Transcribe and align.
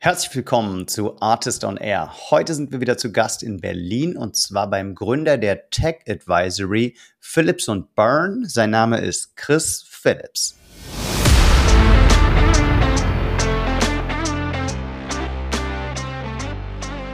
Herzlich 0.00 0.32
willkommen 0.36 0.86
zu 0.86 1.20
Artist 1.20 1.64
on 1.64 1.76
Air. 1.76 2.12
Heute 2.30 2.54
sind 2.54 2.70
wir 2.70 2.80
wieder 2.80 2.96
zu 2.96 3.10
Gast 3.10 3.42
in 3.42 3.60
Berlin 3.60 4.16
und 4.16 4.36
zwar 4.36 4.70
beim 4.70 4.94
Gründer 4.94 5.36
der 5.38 5.70
Tech 5.70 6.04
Advisory 6.08 6.96
Philips 7.18 7.66
und 7.66 7.96
Byrne. 7.96 8.46
Sein 8.46 8.70
Name 8.70 9.00
ist 9.00 9.36
Chris 9.36 9.84
Phillips. 9.88 10.56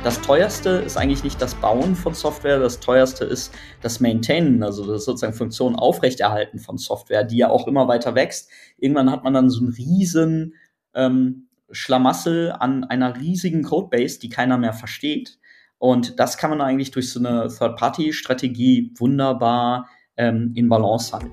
Das 0.03 0.21
teuerste 0.21 0.69
ist 0.69 0.98
eigentlich 0.98 1.25
nicht 1.25 1.41
das 1.41 1.55
Bauen 1.55 1.96
von 1.96 2.12
Software, 2.12 2.59
das 2.59 2.80
teuerste 2.80 3.25
ist 3.25 3.55
das 3.80 4.01
Maintainen, 4.01 4.62
also 4.62 4.87
das 4.87 5.07
sozusagen 5.07 5.32
Funktion 5.32 5.75
aufrechterhalten 5.75 6.59
von 6.59 6.77
Software, 6.77 7.25
die 7.25 7.39
ja 7.39 7.48
auch 7.48 7.66
immer 7.66 7.89
weiter 7.89 8.14
wächst. 8.14 8.51
Irgendwann 8.77 9.11
hat 9.11 9.25
man 9.25 9.32
dann 9.32 9.48
so 9.48 9.61
einen 9.61 9.73
riesen 9.73 10.53
ähm, 10.93 11.48
Schlamassel 11.75 12.52
an 12.52 12.84
einer 12.84 13.16
riesigen 13.16 13.62
Codebase, 13.64 14.18
die 14.18 14.29
keiner 14.29 14.56
mehr 14.59 14.73
versteht. 14.73 15.38
Und 15.78 16.19
das 16.19 16.38
kann 16.38 16.50
man 16.50 16.60
eigentlich 16.60 16.92
durch 16.92 17.10
so 17.10 17.19
eine 17.19 17.48
Third-Party-Strategie 17.48 18.92
wunderbar 18.97 19.88
ähm, 20.16 20.52
in 20.55 20.69
Balance 20.69 21.12
halten. 21.12 21.33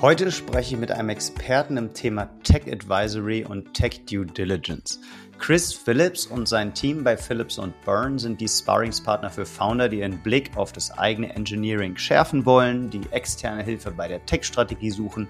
Heute 0.00 0.32
spreche 0.32 0.74
ich 0.74 0.80
mit 0.80 0.90
einem 0.90 1.10
Experten 1.10 1.76
im 1.76 1.92
Thema 1.92 2.30
Tech 2.42 2.62
Advisory 2.66 3.44
und 3.44 3.74
Tech 3.74 4.06
Due 4.06 4.24
Diligence. 4.24 4.98
Chris 5.40 5.72
Phillips 5.72 6.26
und 6.26 6.46
sein 6.46 6.74
Team 6.74 7.02
bei 7.02 7.16
Phillips 7.16 7.58
und 7.58 7.74
Byrne 7.86 8.18
sind 8.18 8.42
die 8.42 8.46
Sparringspartner 8.46 9.30
für 9.30 9.46
Founder, 9.46 9.88
die 9.88 10.00
ihren 10.00 10.18
Blick 10.18 10.54
auf 10.54 10.70
das 10.70 10.90
eigene 10.96 11.34
Engineering 11.34 11.96
schärfen 11.96 12.44
wollen, 12.44 12.90
die 12.90 13.00
externe 13.10 13.62
Hilfe 13.62 13.90
bei 13.90 14.06
der 14.06 14.24
Tech-Strategie 14.26 14.90
suchen 14.90 15.26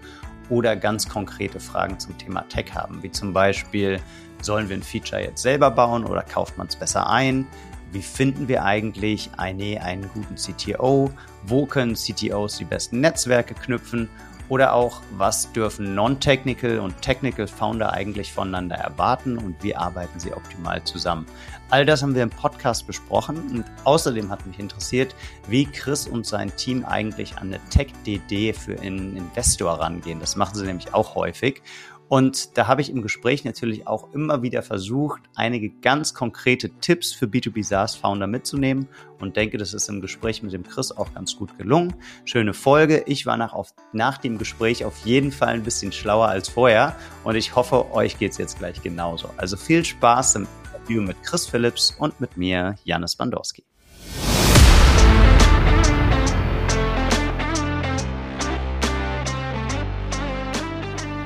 oder 0.48 0.74
ganz 0.74 1.08
konkrete 1.08 1.60
Fragen 1.60 2.00
zum 2.00 2.18
Thema 2.18 2.42
Tech 2.48 2.74
haben, 2.74 3.00
wie 3.04 3.12
zum 3.12 3.32
Beispiel, 3.32 4.00
sollen 4.42 4.68
wir 4.68 4.76
ein 4.76 4.82
Feature 4.82 5.22
jetzt 5.22 5.42
selber 5.42 5.70
bauen 5.70 6.04
oder 6.04 6.22
kauft 6.22 6.58
man 6.58 6.66
es 6.66 6.74
besser 6.74 7.08
ein? 7.08 7.46
Wie 7.92 8.02
finden 8.02 8.48
wir 8.48 8.64
eigentlich 8.64 9.30
eine, 9.36 9.80
einen 9.80 10.10
guten 10.12 10.34
CTO? 10.34 11.12
Wo 11.44 11.66
können 11.66 11.94
CTOs 11.94 12.58
die 12.58 12.64
besten 12.64 13.00
Netzwerke 13.00 13.54
knüpfen? 13.54 14.08
Oder 14.50 14.74
auch, 14.74 15.00
was 15.12 15.52
dürfen 15.52 15.94
Non-Technical 15.94 16.80
und 16.80 17.00
Technical 17.00 17.46
Founder 17.46 17.92
eigentlich 17.92 18.32
voneinander 18.32 18.74
erwarten 18.74 19.38
und 19.38 19.62
wie 19.62 19.76
arbeiten 19.76 20.18
sie 20.18 20.32
optimal 20.32 20.82
zusammen? 20.82 21.24
All 21.70 21.86
das 21.86 22.02
haben 22.02 22.16
wir 22.16 22.24
im 22.24 22.30
Podcast 22.30 22.84
besprochen 22.88 23.36
und 23.52 23.64
außerdem 23.84 24.28
hat 24.28 24.44
mich 24.46 24.58
interessiert, 24.58 25.14
wie 25.46 25.66
Chris 25.66 26.08
und 26.08 26.26
sein 26.26 26.54
Team 26.56 26.84
eigentlich 26.84 27.38
an 27.38 27.46
eine 27.46 27.60
Tech-DD 27.70 28.52
für 28.52 28.80
einen 28.80 29.16
Investor 29.16 29.74
rangehen. 29.74 30.18
Das 30.18 30.34
machen 30.34 30.56
sie 30.56 30.66
nämlich 30.66 30.94
auch 30.94 31.14
häufig. 31.14 31.62
Und 32.10 32.58
da 32.58 32.66
habe 32.66 32.80
ich 32.80 32.90
im 32.90 33.02
Gespräch 33.02 33.44
natürlich 33.44 33.86
auch 33.86 34.12
immer 34.12 34.42
wieder 34.42 34.64
versucht, 34.64 35.22
einige 35.36 35.70
ganz 35.70 36.12
konkrete 36.12 36.68
Tipps 36.80 37.12
für 37.12 37.26
B2B 37.26 37.62
SaaS 37.62 37.94
Founder 37.94 38.26
mitzunehmen 38.26 38.88
und 39.20 39.36
denke, 39.36 39.58
das 39.58 39.74
ist 39.74 39.88
im 39.88 40.00
Gespräch 40.00 40.42
mit 40.42 40.52
dem 40.52 40.64
Chris 40.64 40.90
auch 40.90 41.14
ganz 41.14 41.36
gut 41.36 41.56
gelungen. 41.56 41.94
Schöne 42.24 42.52
Folge. 42.52 43.04
Ich 43.06 43.26
war 43.26 43.36
nach, 43.36 43.52
auf, 43.52 43.72
nach 43.92 44.18
dem 44.18 44.38
Gespräch 44.38 44.84
auf 44.84 44.98
jeden 45.04 45.30
Fall 45.30 45.54
ein 45.54 45.62
bisschen 45.62 45.92
schlauer 45.92 46.26
als 46.26 46.48
vorher 46.48 46.96
und 47.22 47.36
ich 47.36 47.54
hoffe, 47.54 47.92
euch 47.92 48.18
geht 48.18 48.32
es 48.32 48.38
jetzt 48.38 48.58
gleich 48.58 48.82
genauso. 48.82 49.30
Also 49.36 49.56
viel 49.56 49.84
Spaß 49.84 50.34
im 50.34 50.48
Interview 50.74 51.02
mit 51.02 51.22
Chris 51.22 51.46
Phillips 51.46 51.94
und 51.96 52.20
mit 52.20 52.36
mir, 52.36 52.74
Janis 52.82 53.14
Bandorski. 53.14 53.69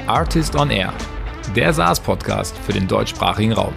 Artist 0.06 0.54
on 0.54 0.70
Air, 0.70 0.92
der 1.56 1.72
SaaS-Podcast 1.72 2.54
für 2.58 2.74
den 2.74 2.86
deutschsprachigen 2.86 3.52
Raum. 3.52 3.72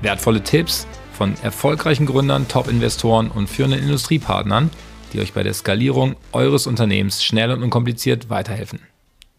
Wertvolle 0.00 0.42
Tipps 0.42 0.86
von 1.12 1.34
erfolgreichen 1.42 2.06
Gründern, 2.06 2.48
Top-Investoren 2.48 3.30
und 3.30 3.48
führenden 3.48 3.82
Industriepartnern, 3.82 4.70
die 5.12 5.20
euch 5.20 5.34
bei 5.34 5.42
der 5.42 5.52
Skalierung 5.52 6.16
eures 6.32 6.66
Unternehmens 6.66 7.22
schnell 7.22 7.50
und 7.50 7.62
unkompliziert 7.62 8.30
weiterhelfen. 8.30 8.80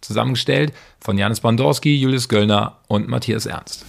Zusammengestellt 0.01 0.71
von 0.99 1.17
Janis 1.17 1.39
Bandorski, 1.39 1.95
Julius 1.95 2.29
Göllner 2.29 2.77
und 2.87 3.07
Matthias 3.07 3.47
Ernst. 3.47 3.83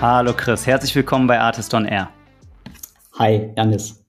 Hallo 0.00 0.32
Chris, 0.36 0.66
herzlich 0.66 0.92
willkommen 0.96 1.28
bei 1.28 1.38
Artist 1.38 1.72
on 1.72 1.84
Air. 1.84 2.10
Hi, 3.16 3.48
Janis. 3.56 4.03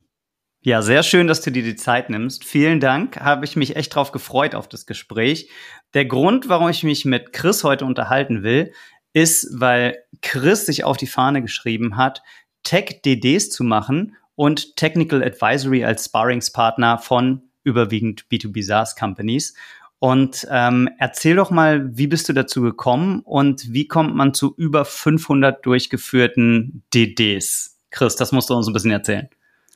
Ja, 0.65 0.81
sehr 0.81 1.03
schön, 1.03 1.27
dass 1.27 1.41
du 1.41 1.51
dir 1.51 1.61
die 1.61 1.75
Zeit 1.75 2.09
nimmst. 2.09 2.43
Vielen 2.43 2.79
Dank. 2.79 3.21
Habe 3.21 3.45
ich 3.45 3.55
mich 3.55 3.75
echt 3.75 3.93
drauf 3.93 4.11
gefreut 4.11 4.55
auf 4.55 4.67
das 4.67 4.87
Gespräch. 4.87 5.51
Der 5.93 6.05
Grund, 6.05 6.49
warum 6.49 6.69
ich 6.69 6.83
mich 6.83 7.05
mit 7.05 7.33
Chris 7.33 7.63
heute 7.63 7.85
unterhalten 7.85 8.41
will, 8.41 8.71
ist, 9.13 9.47
weil 9.53 9.99
Chris 10.23 10.65
sich 10.65 10.83
auf 10.83 10.97
die 10.97 11.05
Fahne 11.05 11.43
geschrieben 11.43 11.97
hat, 11.97 12.23
Tech-DDs 12.63 13.51
zu 13.51 13.63
machen 13.63 14.15
und 14.33 14.75
Technical 14.75 15.21
Advisory 15.21 15.85
als 15.85 16.05
Sparringspartner 16.05 16.97
von 16.97 17.43
überwiegend 17.63 18.25
B2B 18.31 18.63
SaaS 18.63 18.95
Companies. 18.95 19.53
Und 19.99 20.47
ähm, 20.49 20.89
erzähl 20.97 21.35
doch 21.35 21.51
mal, 21.51 21.95
wie 21.95 22.07
bist 22.07 22.27
du 22.27 22.33
dazu 22.33 22.63
gekommen 22.63 23.19
und 23.19 23.71
wie 23.71 23.87
kommt 23.87 24.15
man 24.15 24.33
zu 24.33 24.55
über 24.57 24.83
500 24.83 25.63
durchgeführten 25.63 26.81
DDs? 26.91 27.77
Chris, 27.91 28.15
das 28.15 28.31
musst 28.31 28.49
du 28.49 28.55
uns 28.55 28.65
ein 28.65 28.73
bisschen 28.73 28.89
erzählen. 28.89 29.29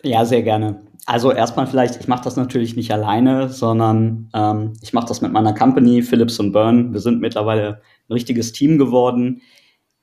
Ja, 0.03 0.25
sehr 0.25 0.43
gerne. 0.43 0.81
Also 1.05 1.31
erstmal 1.31 1.67
vielleicht, 1.67 1.99
ich 1.99 2.07
mache 2.07 2.23
das 2.23 2.35
natürlich 2.35 2.75
nicht 2.75 2.91
alleine, 2.91 3.49
sondern 3.49 4.29
ähm, 4.33 4.73
ich 4.81 4.93
mache 4.93 5.07
das 5.07 5.21
mit 5.21 5.31
meiner 5.31 5.53
Company, 5.53 6.01
Philips 6.03 6.39
und 6.39 6.51
Burn. 6.51 6.93
Wir 6.93 6.99
sind 6.99 7.19
mittlerweile 7.19 7.81
ein 8.07 8.13
richtiges 8.13 8.51
Team 8.51 8.77
geworden. 8.77 9.41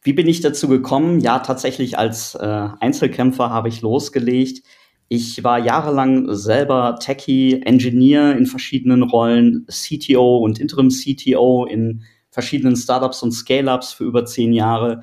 Wie 0.03 0.13
bin 0.13 0.27
ich 0.29 0.41
dazu 0.41 0.69
gekommen? 0.69 1.21
Ja, 1.21 1.39
tatsächlich 1.39 1.99
als 1.99 2.35
äh, 2.35 2.69
Einzelkämpfer 2.81 3.51
habe 3.51 3.69
ich 3.69 3.83
losgelegt. 3.83 4.63
Ich 5.09 5.45
war 5.45 5.59
jahrelang 5.59 6.35
selber 6.35 6.99
Techie, 7.01 7.63
Engineer 7.63 8.37
in 8.37 8.47
verschiedenen 8.47 9.05
Rollen, 9.05 9.67
CTO 9.71 10.39
und 10.39 10.59
Interim 10.59 10.89
CTO 10.89 11.65
in 11.65 12.03
verschiedenen 12.31 12.77
Startups 12.77 13.23
und 13.23 13.33
Scale-ups 13.33 13.93
für 13.93 14.05
über 14.05 14.25
zehn 14.25 14.53
Jahre. 14.53 15.01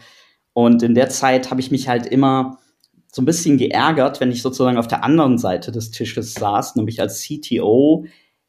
Und 0.52 0.84
in 0.84 0.94
der 0.94 1.10
Zeit 1.10 1.50
habe 1.50 1.62
ich 1.62 1.72
mich 1.72 1.88
halt 1.88 2.06
immer 2.06 2.60
so 3.14 3.22
ein 3.22 3.26
bisschen 3.26 3.60
geärgert, 3.60 4.20
wenn 4.20 4.32
ich 4.32 4.42
sozusagen 4.42 4.78
auf 4.78 4.88
der 4.88 5.04
anderen 5.04 5.38
Seite 5.38 5.72
des 5.72 5.92
Tisches 5.92 6.34
saß, 6.34 6.76
nämlich 6.76 7.00
als 7.00 7.22
CTO, 7.22 8.06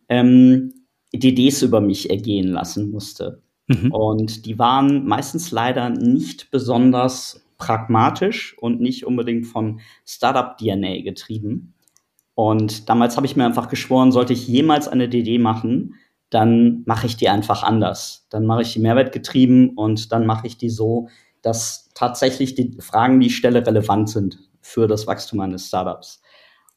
ähm, 0.09 0.73
DDs 1.13 1.61
über 1.61 1.83
mich 1.83 2.09
ergehen 2.09 2.49
lassen 2.49 2.91
musste. 2.91 3.43
Mhm. 3.67 3.93
Und 3.93 4.47
die 4.47 4.59
waren 4.59 5.05
meistens 5.07 5.51
leider 5.51 5.91
nicht 5.91 6.51
besonders 6.51 7.45
pragmatisch 7.59 8.57
und 8.59 8.81
nicht 8.81 9.05
unbedingt 9.05 9.47
von 9.47 9.81
Startup-DNA 10.07 11.03
getrieben. 11.03 11.75
Und 12.35 12.89
damals 12.89 13.17
habe 13.17 13.27
ich 13.27 13.37
mir 13.37 13.45
einfach 13.45 13.69
geschworen, 13.69 14.13
sollte 14.13 14.33
ich 14.33 14.49
jemals 14.49 14.89
eine 14.89 15.11
DD 15.11 15.39
machen, 15.39 15.97
dann 16.31 16.85
mache 16.87 17.07
ich 17.07 17.19
die 17.19 17.29
einfach 17.29 17.63
anders. 17.63 18.27
Dann 18.31 18.47
mache 18.47 18.63
ich 18.63 18.73
die 18.73 18.81
Mehrwert 18.81 19.13
getrieben 19.13 19.75
und 19.77 20.11
dann 20.11 20.25
mache 20.25 20.47
ich 20.47 20.57
die 20.57 20.71
so, 20.71 21.09
dass 21.43 21.91
tatsächlich 21.95 22.55
die 22.55 22.79
Fragen, 22.81 23.21
die 23.21 23.27
ich 23.27 23.37
stelle, 23.37 23.65
relevant 23.67 24.09
sind 24.09 24.39
für 24.65 24.89
das 24.89 25.07
Wachstum 25.07 25.41
eines 25.41 25.69
Startups. 25.69 26.23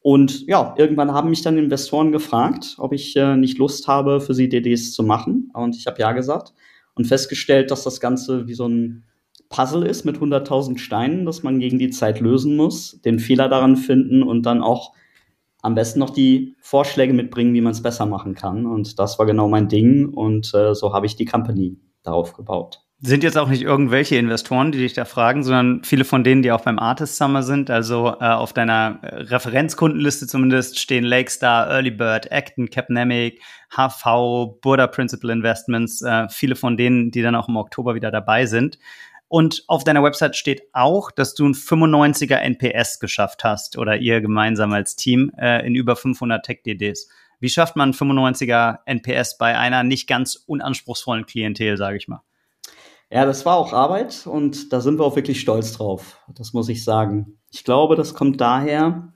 Und 0.01 0.45
ja, 0.47 0.75
irgendwann 0.77 1.13
haben 1.13 1.29
mich 1.29 1.41
dann 1.41 1.57
Investoren 1.57 2.11
gefragt, 2.11 2.75
ob 2.77 2.93
ich 2.93 3.15
äh, 3.15 3.35
nicht 3.35 3.57
Lust 3.57 3.87
habe, 3.87 4.21
für 4.21 4.33
sie 4.33 4.49
DDs 4.49 4.93
zu 4.93 5.03
machen. 5.03 5.51
Und 5.53 5.75
ich 5.75 5.87
habe 5.87 5.99
ja 5.99 6.11
gesagt 6.11 6.53
und 6.93 7.05
festgestellt, 7.05 7.71
dass 7.71 7.83
das 7.83 7.99
Ganze 7.99 8.47
wie 8.47 8.53
so 8.53 8.67
ein 8.67 9.05
Puzzle 9.49 9.85
ist 9.85 10.05
mit 10.05 10.17
100.000 10.17 10.77
Steinen, 10.77 11.25
das 11.25 11.43
man 11.43 11.59
gegen 11.59 11.79
die 11.79 11.89
Zeit 11.89 12.19
lösen 12.19 12.55
muss, 12.55 13.01
den 13.01 13.19
Fehler 13.19 13.47
daran 13.49 13.77
finden 13.77 14.23
und 14.23 14.45
dann 14.45 14.61
auch 14.61 14.93
am 15.61 15.75
besten 15.75 15.99
noch 15.99 16.09
die 16.11 16.55
Vorschläge 16.59 17.13
mitbringen, 17.13 17.53
wie 17.53 17.61
man 17.61 17.71
es 17.71 17.81
besser 17.81 18.05
machen 18.05 18.35
kann. 18.35 18.65
Und 18.65 18.99
das 18.99 19.17
war 19.19 19.25
genau 19.25 19.47
mein 19.47 19.69
Ding. 19.69 20.09
Und 20.09 20.53
äh, 20.53 20.75
so 20.75 20.93
habe 20.93 21.05
ich 21.05 21.15
die 21.15 21.25
Company 21.25 21.77
darauf 22.03 22.33
gebaut 22.33 22.86
sind 22.99 23.23
jetzt 23.23 23.37
auch 23.37 23.47
nicht 23.47 23.61
irgendwelche 23.61 24.15
Investoren, 24.15 24.71
die 24.71 24.79
dich 24.79 24.93
da 24.93 25.05
fragen, 25.05 25.43
sondern 25.43 25.83
viele 25.83 26.03
von 26.03 26.23
denen, 26.23 26.41
die 26.41 26.51
auch 26.51 26.61
beim 26.61 26.79
Artist 26.79 27.17
Summer 27.17 27.43
sind. 27.43 27.69
Also 27.69 28.15
äh, 28.19 28.25
auf 28.25 28.53
deiner 28.53 28.99
äh, 29.03 29.15
Referenzkundenliste 29.21 30.25
zumindest 30.25 30.79
stehen 30.79 31.03
Lakestar, 31.03 31.69
Early 31.69 31.91
Bird, 31.91 32.31
Acton, 32.31 32.71
Capnemic, 32.71 33.39
HV, 33.69 34.59
Burda 34.61 34.87
Principal 34.87 35.29
Investments, 35.29 36.01
äh, 36.01 36.27
viele 36.29 36.55
von 36.55 36.75
denen, 36.75 37.11
die 37.11 37.21
dann 37.21 37.35
auch 37.35 37.47
im 37.47 37.57
Oktober 37.57 37.93
wieder 37.93 38.09
dabei 38.09 38.47
sind. 38.47 38.79
Und 39.27 39.63
auf 39.67 39.83
deiner 39.83 40.01
Website 40.01 40.35
steht 40.35 40.63
auch, 40.73 41.11
dass 41.11 41.35
du 41.35 41.45
ein 41.45 41.53
95er 41.53 42.37
NPS 42.37 42.99
geschafft 42.99 43.43
hast 43.43 43.77
oder 43.77 43.97
ihr 43.97 44.21
gemeinsam 44.21 44.73
als 44.73 44.95
Team 44.95 45.31
äh, 45.37 45.67
in 45.67 45.75
über 45.75 45.95
500 45.95 46.43
Tech-DDs. 46.43 47.09
Wie 47.39 47.49
schafft 47.49 47.75
man 47.75 47.93
95er 47.93 48.79
NPS 48.85 49.37
bei 49.37 49.55
einer 49.55 49.83
nicht 49.83 50.07
ganz 50.07 50.35
unanspruchsvollen 50.47 51.27
Klientel, 51.27 51.77
sage 51.77 51.97
ich 51.97 52.07
mal? 52.07 52.23
Ja, 53.09 53.25
das 53.25 53.45
war 53.45 53.55
auch 53.55 53.71
Arbeit 53.71 54.27
und 54.27 54.73
da 54.73 54.81
sind 54.81 54.99
wir 54.99 55.05
auch 55.05 55.15
wirklich 55.15 55.39
stolz 55.39 55.71
drauf. 55.71 56.19
Das 56.35 56.51
muss 56.51 56.67
ich 56.67 56.83
sagen. 56.83 57.39
Ich 57.51 57.63
glaube, 57.63 57.95
das 57.95 58.13
kommt 58.13 58.41
daher, 58.41 59.13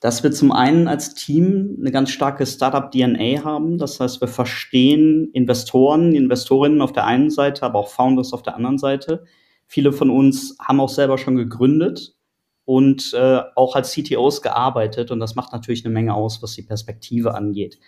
dass 0.00 0.24
wir 0.24 0.32
zum 0.32 0.50
einen 0.50 0.88
als 0.88 1.14
Team 1.14 1.76
eine 1.80 1.92
ganz 1.92 2.10
starke 2.10 2.46
Startup-DNA 2.46 3.44
haben. 3.44 3.78
Das 3.78 4.00
heißt, 4.00 4.20
wir 4.20 4.28
verstehen 4.28 5.30
Investoren, 5.32 6.14
Investorinnen 6.14 6.82
auf 6.82 6.92
der 6.92 7.04
einen 7.04 7.30
Seite, 7.30 7.62
aber 7.62 7.78
auch 7.78 7.88
Founders 7.88 8.32
auf 8.32 8.42
der 8.42 8.56
anderen 8.56 8.78
Seite. 8.78 9.24
Viele 9.66 9.92
von 9.92 10.10
uns 10.10 10.56
haben 10.60 10.80
auch 10.80 10.88
selber 10.88 11.18
schon 11.18 11.36
gegründet 11.36 12.16
und 12.64 13.12
äh, 13.14 13.40
auch 13.54 13.76
als 13.76 13.92
CTOs 13.92 14.42
gearbeitet. 14.42 15.10
Und 15.10 15.20
das 15.20 15.36
macht 15.36 15.52
natürlich 15.52 15.84
eine 15.84 15.94
Menge 15.94 16.14
aus, 16.14 16.42
was 16.42 16.54
die 16.54 16.62
Perspektive 16.62 17.34
angeht. 17.34 17.78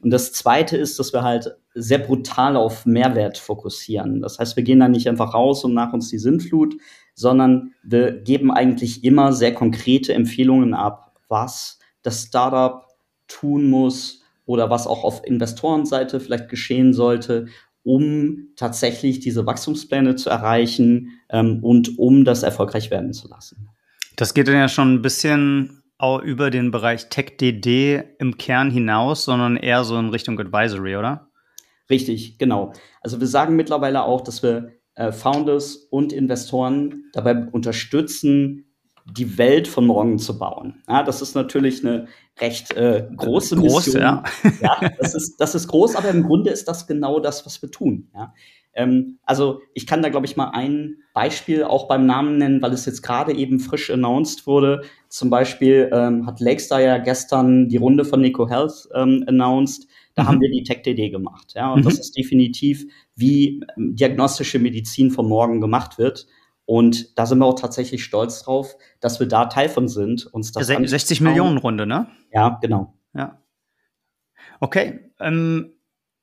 Und 0.00 0.10
das 0.10 0.32
Zweite 0.32 0.76
ist, 0.76 0.98
dass 0.98 1.12
wir 1.12 1.22
halt 1.22 1.56
sehr 1.74 1.98
brutal 1.98 2.56
auf 2.56 2.86
Mehrwert 2.86 3.38
fokussieren. 3.38 4.20
Das 4.20 4.38
heißt, 4.38 4.56
wir 4.56 4.62
gehen 4.62 4.80
da 4.80 4.88
nicht 4.88 5.08
einfach 5.08 5.34
raus 5.34 5.64
und 5.64 5.74
nach 5.74 5.92
uns 5.92 6.08
die 6.08 6.18
Sintflut, 6.18 6.76
sondern 7.14 7.72
wir 7.82 8.12
geben 8.12 8.52
eigentlich 8.52 9.02
immer 9.02 9.32
sehr 9.32 9.54
konkrete 9.54 10.14
Empfehlungen 10.14 10.74
ab, 10.74 11.18
was 11.28 11.78
das 12.02 12.22
Startup 12.22 12.86
tun 13.26 13.68
muss 13.68 14.22
oder 14.46 14.70
was 14.70 14.86
auch 14.86 15.04
auf 15.04 15.26
Investorenseite 15.26 16.20
vielleicht 16.20 16.48
geschehen 16.48 16.92
sollte, 16.92 17.46
um 17.82 18.48
tatsächlich 18.56 19.20
diese 19.20 19.46
Wachstumspläne 19.46 20.16
zu 20.16 20.30
erreichen 20.30 21.20
ähm, 21.28 21.62
und 21.62 21.98
um 21.98 22.24
das 22.24 22.42
erfolgreich 22.42 22.90
werden 22.90 23.12
zu 23.12 23.28
lassen. 23.28 23.68
Das 24.16 24.34
geht 24.34 24.48
dann 24.48 24.54
ja 24.54 24.68
schon 24.68 24.94
ein 24.94 25.02
bisschen 25.02 25.77
auch 25.98 26.20
über 26.22 26.50
den 26.50 26.70
Bereich 26.70 27.08
TechDD 27.08 28.02
im 28.18 28.38
Kern 28.38 28.70
hinaus, 28.70 29.24
sondern 29.24 29.56
eher 29.56 29.84
so 29.84 29.98
in 29.98 30.10
Richtung 30.10 30.38
Advisory, 30.38 30.96
oder? 30.96 31.28
Richtig, 31.90 32.38
genau. 32.38 32.72
Also 33.00 33.20
wir 33.20 33.26
sagen 33.26 33.56
mittlerweile 33.56 34.04
auch, 34.04 34.20
dass 34.20 34.42
wir 34.42 34.72
äh, 34.94 35.12
Founders 35.12 35.76
und 35.90 36.12
Investoren 36.12 37.04
dabei 37.12 37.48
unterstützen, 37.50 38.64
die 39.10 39.38
Welt 39.38 39.66
von 39.66 39.86
morgen 39.86 40.18
zu 40.18 40.38
bauen. 40.38 40.82
Ja, 40.86 41.02
das 41.02 41.22
ist 41.22 41.34
natürlich 41.34 41.84
eine 41.84 42.08
recht 42.40 42.72
äh, 42.74 43.08
große 43.16 43.56
groß, 43.56 43.86
Mission. 43.86 44.02
Ja. 44.02 44.24
ja, 44.60 44.90
das 44.98 45.14
ist, 45.14 45.36
das 45.38 45.54
ist 45.54 45.68
groß, 45.68 45.96
aber 45.96 46.10
im 46.10 46.24
Grunde 46.24 46.50
ist 46.50 46.68
das 46.68 46.86
genau 46.86 47.18
das, 47.18 47.46
was 47.46 47.62
wir 47.62 47.70
tun. 47.70 48.10
Ja. 48.14 48.34
Ähm, 48.74 49.18
also 49.24 49.60
ich 49.74 49.86
kann 49.86 50.02
da, 50.02 50.10
glaube 50.10 50.26
ich, 50.26 50.36
mal 50.36 50.50
ein 50.50 50.98
Beispiel 51.18 51.64
auch 51.64 51.88
beim 51.88 52.06
Namen 52.06 52.38
nennen, 52.38 52.62
weil 52.62 52.72
es 52.72 52.86
jetzt 52.86 53.02
gerade 53.02 53.32
eben 53.32 53.58
frisch 53.58 53.90
announced 53.90 54.46
wurde. 54.46 54.82
Zum 55.08 55.30
Beispiel 55.30 55.90
ähm, 55.92 56.26
hat 56.26 56.38
Lakestar 56.38 56.80
ja 56.80 56.98
gestern 56.98 57.68
die 57.68 57.76
Runde 57.76 58.04
von 58.04 58.20
Nico 58.20 58.48
Health 58.48 58.88
ähm, 58.94 59.24
announced. 59.26 59.88
Da 60.14 60.22
mhm. 60.22 60.28
haben 60.28 60.40
wir 60.40 60.48
die 60.48 60.62
TechDD 60.62 61.10
gemacht. 61.10 61.54
Ja, 61.56 61.72
und 61.72 61.80
mhm. 61.80 61.86
das 61.86 61.98
ist 61.98 62.16
definitiv, 62.16 62.86
wie 63.16 63.64
ähm, 63.76 63.96
diagnostische 63.96 64.60
Medizin 64.60 65.10
von 65.10 65.28
morgen 65.28 65.60
gemacht 65.60 65.98
wird. 65.98 66.28
Und 66.66 67.18
da 67.18 67.26
sind 67.26 67.40
wir 67.40 67.46
auch 67.46 67.58
tatsächlich 67.58 68.04
stolz 68.04 68.44
drauf, 68.44 68.76
dass 69.00 69.18
wir 69.18 69.26
da 69.26 69.46
Teil 69.46 69.68
von 69.68 69.88
sind. 69.88 70.24
Uns 70.26 70.52
das 70.52 70.68
60 70.68 71.20
Millionen 71.20 71.58
Runde, 71.58 71.84
ne? 71.84 72.06
Ja, 72.32 72.60
genau. 72.62 72.94
Ja. 73.12 73.42
Okay. 74.60 75.10
Ähm, 75.18 75.72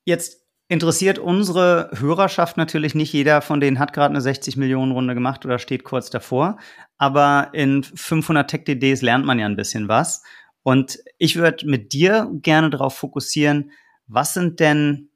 jetzt 0.06 0.45
interessiert 0.68 1.20
unsere 1.20 1.92
Hörerschaft 1.94 2.58
natürlich 2.58 2.96
nicht. 2.96 3.14
Jeder 3.14 3.42
von 3.42 3.60
denen 3.60 3.80
hat 3.80 3.94
gerade 3.94 4.12
eine 4.12 4.22
60 4.22 4.58
Millionen 4.58 4.92
Runde 4.92 5.14
gemacht 5.14 5.46
oder 5.46 5.60
steht 5.60 5.84
kurz 5.84 6.10
davor. 6.10 6.58
Aber 6.98 7.50
in 7.54 7.84
500 7.84 8.50
Tech 8.50 8.64
DDs 8.64 9.02
lernt 9.02 9.26
man 9.26 9.40
ja 9.40 9.46
ein 9.46 9.56
bisschen 9.56 9.88
was. 9.88 10.24
Und 10.64 11.00
ich 11.18 11.36
würde 11.36 11.68
mit 11.68 11.94
dir 11.94 12.30
gerne 12.42 12.70
darauf 12.70 12.96
fokussieren, 12.96 13.72
was 14.08 14.34
sind 14.34 14.60
denn 14.60 15.10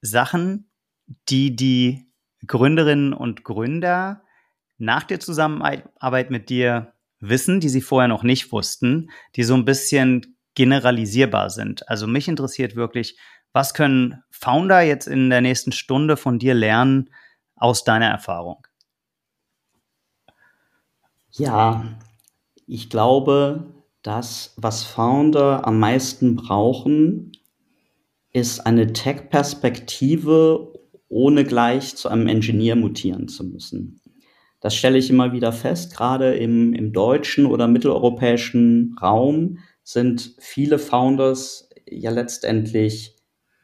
Sachen, 0.00 0.70
die 1.28 1.56
die 1.56 2.06
Gründerinnen 2.46 3.12
und 3.12 3.42
Gründer 3.44 4.22
nach 4.78 5.02
der 5.02 5.20
Zusammenarbeit 5.20 6.30
mit 6.30 6.48
dir 6.50 6.92
wissen, 7.18 7.60
die 7.60 7.68
sie 7.68 7.80
vorher 7.80 8.08
noch 8.08 8.22
nicht 8.22 8.52
wussten, 8.52 9.10
die 9.34 9.42
so 9.42 9.54
ein 9.54 9.64
bisschen 9.64 10.36
generalisierbar 10.54 11.50
sind. 11.50 11.88
Also 11.88 12.06
mich 12.06 12.28
interessiert 12.28 12.76
wirklich, 12.76 13.18
was 13.52 13.74
können 13.74 14.22
Founder 14.38 14.82
jetzt 14.82 15.06
in 15.06 15.30
der 15.30 15.40
nächsten 15.40 15.72
Stunde 15.72 16.16
von 16.16 16.38
dir 16.38 16.54
lernen 16.54 17.10
aus 17.56 17.84
deiner 17.84 18.08
Erfahrung? 18.08 18.66
Ja, 21.32 21.84
ich 22.66 22.90
glaube, 22.90 23.74
das, 24.02 24.54
was 24.56 24.84
Founder 24.84 25.66
am 25.66 25.78
meisten 25.78 26.36
brauchen, 26.36 27.32
ist 28.32 28.60
eine 28.60 28.92
Tech-Perspektive, 28.92 30.72
ohne 31.08 31.44
gleich 31.44 31.96
zu 31.96 32.08
einem 32.08 32.28
Engineer 32.28 32.76
mutieren 32.76 33.28
zu 33.28 33.44
müssen. 33.44 34.00
Das 34.60 34.74
stelle 34.74 34.98
ich 34.98 35.10
immer 35.10 35.32
wieder 35.32 35.52
fest, 35.52 35.94
gerade 35.94 36.34
im, 36.34 36.74
im 36.74 36.92
deutschen 36.92 37.46
oder 37.46 37.68
mitteleuropäischen 37.68 38.96
Raum 39.00 39.58
sind 39.82 40.34
viele 40.38 40.78
Founders 40.78 41.70
ja 41.88 42.10
letztendlich 42.10 43.15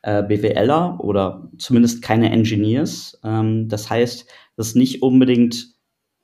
äh, 0.03 0.23
BWLer 0.23 0.99
oder 1.01 1.51
zumindest 1.59 2.03
keine 2.03 2.31
Engineers. 2.31 3.19
Ähm, 3.25 3.69
das 3.69 3.89
heißt, 3.89 4.27
das 4.57 4.69
ist 4.69 4.77
nicht 4.77 5.03
unbedingt 5.03 5.75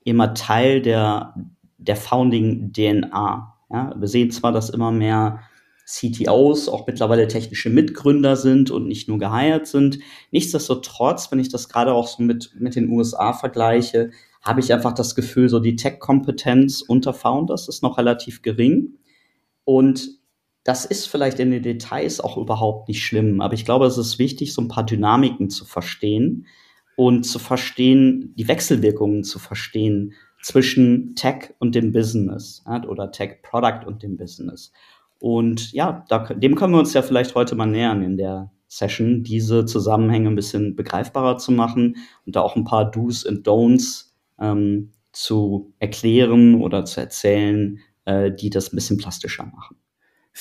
immer 0.05 0.35
Teil 0.35 0.83
der, 0.83 1.35
der 1.79 1.97
Founding-DNA. 1.97 3.55
Ja? 3.71 3.95
Wir 3.97 4.09
sehen 4.09 4.31
zwar, 4.31 4.53
dass 4.53 4.71
immer 4.71 4.91
mehr 4.91 5.41
CTOs 5.87 6.69
auch 6.69 6.87
mittlerweile 6.87 7.29
technische 7.29 7.71
Mitgründer 7.71 8.37
sind 8.37 8.71
und 8.71 8.87
nicht 8.87 9.09
nur 9.09 9.19
geheiert 9.19 9.67
sind. 9.67 9.99
Nichtsdestotrotz, 10.31 11.33
wenn 11.33 11.39
ich 11.39 11.49
das 11.49 11.71
gerade 11.71 11.95
auch 11.95 12.09
so 12.09 12.23
mit, 12.23 12.53
mit 12.59 12.77
den 12.77 12.91
USA 12.91 13.33
vergleiche, 13.33 14.11
habe 14.43 14.61
ich 14.61 14.73
einfach 14.73 14.93
das 14.93 15.15
Gefühl, 15.15 15.49
so 15.49 15.61
die 15.61 15.77
Tech-Kompetenz 15.77 16.83
unter 16.83 17.15
Founders 17.15 17.69
ist 17.69 17.83
noch 17.83 17.97
relativ 17.97 18.43
gering. 18.43 18.99
Und 19.65 20.18
das 20.69 20.85
ist 20.85 21.07
vielleicht 21.07 21.41
in 21.41 21.51
den 21.51 21.63
Details 21.63 22.21
auch 22.21 22.37
überhaupt 22.37 22.89
nicht 22.89 23.03
schlimm, 23.03 23.41
aber 23.41 23.55
ich 23.55 23.65
glaube, 23.65 23.87
es 23.87 23.97
ist 23.97 24.19
wichtig, 24.19 24.53
so 24.53 24.61
ein 24.61 24.69
paar 24.69 24.85
Dynamiken 24.85 25.49
zu 25.49 25.65
verstehen 25.65 26.47
und 26.95 27.23
zu 27.23 27.39
verstehen, 27.39 28.35
die 28.37 28.49
Wechselwirkungen 28.49 29.25
zu 29.25 29.39
verstehen 29.39 30.13
zwischen 30.43 31.15
Tech 31.15 31.55
und 31.59 31.75
dem 31.75 31.93
Business 31.93 32.63
oder 32.87 33.11
Tech-Product 33.11 33.87
und 33.87 34.03
dem 34.03 34.19
Business. 34.19 34.71
Und 35.19 35.73
ja, 35.73 36.05
da, 36.11 36.19
dem 36.35 36.55
können 36.55 36.75
wir 36.75 36.81
uns 36.81 36.93
ja 36.93 37.01
vielleicht 37.01 37.35
heute 37.35 37.55
mal 37.55 37.65
nähern 37.65 38.03
in 38.03 38.19
der 38.19 38.53
Session, 38.67 39.23
diese 39.23 39.65
Zusammenhänge 39.65 40.29
ein 40.29 40.37
bisschen 40.37 40.77
begreifbarer 40.77 41.39
zu 41.39 41.51
machen 41.51 41.97
und 42.27 42.37
da 42.37 42.43
auch 42.43 42.57
ein 42.57 42.65
paar 42.65 42.91
Do's 42.91 43.25
und 43.25 43.49
Don'ts 43.49 44.11
ähm, 44.39 44.93
zu 45.13 45.73
erklären 45.79 46.61
oder 46.61 46.85
zu 46.85 47.01
erzählen, 47.01 47.79
äh, 48.05 48.31
die 48.31 48.51
das 48.51 48.71
ein 48.71 48.77
bisschen 48.77 48.99
plastischer 48.99 49.47
machen. 49.47 49.79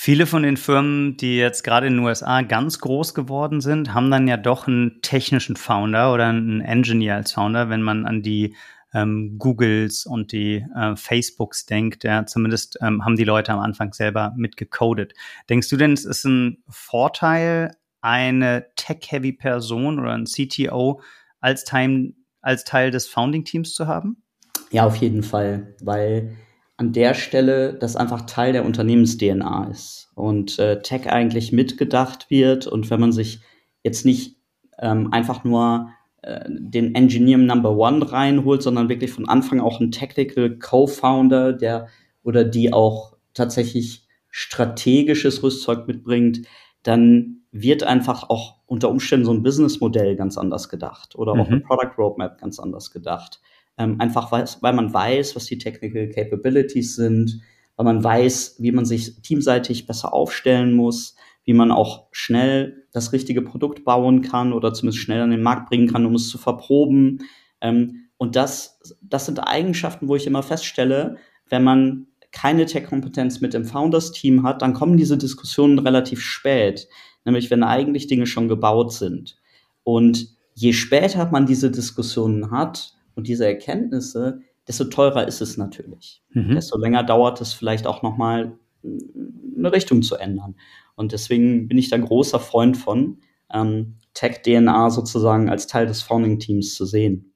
Viele 0.00 0.26
von 0.26 0.44
den 0.44 0.56
Firmen, 0.56 1.16
die 1.16 1.38
jetzt 1.38 1.64
gerade 1.64 1.88
in 1.88 1.94
den 1.94 2.04
USA 2.04 2.42
ganz 2.42 2.78
groß 2.78 3.14
geworden 3.14 3.60
sind, 3.60 3.94
haben 3.94 4.12
dann 4.12 4.28
ja 4.28 4.36
doch 4.36 4.68
einen 4.68 5.02
technischen 5.02 5.56
Founder 5.56 6.14
oder 6.14 6.28
einen 6.28 6.60
Engineer 6.60 7.16
als 7.16 7.32
Founder, 7.32 7.68
wenn 7.68 7.82
man 7.82 8.06
an 8.06 8.22
die 8.22 8.54
ähm, 8.94 9.38
Googles 9.40 10.06
und 10.06 10.30
die 10.30 10.64
äh, 10.76 10.94
Facebooks 10.94 11.66
denkt. 11.66 12.04
Ja, 12.04 12.24
zumindest 12.26 12.78
ähm, 12.80 13.04
haben 13.04 13.16
die 13.16 13.24
Leute 13.24 13.52
am 13.52 13.58
Anfang 13.58 13.92
selber 13.92 14.32
mitgecodet. 14.36 15.14
Denkst 15.50 15.68
du 15.68 15.76
denn, 15.76 15.94
es 15.94 16.04
ist 16.04 16.22
ein 16.22 16.62
Vorteil, 16.68 17.72
eine 18.00 18.66
tech-heavy 18.76 19.32
Person 19.32 19.98
oder 19.98 20.12
ein 20.12 20.26
CTO 20.26 21.02
als 21.40 21.64
Teil, 21.64 22.14
als 22.40 22.62
Teil 22.62 22.92
des 22.92 23.08
Founding-Teams 23.08 23.74
zu 23.74 23.88
haben? 23.88 24.22
Ja, 24.70 24.86
auf 24.86 24.94
jeden 24.94 25.24
Fall, 25.24 25.74
weil 25.80 26.36
an 26.78 26.92
der 26.92 27.14
Stelle 27.14 27.74
das 27.74 27.96
einfach 27.96 28.22
Teil 28.22 28.52
der 28.52 28.64
Unternehmens-DNA 28.64 29.68
ist 29.70 30.10
und 30.14 30.58
äh, 30.58 30.80
Tech 30.80 31.10
eigentlich 31.10 31.52
mitgedacht 31.52 32.30
wird 32.30 32.66
und 32.66 32.88
wenn 32.88 33.00
man 33.00 33.12
sich 33.12 33.40
jetzt 33.82 34.06
nicht 34.06 34.36
ähm, 34.78 35.12
einfach 35.12 35.44
nur 35.44 35.90
äh, 36.22 36.44
den 36.48 36.94
Engineer 36.94 37.38
Number 37.38 37.76
One 37.76 38.10
reinholt, 38.10 38.62
sondern 38.62 38.88
wirklich 38.88 39.10
von 39.10 39.28
Anfang 39.28 39.60
auch 39.60 39.80
einen 39.80 39.90
Technical 39.90 40.56
Co-Founder, 40.56 41.52
der 41.52 41.88
oder 42.22 42.44
die 42.44 42.72
auch 42.72 43.16
tatsächlich 43.34 44.06
strategisches 44.30 45.42
Rüstzeug 45.42 45.88
mitbringt, 45.88 46.42
dann 46.84 47.42
wird 47.50 47.82
einfach 47.82 48.30
auch 48.30 48.56
unter 48.66 48.88
Umständen 48.88 49.26
so 49.26 49.32
ein 49.32 49.42
Businessmodell 49.42 50.14
ganz 50.14 50.38
anders 50.38 50.68
gedacht 50.68 51.16
oder 51.16 51.34
mhm. 51.34 51.40
auch 51.40 51.46
eine 51.48 51.56
mhm. 51.56 51.62
Product 51.62 51.98
Roadmap 51.98 52.40
ganz 52.40 52.60
anders 52.60 52.92
gedacht. 52.92 53.40
Ähm, 53.78 54.00
einfach 54.00 54.32
weil, 54.32 54.44
weil 54.60 54.72
man 54.72 54.92
weiß, 54.92 55.36
was 55.36 55.46
die 55.46 55.58
Technical 55.58 56.08
Capabilities 56.08 56.96
sind, 56.96 57.40
weil 57.76 57.84
man 57.84 58.02
weiß, 58.02 58.56
wie 58.58 58.72
man 58.72 58.84
sich 58.84 59.22
teamseitig 59.22 59.86
besser 59.86 60.12
aufstellen 60.12 60.74
muss, 60.74 61.14
wie 61.44 61.52
man 61.54 61.70
auch 61.70 62.08
schnell 62.10 62.86
das 62.92 63.12
richtige 63.12 63.42
Produkt 63.42 63.84
bauen 63.84 64.22
kann 64.22 64.52
oder 64.52 64.74
zumindest 64.74 65.02
schnell 65.02 65.22
an 65.22 65.30
den 65.30 65.42
Markt 65.42 65.68
bringen 65.68 65.88
kann, 65.88 66.04
um 66.04 66.14
es 66.14 66.28
zu 66.28 66.38
verproben. 66.38 67.20
Ähm, 67.60 68.08
und 68.16 68.34
das, 68.34 68.80
das 69.00 69.26
sind 69.26 69.38
Eigenschaften, 69.38 70.08
wo 70.08 70.16
ich 70.16 70.26
immer 70.26 70.42
feststelle, 70.42 71.16
wenn 71.48 71.62
man 71.62 72.08
keine 72.32 72.66
Tech-Kompetenz 72.66 73.40
mit 73.40 73.54
dem 73.54 73.64
Founders-Team 73.64 74.42
hat, 74.42 74.60
dann 74.60 74.74
kommen 74.74 74.96
diese 74.96 75.16
Diskussionen 75.16 75.78
relativ 75.78 76.20
spät 76.20 76.88
nämlich 77.28 77.50
wenn 77.50 77.62
eigentlich 77.62 78.06
Dinge 78.06 78.26
schon 78.26 78.48
gebaut 78.48 78.92
sind. 78.92 79.36
Und 79.84 80.28
je 80.54 80.72
später 80.72 81.30
man 81.30 81.46
diese 81.46 81.70
Diskussionen 81.70 82.50
hat 82.50 82.94
und 83.18 83.26
diese 83.26 83.44
Erkenntnisse, 83.44 84.42
desto 84.68 84.84
teurer 84.84 85.26
ist 85.26 85.40
es 85.40 85.56
natürlich. 85.56 86.22
Mhm. 86.30 86.54
Desto 86.54 86.78
länger 86.78 87.02
dauert 87.02 87.40
es 87.40 87.52
vielleicht 87.52 87.84
auch 87.84 88.02
nochmal, 88.04 88.56
eine 88.84 89.72
Richtung 89.72 90.02
zu 90.02 90.14
ändern. 90.14 90.54
Und 90.94 91.10
deswegen 91.10 91.66
bin 91.66 91.78
ich 91.78 91.90
da 91.90 91.96
großer 91.98 92.38
Freund 92.38 92.76
von, 92.76 93.18
ähm, 93.52 93.96
Tech-DNA 94.14 94.90
sozusagen 94.90 95.50
als 95.50 95.66
Teil 95.66 95.86
des 95.86 96.00
Founding-Teams 96.02 96.76
zu 96.76 96.86
sehen. 96.86 97.34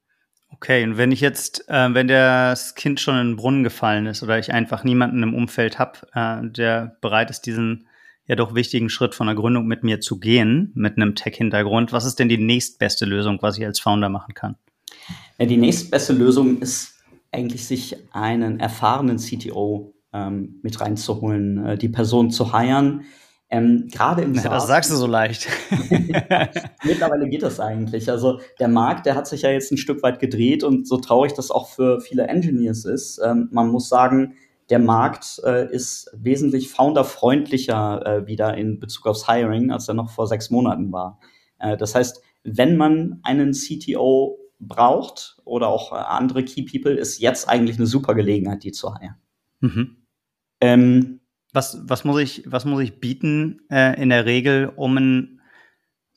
Okay, 0.51 0.85
und 0.85 0.99
wenn 0.99 1.11
ich 1.11 1.21
jetzt, 1.21 1.69
äh, 1.69 1.93
wenn 1.93 2.07
das 2.07 2.77
Kind 2.77 3.01
schon 3.01 3.19
in 3.19 3.27
den 3.31 3.37
Brunnen 3.37 3.65
gefallen 3.65 4.07
ist 4.07 4.23
oder 4.23 4.39
ich 4.39 4.53
einfach 4.53 4.85
niemanden 4.85 5.25
im 5.25 5.35
Umfeld 5.35 5.81
habe, 5.81 5.99
äh, 6.15 6.49
der 6.49 6.97
bereit 7.01 7.29
ist, 7.31 7.43
diesen 7.43 7.89
ja 8.27 8.37
doch 8.37 8.55
wichtigen 8.55 8.89
Schritt 8.89 9.17
von 9.17 9.27
der 9.27 9.35
Gründung 9.35 9.67
mit 9.67 9.83
mir 9.83 10.01
zu 10.01 10.21
gehen, 10.21 10.71
mit 10.77 10.97
einem 10.97 11.17
Tech-Hintergrund, 11.17 11.93
was 11.93 12.05
ist 12.05 12.21
denn 12.21 12.29
die 12.29 12.39
nächstbeste 12.39 13.05
Lösung, 13.05 13.39
was 13.43 13.59
ich 13.59 13.67
als 13.67 13.81
Founder 13.81 14.09
machen 14.09 14.35
kann? 14.35 14.57
Ja, 15.39 15.47
die 15.47 15.57
nächstbeste 15.57 16.13
Lösung 16.13 16.59
ist 16.61 16.95
eigentlich, 17.31 17.67
sich 17.67 17.97
einen 18.13 18.61
erfahrenen 18.61 19.17
CTO 19.17 19.95
ähm, 20.13 20.61
mit 20.63 20.81
reinzuholen, 20.81 21.65
äh, 21.65 21.79
die 21.79 21.89
Person 21.89 22.31
zu 22.31 22.57
hiren, 22.57 23.05
ähm, 23.53 23.89
Gerade 23.93 24.23
im 24.23 24.33
ja, 24.33 24.45
Das 24.45 24.67
sagst 24.67 24.91
du 24.91 24.97
so 24.97 25.07
leicht. 25.07 25.47
Mittlerweile 26.85 27.29
geht 27.29 27.43
das 27.43 27.61
eigentlich. 27.61 28.11
Also 28.11 28.41
der 28.59 28.69
Markt, 28.69 29.05
der 29.05 29.15
hat 29.15 29.27
sich 29.27 29.43
ja 29.43 29.51
jetzt 29.51 29.71
ein 29.71 29.77
Stück 29.77 30.03
weit 30.03 30.21
gedreht 30.21 30.65
und 30.65 30.89
so 30.89 30.97
traurig 30.97 31.35
das 31.35 31.51
auch 31.51 31.69
für 31.69 32.01
viele 32.01 32.29
Engineers 32.29 32.87
ist. 32.87 33.21
Ähm, 33.23 33.51
man 33.53 33.69
muss 33.69 33.91
sagen, 33.91 34.37
der 34.71 34.79
Markt 34.79 35.39
äh, 35.45 35.71
ist 35.71 36.11
wesentlich 36.15 36.71
founderfreundlicher 36.71 38.07
äh, 38.07 38.27
wieder 38.27 38.57
in 38.57 38.81
Bezug 38.81 39.07
aufs 39.07 39.29
Hiring, 39.31 39.71
als 39.71 39.87
er 39.87 39.93
noch 39.93 40.09
vor 40.09 40.27
sechs 40.27 40.49
Monaten 40.49 40.91
war. 40.91 41.21
Äh, 41.59 41.77
das 41.77 41.95
heißt, 41.95 42.23
wenn 42.45 42.79
man 42.79 43.21
einen 43.23 43.53
CTO 43.53 44.39
braucht 44.69 45.37
oder 45.45 45.69
auch 45.69 45.93
äh, 45.93 45.97
andere 45.97 46.45
Key 46.45 46.63
People, 46.63 46.93
ist 46.93 47.21
jetzt 47.21 47.49
eigentlich 47.49 47.77
eine 47.77 47.87
super 47.87 48.15
Gelegenheit, 48.15 48.65
die 48.65 48.73
zu 48.73 48.95
hiren. 48.97 49.17
Mhm. 49.61 49.97
Ähm, 50.61 51.21
was, 51.53 51.83
was, 51.85 52.05
muss 52.05 52.21
ich, 52.21 52.45
was 52.47 52.65
muss 52.65 52.83
ich 52.83 53.01
bieten 53.01 53.61
äh, 53.71 54.01
in 54.01 54.09
der 54.09 54.25
Regel, 54.25 54.73
um 54.75 54.97
einen 54.97 55.41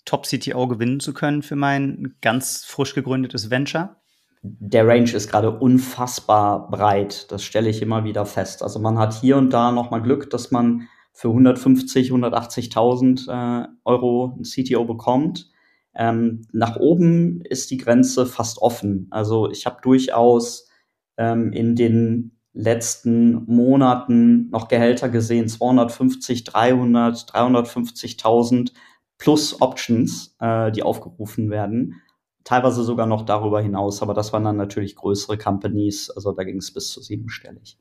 Top-CTO 0.05 0.67
gewinnen 0.67 0.99
zu 0.99 1.13
können 1.13 1.41
für 1.41 1.55
mein 1.55 2.15
ganz 2.21 2.63
frisch 2.63 2.93
gegründetes 2.93 3.49
Venture? 3.49 3.97
Der 4.43 4.87
Range 4.87 5.11
ist 5.11 5.31
gerade 5.31 5.49
unfassbar 5.49 6.69
breit. 6.69 7.31
Das 7.31 7.43
stelle 7.43 7.69
ich 7.69 7.81
immer 7.81 8.03
wieder 8.03 8.27
fest. 8.27 8.61
Also 8.61 8.79
man 8.79 8.99
hat 8.99 9.15
hier 9.15 9.37
und 9.37 9.49
da 9.49 9.71
noch 9.71 9.89
mal 9.89 10.01
Glück, 10.01 10.29
dass 10.29 10.51
man 10.51 10.87
für 11.13 11.29
150, 11.29 12.11
180.000 12.11 13.63
äh, 13.63 13.67
Euro 13.85 14.33
einen 14.35 14.43
CTO 14.43 14.85
bekommt. 14.85 15.49
Ähm, 15.95 16.47
nach 16.51 16.75
oben 16.75 17.41
ist 17.41 17.71
die 17.71 17.77
Grenze 17.77 18.25
fast 18.25 18.61
offen. 18.61 19.07
Also 19.11 19.49
ich 19.49 19.65
habe 19.65 19.77
durchaus 19.81 20.69
ähm, 21.17 21.51
in 21.53 21.75
den 21.75 22.35
letzten 22.53 23.43
Monaten 23.45 24.49
noch 24.49 24.67
Gehälter 24.67 25.09
gesehen, 25.09 25.47
250, 25.47 26.45
300, 26.45 27.17
350.000 27.17 28.71
plus 29.17 29.61
Options, 29.61 30.35
äh, 30.39 30.71
die 30.71 30.83
aufgerufen 30.83 31.49
werden. 31.49 32.01
Teilweise 32.43 32.83
sogar 32.83 33.07
noch 33.07 33.25
darüber 33.25 33.61
hinaus, 33.61 34.01
aber 34.01 34.13
das 34.13 34.31
waren 34.31 34.43
dann 34.43 34.57
natürlich 34.57 34.95
größere 34.95 35.37
Companies, 35.37 36.09
also 36.11 36.31
da 36.31 36.43
ging 36.43 36.57
es 36.57 36.73
bis 36.73 36.91
zu 36.91 37.01
siebenstellig. 37.01 37.77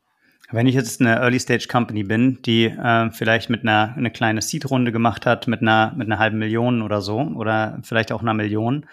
Wenn 0.51 0.67
ich 0.67 0.75
jetzt 0.75 1.01
eine 1.01 1.17
Early 1.17 1.41
Stage 1.41 1.67
Company 1.71 2.05
bin, 2.05 2.43
die 2.43 2.67
äh, 2.67 3.11
vielleicht 3.11 3.51
mit 3.51 3.63
einer 3.63 3.95
eine 3.97 4.11
kleine 4.11 4.43
Seed-Runde 4.43 4.93
gemacht 4.93 5.27
hat, 5.27 5.49
mit 5.49 5.63
einer 5.63 5.95
mit 5.97 6.07
einer 6.07 6.19
halben 6.19 6.39
Million 6.39 6.83
oder 6.83 7.01
so, 7.01 7.19
oder 7.21 7.79
vielleicht 7.83 8.13
auch 8.13 8.21
einer 8.23 8.35
Million, 8.35 8.87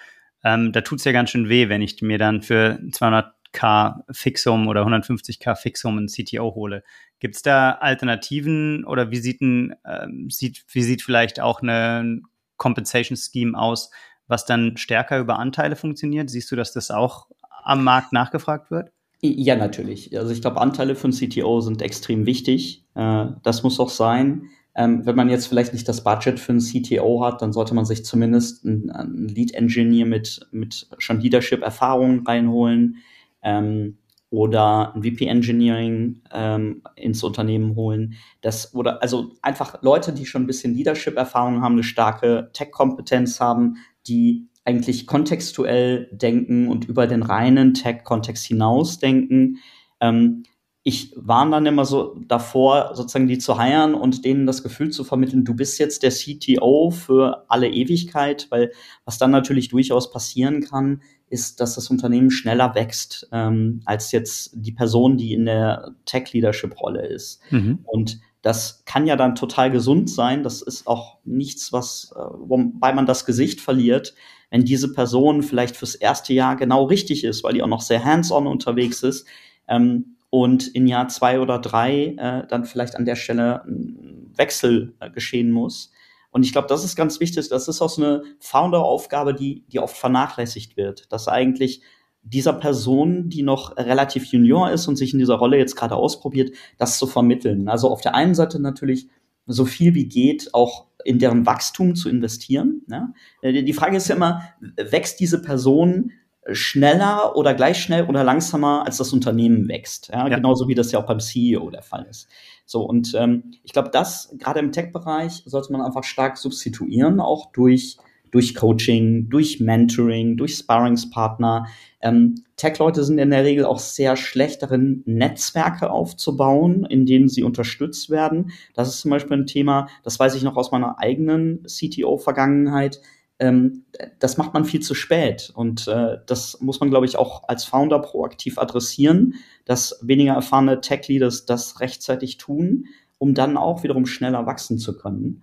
ähm, 0.43 0.72
da 0.72 0.81
tut's 0.81 1.03
ja 1.03 1.12
ganz 1.12 1.29
schön 1.31 1.50
weh, 1.50 1.70
wenn 1.70 1.81
ich 1.81 2.01
mir 2.01 2.17
dann 2.17 2.41
für 2.41 2.79
200 2.91 3.34
K 3.51 4.03
Fixum 4.12 4.67
oder 4.67 4.86
150k 4.86 5.55
Fixum 5.55 5.98
ein 5.98 6.08
CTO 6.08 6.55
hole. 6.55 6.84
Gibt 7.20 7.36
es 7.36 7.41
da 7.41 7.74
Alternativen 7.74 8.86
oder 8.86 9.12
wie 9.12 9.17
sieht, 9.17 9.41
ein, 9.41 9.75
äh, 9.84 10.08
sieht, 10.29 10.63
wie 10.70 10.84
sieht 10.84 11.01
vielleicht 11.01 11.39
auch 11.39 11.62
eine 11.62 12.22
Compensation 12.58 13.17
Scheme 13.17 13.58
aus, 13.58 13.91
was 14.27 14.46
dann 14.46 14.77
stärker 14.77 15.20
über 15.20 15.38
Anteile 15.38 15.75
funktioniert? 15.75 16.29
Siehst 16.29 16.51
du, 16.51 16.55
dass 16.55 16.72
das 16.74 16.91
auch 16.91 17.27
am 17.63 17.84
Markt 17.84 18.13
nachgefragt 18.13 18.72
wird? 18.72 18.91
Ja, 19.24 19.56
natürlich. 19.56 20.18
Also 20.18 20.32
ich 20.32 20.42
glaube, 20.42 20.60
Anteile 20.60 20.96
für 20.96 21.08
ein 21.08 21.12
CTO 21.12 21.62
sind 21.62 21.82
extrem 21.84 22.25
wichtig. 22.25 22.86
Äh, 22.96 23.28
das 23.44 23.62
muss 23.62 23.80
auch 23.80 23.90
sein. 23.90 24.50
Ähm, 24.74 25.06
wenn 25.06 25.16
man 25.16 25.30
jetzt 25.30 25.48
vielleicht 25.48 25.74
nicht 25.74 25.88
das 25.88 26.04
Budget 26.04 26.40
für 26.40 26.54
einen 26.54 26.62
CTO 26.62 27.24
hat, 27.24 27.42
dann 27.42 27.54
sollte 27.54 27.75
man 27.75 27.86
sich 27.86 28.04
zumindest 28.06 28.66
einen, 28.66 29.28
Lead 29.28 29.54
Engineer 29.54 30.06
mit, 30.06 30.48
mit 30.51 30.88
schon 30.98 31.20
Leadership-Erfahrung 31.20 32.25
reinholen 32.25 32.98
ähm, 33.44 33.98
oder 34.32 34.96
ein 34.96 35.04
VP 35.04 35.25
Engineering 35.25 36.22
ähm, 36.32 36.82
ins 36.96 37.22
Unternehmen 37.24 37.75
holen. 37.75 38.16
Das 38.40 38.74
oder 38.74 39.04
also 39.04 39.34
einfach 39.42 39.84
Leute, 39.84 40.13
die 40.13 40.25
schon 40.25 40.44
ein 40.44 40.48
bisschen 40.48 40.74
Leadership-Erfahrung 40.74 41.62
haben, 41.62 41.74
eine 41.74 41.84
starke 41.84 42.50
Tech-Kompetenz 42.54 43.40
haben, 43.42 43.75
die 44.08 44.48
eigentlich 44.63 45.08
kontextuell 45.08 46.10
denken 46.12 46.68
und 46.68 46.86
über 46.86 47.08
den 47.08 47.24
reinen 47.24 47.74
Tech-Kontext 47.74 48.46
hinaus 48.46 49.00
denken. 49.00 49.58
Ähm, 50.00 50.44
ich 50.84 51.13
war 51.15 51.48
dann 51.50 51.65
immer 51.68 51.86
so 51.86 52.15
davor, 52.27 52.96
sozusagen 52.96 53.27
die 53.27 53.38
zu 53.38 53.58
heiren 53.58 53.94
und 53.94 54.25
denen 54.25 54.48
das 54.48 54.63
Gefühl 54.63 54.89
zu 54.89 55.03
vermitteln, 55.03 55.46
du 55.46 55.56
bist 55.56 55.77
jetzt 55.77 56.01
der 56.01 56.10
CTO 56.12 56.89
für 56.89 57.46
alle 57.50 57.70
Ewigkeit, 57.70 58.48
weil 58.50 58.72
was 59.06 59.20
dann 59.20 59.30
natürlich 59.30 59.70
durchaus 59.70 60.12
passieren 60.12 60.62
kann, 60.62 61.01
ist, 61.30 61.60
dass 61.60 61.75
das 61.75 61.89
Unternehmen 61.89 62.32
schneller 62.32 62.74
wächst 62.74 63.30
ähm, 63.32 63.82
als 63.86 64.12
jetzt 64.12 64.51
die 64.56 64.72
Person, 64.72 65.18
die 65.18 65.34
in 65.34 65.46
der 65.46 65.96
Tech-Leadership-Rolle 66.06 67.06
ist. 67.06 67.41
Mhm. 67.51 67.80
Und 67.84 68.20
das 68.41 68.83
kann 68.86 69.05
ja 69.05 69.15
dann 69.15 69.36
total 69.36 69.71
gesund 69.71 70.10
sein. 70.10 70.43
Das 70.43 70.62
ist 70.62 70.88
auch 70.88 71.17
nichts, 71.24 71.71
was, 71.71 72.12
äh, 72.15 72.19
wobei 72.19 72.93
man 72.93 73.05
das 73.05 73.25
Gesicht 73.25 73.62
verliert, 73.62 74.15
wenn 74.50 74.65
diese 74.65 74.91
Person 74.91 75.43
vielleicht 75.43 75.75
fürs 75.77 75.95
erste 75.95 76.33
Jahr 76.33 76.55
genau 76.55 76.86
richtig 76.86 77.24
ist, 77.24 77.43
weil 77.43 77.53
die 77.53 77.63
auch 77.63 77.67
noch 77.67 77.81
sehr 77.81 78.03
hands-on 78.03 78.48
unterwegs 78.48 79.03
ist. 79.03 79.27
Ähm, 79.67 80.17
und 80.29 80.67
in 80.69 80.88
Jahr 80.88 81.10
zwei 81.10 81.39
oder 81.39 81.60
drei 81.60 82.15
äh, 82.17 82.48
dann 82.48 82.65
vielleicht 82.65 82.95
an 82.95 83.05
der 83.05 83.15
Stelle 83.15 83.63
ein 83.65 84.31
Wechsel 84.36 84.95
äh, 85.00 85.10
geschehen 85.10 85.51
muss. 85.51 85.91
Und 86.31 86.43
ich 86.43 86.53
glaube, 86.53 86.69
das 86.69 86.86
ist 86.86 86.95
ganz 86.95 87.19
wichtig. 87.19 87.50
Das 87.50 87.67
ist 87.67 87.81
auch 87.81 87.89
so 87.89 88.01
eine 88.01 88.24
Founder-Aufgabe, 88.39 89.33
die, 89.33 89.65
die 89.67 89.79
oft 89.79 89.98
vernachlässigt 89.98 90.77
wird. 90.77 91.12
Dass 91.12 91.27
eigentlich 91.27 91.81
dieser 92.24 92.54
Person, 92.54 93.30
die 93.30 93.44
noch 93.44 93.78
relativ 93.78 94.25
junior 94.25 94.72
ist 94.72 94.88
und 94.88 94.96
sich 94.96 95.13
in 95.13 95.20
dieser 95.20 95.36
Rolle 95.36 95.58
jetzt 95.58 95.75
gerade 95.75 95.96
ausprobiert, 95.96 96.56
das 96.78 96.98
zu 96.98 97.08
vermitteln. 97.08 97.68
Also 97.68 97.90
auf 97.90 98.01
der 98.01 98.16
einen 98.16 98.36
Seite 98.36 98.60
natürlich 98.60 99.08
so 99.48 99.66
viel 99.66 99.96
wie 99.96 100.08
geht 100.08 100.54
auch 100.54 100.86
in 101.04 101.20
deren 101.20 101.46
Wachstum 101.46 101.96
zu 101.96 102.10
investieren. 102.10 102.84
Ne? 102.88 103.13
Die 103.44 103.74
Frage 103.74 103.98
ist 103.98 104.08
ja 104.08 104.16
immer, 104.16 104.44
wächst 104.78 105.20
diese 105.20 105.42
Person 105.42 106.12
schneller 106.51 107.36
oder 107.36 107.54
gleich 107.54 107.82
schnell 107.82 108.06
oder 108.06 108.24
langsamer, 108.24 108.86
als 108.86 108.98
das 108.98 109.13
Unternehmen 109.13 109.68
wächst. 109.68 110.10
Ja? 110.10 110.28
ja. 110.28 110.36
Genauso 110.36 110.68
wie 110.68 110.75
das 110.75 110.92
ja 110.92 111.00
auch 111.00 111.06
beim 111.06 111.20
CEO 111.20 111.70
der 111.70 111.84
Fall 111.84 112.06
ist. 112.10 112.28
So, 112.66 112.84
und 112.84 113.13
ähm, 113.16 113.56
ich 113.63 113.74
glaube, 113.74 113.90
das 113.92 114.34
gerade 114.40 114.60
im 114.60 114.72
Tech-Bereich 114.72 115.44
sollte 115.46 115.72
man 115.72 115.82
einfach 115.82 116.04
stark 116.04 116.38
substituieren, 116.38 117.20
auch 117.20 117.51
durch, 117.51 117.98
durch 118.31 118.55
Coaching, 118.55 119.29
durch 119.29 119.59
Mentoring, 119.59 120.38
durch 120.38 120.55
Sparringspartner. 120.55 121.67
Ähm, 122.01 122.43
Tech-Leute 122.55 123.03
sind 123.03 123.17
in 123.17 123.29
der 123.29 123.43
Regel 123.43 123.65
auch 123.65 123.79
sehr 123.79 124.15
schlecht 124.15 124.63
darin, 124.63 125.03
Netzwerke 125.05 125.91
aufzubauen, 125.91 126.85
in 126.85 127.05
denen 127.05 127.29
sie 127.29 127.43
unterstützt 127.43 128.09
werden. 128.09 128.51
Das 128.73 128.88
ist 128.88 129.01
zum 129.01 129.11
Beispiel 129.11 129.38
ein 129.38 129.47
Thema, 129.47 129.88
das 130.03 130.19
weiß 130.19 130.35
ich 130.35 130.43
noch 130.43 130.55
aus 130.55 130.71
meiner 130.71 131.00
eigenen 131.00 131.63
CTO-Vergangenheit 131.65 133.01
ähm, 133.41 133.85
das 134.19 134.38
macht 134.38 134.53
man 134.53 134.65
viel 134.65 134.81
zu 134.81 134.93
spät. 134.93 135.51
Und 135.55 135.88
äh, 135.88 136.19
das 136.27 136.61
muss 136.61 136.79
man, 136.79 136.91
glaube 136.91 137.07
ich, 137.07 137.17
auch 137.17 137.50
als 137.50 137.65
Founder 137.65 138.00
proaktiv 138.00 138.59
adressieren, 138.59 139.33
dass 139.65 140.00
weniger 140.03 140.33
erfahrene 140.33 140.79
Tech-Leaders 140.79 141.45
das 141.47 141.79
rechtzeitig 141.79 142.38
tun, 142.38 142.85
um 143.17 143.33
dann 143.33 143.57
auch 143.57 143.83
wiederum 143.83 144.05
schneller 144.05 144.45
wachsen 144.45 144.77
zu 144.77 144.95
können. 144.95 145.41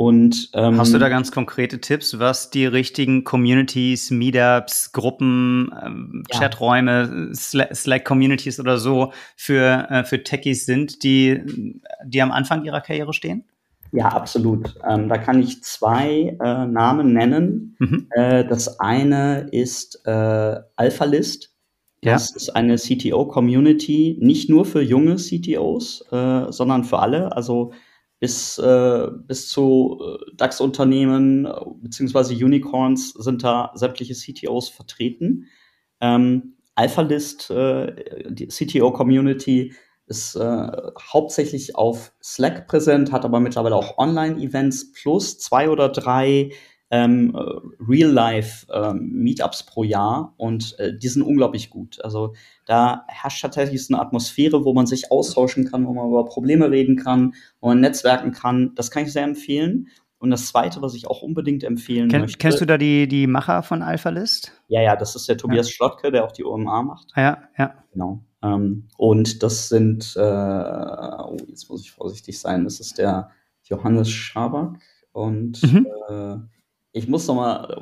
Und 0.00 0.50
ähm, 0.54 0.78
hast 0.78 0.94
du 0.94 0.98
da 0.98 1.08
ganz 1.08 1.32
konkrete 1.32 1.80
Tipps, 1.80 2.20
was 2.20 2.50
die 2.50 2.66
richtigen 2.66 3.24
Communities, 3.24 4.12
Meetups, 4.12 4.92
Gruppen, 4.92 5.72
ähm, 5.84 6.22
ja. 6.30 6.38
Chaträume, 6.38 7.32
Slack-Communities 7.34 8.60
oder 8.60 8.78
so 8.78 9.12
für 9.34 9.88
äh, 9.90 10.04
für 10.04 10.22
Techies 10.22 10.66
sind, 10.66 11.02
die 11.02 11.42
die 12.04 12.22
am 12.22 12.30
Anfang 12.30 12.62
ihrer 12.62 12.80
Karriere 12.80 13.12
stehen? 13.12 13.42
Ja, 13.90 14.06
absolut. 14.10 14.76
Ähm, 14.88 15.08
da 15.08 15.18
kann 15.18 15.40
ich 15.40 15.64
zwei 15.64 16.36
äh, 16.40 16.66
Namen 16.66 17.12
nennen. 17.12 17.74
Mhm. 17.80 18.06
Äh, 18.10 18.44
das 18.44 18.78
eine 18.78 19.48
ist 19.50 20.06
äh, 20.06 20.60
AlphaList. 20.76 21.56
Das 22.02 22.30
ja. 22.30 22.36
ist 22.36 22.50
eine 22.54 22.76
CTO-Community, 22.76 24.18
nicht 24.20 24.48
nur 24.48 24.64
für 24.64 24.80
junge 24.80 25.16
CTOs, 25.16 26.04
äh, 26.12 26.52
sondern 26.52 26.84
für 26.84 27.00
alle. 27.00 27.34
Also 27.34 27.72
bis, 28.20 28.58
äh, 28.58 29.08
bis 29.26 29.48
zu 29.48 30.00
äh, 30.02 30.34
DAX-Unternehmen 30.36 31.46
äh, 31.46 31.52
beziehungsweise 31.80 32.34
Unicorns 32.34 33.10
sind 33.10 33.44
da 33.44 33.70
sämtliche 33.74 34.14
CTOs 34.14 34.68
vertreten. 34.68 35.46
Ähm, 36.00 36.56
AlphaList, 36.74 37.50
äh, 37.50 38.30
die 38.30 38.48
CTO-Community, 38.48 39.74
ist 40.08 40.36
äh, 40.36 40.68
hauptsächlich 41.12 41.76
auf 41.76 42.12
Slack 42.22 42.66
präsent, 42.66 43.12
hat 43.12 43.24
aber 43.24 43.40
mittlerweile 43.40 43.76
auch 43.76 43.98
Online-Events 43.98 44.92
plus 44.92 45.38
zwei 45.38 45.68
oder 45.68 45.90
drei 45.90 46.50
ähm, 46.90 47.36
Real-Life-Meetups 47.86 49.60
ähm, 49.60 49.66
pro 49.66 49.84
Jahr 49.84 50.34
und 50.36 50.78
äh, 50.78 50.96
die 50.96 51.08
sind 51.08 51.22
unglaublich 51.22 51.70
gut. 51.70 52.02
Also 52.02 52.34
da 52.64 53.04
herrscht 53.08 53.42
tatsächlich 53.42 53.86
so 53.86 53.94
eine 53.94 54.02
Atmosphäre, 54.02 54.64
wo 54.64 54.72
man 54.72 54.86
sich 54.86 55.10
austauschen 55.10 55.70
kann, 55.70 55.86
wo 55.86 55.92
man 55.92 56.08
über 56.08 56.24
Probleme 56.24 56.70
reden 56.70 56.96
kann, 56.96 57.34
wo 57.60 57.68
man 57.68 57.80
netzwerken 57.80 58.32
kann. 58.32 58.72
Das 58.74 58.90
kann 58.90 59.04
ich 59.04 59.12
sehr 59.12 59.24
empfehlen. 59.24 59.88
Und 60.20 60.30
das 60.30 60.46
Zweite, 60.46 60.82
was 60.82 60.94
ich 60.94 61.06
auch 61.06 61.22
unbedingt 61.22 61.62
empfehlen 61.62 62.08
Ken, 62.08 62.22
möchte. 62.22 62.38
Kennst 62.38 62.60
du 62.60 62.64
da 62.64 62.76
die, 62.76 63.06
die 63.06 63.26
Macher 63.28 63.62
von 63.62 63.82
AlphaList? 63.82 64.52
Ja, 64.66 64.82
ja, 64.82 64.96
das 64.96 65.14
ist 65.14 65.28
der 65.28 65.36
Tobias 65.36 65.68
ja. 65.68 65.74
Schlottke, 65.74 66.10
der 66.10 66.24
auch 66.24 66.32
die 66.32 66.44
OMA 66.44 66.82
macht. 66.82 67.12
Ja, 67.14 67.44
ja. 67.56 67.74
Genau. 67.92 68.24
Ähm, 68.42 68.88
und 68.96 69.42
das 69.42 69.68
sind, 69.68 70.14
äh, 70.16 70.20
oh, 70.20 71.36
jetzt 71.46 71.68
muss 71.70 71.82
ich 71.82 71.92
vorsichtig 71.92 72.40
sein, 72.40 72.64
das 72.64 72.80
ist 72.80 72.98
der 72.98 73.30
Johannes 73.64 74.10
Schaback 74.10 74.80
und 75.12 75.62
mhm. 75.62 75.86
äh, 76.08 76.36
ich 76.98 77.08
muss 77.08 77.26
noch 77.28 77.36
mal, 77.36 77.76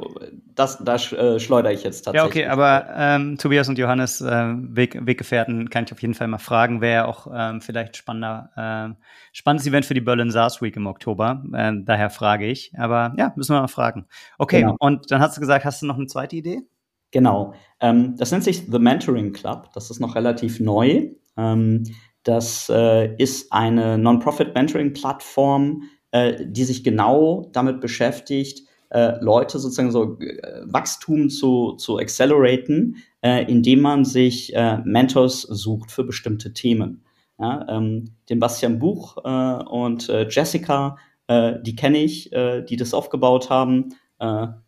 das, 0.54 0.78
das 0.84 1.12
äh, 1.12 1.40
schleudere 1.40 1.72
ich 1.72 1.82
jetzt 1.82 2.02
tatsächlich. 2.02 2.44
Ja, 2.44 2.48
okay, 2.48 2.52
aber 2.52 2.86
ähm, 2.94 3.38
Tobias 3.38 3.68
und 3.68 3.78
Johannes, 3.78 4.20
äh, 4.20 4.54
Weg, 4.56 5.06
Weggefährten, 5.06 5.70
kann 5.70 5.84
ich 5.84 5.92
auf 5.92 6.02
jeden 6.02 6.14
Fall 6.14 6.28
mal 6.28 6.38
fragen. 6.38 6.80
Wäre 6.80 7.08
auch 7.08 7.26
ähm, 7.34 7.60
vielleicht 7.60 7.96
spannender, 7.96 8.50
äh, 8.56 9.02
spannendes 9.32 9.66
Event 9.66 9.86
für 9.86 9.94
die 9.94 10.00
Berlin 10.00 10.30
SaaS 10.30 10.60
Week 10.60 10.76
im 10.76 10.86
Oktober. 10.86 11.42
Äh, 11.52 11.72
daher 11.84 12.10
frage 12.10 12.46
ich. 12.46 12.72
Aber 12.76 13.14
ja, 13.16 13.32
müssen 13.36 13.54
wir 13.54 13.60
mal 13.60 13.68
fragen. 13.68 14.06
Okay, 14.38 14.60
genau. 14.60 14.76
und 14.78 15.10
dann 15.10 15.20
hast 15.20 15.36
du 15.36 15.40
gesagt, 15.40 15.64
hast 15.64 15.82
du 15.82 15.86
noch 15.86 15.96
eine 15.96 16.06
zweite 16.06 16.36
Idee? 16.36 16.62
Genau. 17.10 17.54
Ähm, 17.80 18.16
das 18.18 18.30
nennt 18.30 18.44
sich 18.44 18.66
The 18.70 18.78
Mentoring 18.78 19.32
Club. 19.32 19.70
Das 19.72 19.90
ist 19.90 20.00
noch 20.00 20.14
relativ 20.14 20.60
neu. 20.60 21.08
Ähm, 21.36 21.84
das 22.22 22.68
äh, 22.68 23.14
ist 23.16 23.52
eine 23.52 23.96
Non-Profit-Mentoring-Plattform, 23.98 25.84
äh, 26.10 26.44
die 26.44 26.64
sich 26.64 26.82
genau 26.82 27.48
damit 27.52 27.80
beschäftigt, 27.80 28.66
äh, 28.90 29.18
Leute 29.20 29.58
sozusagen 29.58 29.90
so 29.90 30.18
äh, 30.20 30.62
Wachstum 30.64 31.28
zu, 31.28 31.72
zu 31.72 31.98
acceleraten, 31.98 32.96
äh, 33.20 33.44
indem 33.50 33.80
man 33.80 34.04
sich 34.04 34.54
äh, 34.54 34.78
Mentors 34.84 35.42
sucht 35.42 35.90
für 35.90 36.04
bestimmte 36.04 36.52
Themen. 36.52 37.04
Ja, 37.38 37.66
ähm, 37.68 38.14
den 38.30 38.40
Bastian 38.40 38.78
Buch 38.78 39.18
äh, 39.22 39.64
und 39.64 40.08
äh, 40.08 40.26
Jessica, 40.28 40.96
die 41.28 41.74
kenne 41.74 41.98
ich, 41.98 42.30
die 42.30 42.76
das 42.76 42.94
aufgebaut 42.94 43.50
haben. 43.50 43.88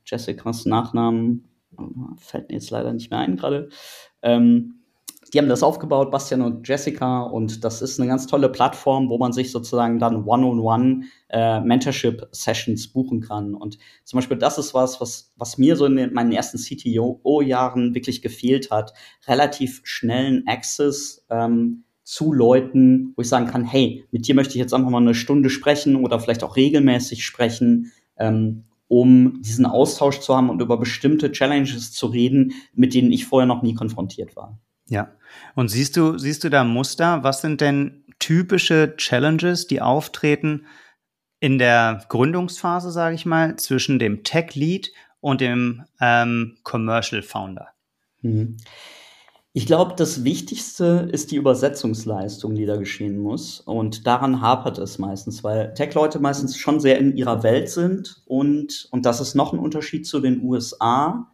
Jessicas 0.04 0.66
Nachnamen 0.66 1.46
fällt 2.16 2.48
mir 2.48 2.56
jetzt 2.56 2.70
leider 2.70 2.92
nicht 2.92 3.12
mehr 3.12 3.20
ein 3.20 3.36
gerade. 3.36 3.68
Ähm, 4.22 4.77
die 5.32 5.38
haben 5.38 5.48
das 5.48 5.62
aufgebaut, 5.62 6.10
Bastian 6.10 6.42
und 6.42 6.66
Jessica, 6.66 7.22
und 7.22 7.64
das 7.64 7.82
ist 7.82 8.00
eine 8.00 8.08
ganz 8.08 8.26
tolle 8.26 8.48
Plattform, 8.48 9.10
wo 9.10 9.18
man 9.18 9.32
sich 9.32 9.50
sozusagen 9.50 9.98
dann 9.98 10.24
One-on-One 10.24 11.02
äh, 11.28 11.60
Mentorship-Sessions 11.60 12.88
buchen 12.88 13.20
kann. 13.20 13.54
Und 13.54 13.78
zum 14.04 14.18
Beispiel 14.18 14.38
das 14.38 14.58
ist 14.58 14.74
was, 14.74 15.00
was, 15.00 15.32
was 15.36 15.58
mir 15.58 15.76
so 15.76 15.84
in 15.84 16.12
meinen 16.14 16.32
ersten 16.32 16.58
CTO-Jahren 16.58 17.94
wirklich 17.94 18.22
gefehlt 18.22 18.70
hat. 18.70 18.94
Relativ 19.26 19.80
schnellen 19.84 20.44
Access 20.46 21.26
ähm, 21.30 21.84
zu 22.04 22.32
Leuten, 22.32 23.12
wo 23.14 23.22
ich 23.22 23.28
sagen 23.28 23.46
kann, 23.46 23.64
hey, 23.64 24.06
mit 24.10 24.26
dir 24.26 24.34
möchte 24.34 24.54
ich 24.54 24.60
jetzt 24.60 24.72
einfach 24.72 24.90
mal 24.90 24.98
eine 24.98 25.14
Stunde 25.14 25.50
sprechen 25.50 25.96
oder 25.96 26.20
vielleicht 26.20 26.42
auch 26.42 26.56
regelmäßig 26.56 27.24
sprechen. 27.24 27.92
Ähm, 28.16 28.64
um 28.88 29.42
diesen 29.42 29.66
Austausch 29.66 30.20
zu 30.20 30.34
haben 30.34 30.48
und 30.48 30.62
über 30.62 30.78
bestimmte 30.78 31.30
Challenges 31.30 31.92
zu 31.92 32.06
reden, 32.06 32.54
mit 32.72 32.94
denen 32.94 33.12
ich 33.12 33.26
vorher 33.26 33.46
noch 33.46 33.62
nie 33.62 33.74
konfrontiert 33.74 34.34
war. 34.34 34.58
Ja. 34.88 35.12
Und 35.54 35.68
siehst 35.68 35.96
du, 35.96 36.18
siehst 36.18 36.44
du 36.44 36.50
da 36.50 36.64
Muster? 36.64 37.22
Was 37.22 37.40
sind 37.40 37.60
denn 37.60 38.04
typische 38.18 38.94
Challenges, 38.96 39.66
die 39.66 39.80
auftreten 39.80 40.66
in 41.40 41.58
der 41.58 42.04
Gründungsphase, 42.08 42.90
sage 42.90 43.14
ich 43.14 43.26
mal, 43.26 43.56
zwischen 43.56 43.98
dem 43.98 44.24
Tech 44.24 44.54
Lead 44.54 44.90
und 45.20 45.40
dem 45.40 45.84
ähm, 46.00 46.56
Commercial 46.64 47.22
Founder? 47.22 47.68
Mhm. 48.22 48.56
Ich 49.54 49.66
glaube, 49.66 49.94
das 49.96 50.24
Wichtigste 50.24 51.08
ist 51.10 51.32
die 51.32 51.36
Übersetzungsleistung, 51.36 52.54
die 52.54 52.66
da 52.66 52.76
geschehen 52.76 53.18
muss. 53.18 53.60
Und 53.60 54.06
daran 54.06 54.40
hapert 54.40 54.78
es 54.78 54.98
meistens, 54.98 55.42
weil 55.42 55.74
Tech-Leute 55.74 56.20
meistens 56.20 56.56
schon 56.56 56.80
sehr 56.80 56.98
in 56.98 57.16
ihrer 57.16 57.42
Welt 57.42 57.68
sind. 57.68 58.22
Und, 58.26 58.88
und 58.92 59.04
das 59.04 59.20
ist 59.20 59.34
noch 59.34 59.52
ein 59.52 59.58
Unterschied 59.58 60.06
zu 60.06 60.20
den 60.20 60.42
USA. 60.42 61.32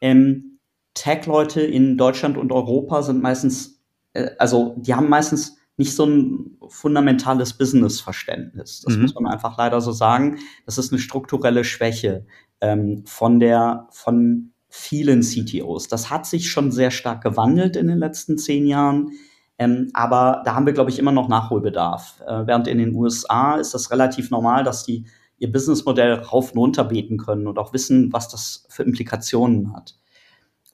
Ähm, 0.00 0.55
Tech-Leute 0.96 1.60
in 1.60 1.96
Deutschland 1.96 2.36
und 2.36 2.50
Europa 2.50 3.02
sind 3.02 3.22
meistens, 3.22 3.84
äh, 4.14 4.30
also 4.38 4.74
die 4.78 4.94
haben 4.94 5.08
meistens 5.08 5.58
nicht 5.76 5.94
so 5.94 6.06
ein 6.06 6.56
fundamentales 6.68 7.52
Business-Verständnis. 7.52 8.80
Das 8.80 8.96
mhm. 8.96 9.02
muss 9.02 9.14
man 9.14 9.26
einfach 9.26 9.56
leider 9.58 9.80
so 9.80 9.92
sagen. 9.92 10.38
Das 10.64 10.78
ist 10.78 10.90
eine 10.90 11.00
strukturelle 11.00 11.64
Schwäche 11.64 12.26
ähm, 12.60 13.04
von 13.06 13.38
der, 13.38 13.86
von 13.90 14.52
vielen 14.68 15.20
CTOs. 15.20 15.88
Das 15.88 16.10
hat 16.10 16.26
sich 16.26 16.50
schon 16.50 16.72
sehr 16.72 16.90
stark 16.90 17.22
gewandelt 17.22 17.76
in 17.76 17.88
den 17.88 17.98
letzten 17.98 18.38
zehn 18.38 18.66
Jahren. 18.66 19.12
Ähm, 19.58 19.90
aber 19.92 20.42
da 20.44 20.54
haben 20.54 20.66
wir, 20.66 20.72
glaube 20.72 20.90
ich, 20.90 20.98
immer 20.98 21.12
noch 21.12 21.28
Nachholbedarf. 21.28 22.22
Äh, 22.26 22.46
während 22.46 22.68
in 22.68 22.78
den 22.78 22.94
USA 22.94 23.56
ist 23.56 23.74
das 23.74 23.90
relativ 23.90 24.30
normal, 24.30 24.64
dass 24.64 24.84
die 24.84 25.06
ihr 25.38 25.52
Businessmodell 25.52 26.14
rauf 26.14 26.52
und 26.52 26.58
runter 26.58 26.84
beten 26.84 27.18
können 27.18 27.46
und 27.46 27.58
auch 27.58 27.74
wissen, 27.74 28.12
was 28.12 28.28
das 28.28 28.66
für 28.70 28.82
Implikationen 28.82 29.74
hat. 29.74 29.98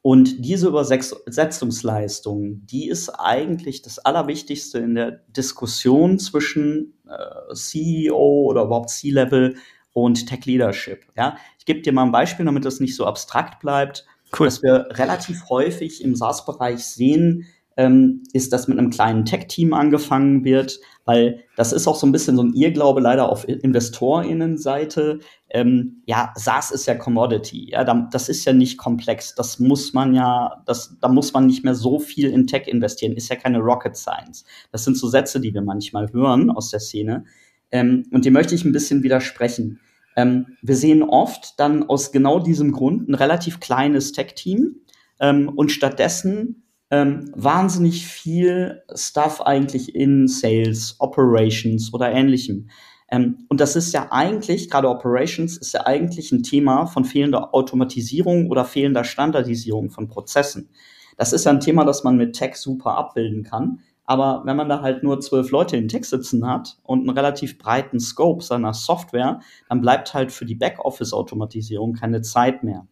Und 0.03 0.45
diese 0.45 0.67
Übersetzungsleistung, 0.67 2.67
die 2.67 2.89
ist 2.89 3.09
eigentlich 3.11 3.83
das 3.83 4.01
Allerwichtigste 4.01 4.79
in 4.79 4.97
der 4.97 5.23
Diskussion 5.29 6.19
zwischen 6.19 6.95
äh, 7.09 7.55
CEO 7.55 8.47
oder 8.49 8.65
überhaupt 8.65 8.91
C-Level 8.91 9.55
und 9.93 10.27
Tech 10.27 10.45
Leadership. 10.45 11.05
Ja, 11.17 11.37
ich 11.57 11.67
gebe 11.67 11.83
dir 11.83 11.93
mal 11.93 12.03
ein 12.03 12.11
Beispiel, 12.11 12.45
damit 12.45 12.65
das 12.65 12.81
nicht 12.81 12.97
so 12.97 13.07
abstrakt 13.07 13.61
bleibt. 13.61 14.05
Cool. 14.37 14.49
Was 14.49 14.63
wir 14.63 14.89
relativ 14.91 15.49
häufig 15.49 16.03
im 16.03 16.17
SaaS-Bereich 16.17 16.85
sehen, 16.85 17.47
ähm, 17.77 18.23
ist, 18.33 18.53
dass 18.53 18.69
mit 18.69 18.79
einem 18.79 18.91
kleinen 18.91 19.25
Tech-Team 19.25 19.73
angefangen 19.73 20.45
wird, 20.45 20.79
weil 21.05 21.41
das 21.57 21.73
ist 21.73 21.87
auch 21.87 21.97
so 21.97 22.07
ein 22.07 22.13
bisschen 22.13 22.37
so 22.37 22.43
ein 22.43 22.55
Irrglaube 22.55 23.01
leider 23.01 23.29
auf 23.29 23.49
InvestorInnenseite. 23.49 25.21
Ähm, 25.51 26.03
ja, 26.07 26.33
SaaS 26.37 26.71
ist 26.71 26.87
ja 26.87 26.95
Commodity, 26.95 27.71
ja, 27.71 27.85
das 27.85 28.29
ist 28.29 28.45
ja 28.45 28.53
nicht 28.53 28.79
komplex, 28.79 29.35
das 29.35 29.59
muss 29.59 29.93
man 29.93 30.15
ja, 30.15 30.63
das, 30.67 30.97
da 31.01 31.09
muss 31.09 31.33
man 31.33 31.47
nicht 31.47 31.65
mehr 31.65 31.75
so 31.75 31.99
viel 31.99 32.31
in 32.31 32.47
Tech 32.47 32.67
investieren, 32.67 33.13
ist 33.13 33.29
ja 33.29 33.37
keine 33.37 33.59
Rocket 33.59 33.97
Science. 33.97 34.45
Das 34.71 34.85
sind 34.85 34.97
so 34.97 35.09
Sätze, 35.09 35.41
die 35.41 35.53
wir 35.53 35.63
manchmal 35.63 36.13
hören 36.13 36.51
aus 36.51 36.71
der 36.71 36.81
Szene 36.81 37.25
ähm, 37.73 38.05
und 38.13 38.25
die 38.25 38.31
möchte 38.31 38.55
ich 38.55 38.65
ein 38.65 38.73
bisschen 38.73 39.03
widersprechen. 39.03 39.81
Ähm, 40.15 40.59
wir 40.61 40.77
sehen 40.77 41.03
oft 41.03 41.59
dann 41.59 41.83
aus 41.89 42.13
genau 42.13 42.39
diesem 42.39 42.73
Grund 42.73 43.09
ein 43.09 43.15
relativ 43.15 43.61
kleines 43.61 44.13
Tech-Team 44.13 44.77
ähm, 45.21 45.49
und 45.49 45.73
stattdessen 45.73 46.65
ähm, 46.93 47.33
wahnsinnig 47.35 48.07
viel 48.07 48.83
Stuff 48.95 49.41
eigentlich 49.41 49.95
in 49.95 50.29
Sales, 50.29 50.97
Operations 50.99 51.93
oder 51.95 52.13
ähnlichem. 52.13 52.69
Ähm, 53.11 53.47
und 53.49 53.61
das 53.63 53.77
ist 53.77 53.95
ja 53.95 54.09
eigentlich, 54.11 54.69
gerade 54.69 54.91
Operations, 54.91 55.57
ist 55.57 55.73
ja 55.73 55.87
eigentlich 55.87 56.33
ein 56.33 56.43
Thema 56.43 56.85
von 56.85 57.07
fehlender 57.07 57.55
Automatisierung 57.55 58.51
oder 58.51 58.67
fehlender 58.67 59.05
Standardisierung 59.05 59.89
von 59.89 60.09
Prozessen. 60.09 60.69
Das 61.17 61.33
ist 61.33 61.47
ja 61.47 61.53
ein 61.53 61.61
Thema, 61.61 61.87
das 61.87 62.05
man 62.05 62.19
mit 62.19 62.35
Tech 62.35 62.57
super 62.57 62.99
abbilden 62.99 63.43
kann. 63.43 63.81
Aber 64.05 64.43
wenn 64.45 64.57
man 64.57 64.69
da 64.69 64.83
halt 64.83 65.03
nur 65.03 65.19
zwölf 65.21 65.51
Leute 65.51 65.79
in 65.79 65.89
Tech 65.89 66.05
sitzen 66.05 66.47
hat 66.47 66.77
und 66.83 67.01
einen 67.01 67.17
relativ 67.17 67.57
breiten 67.57 68.01
Scope 68.01 68.45
seiner 68.45 68.75
Software, 68.75 69.41
dann 69.71 69.81
bleibt 69.81 70.13
halt 70.13 70.31
für 70.31 70.45
die 70.45 70.57
Backoffice-Automatisierung 70.57 71.95
keine 71.95 72.21
Zeit 72.21 72.63
mehr. 72.63 72.87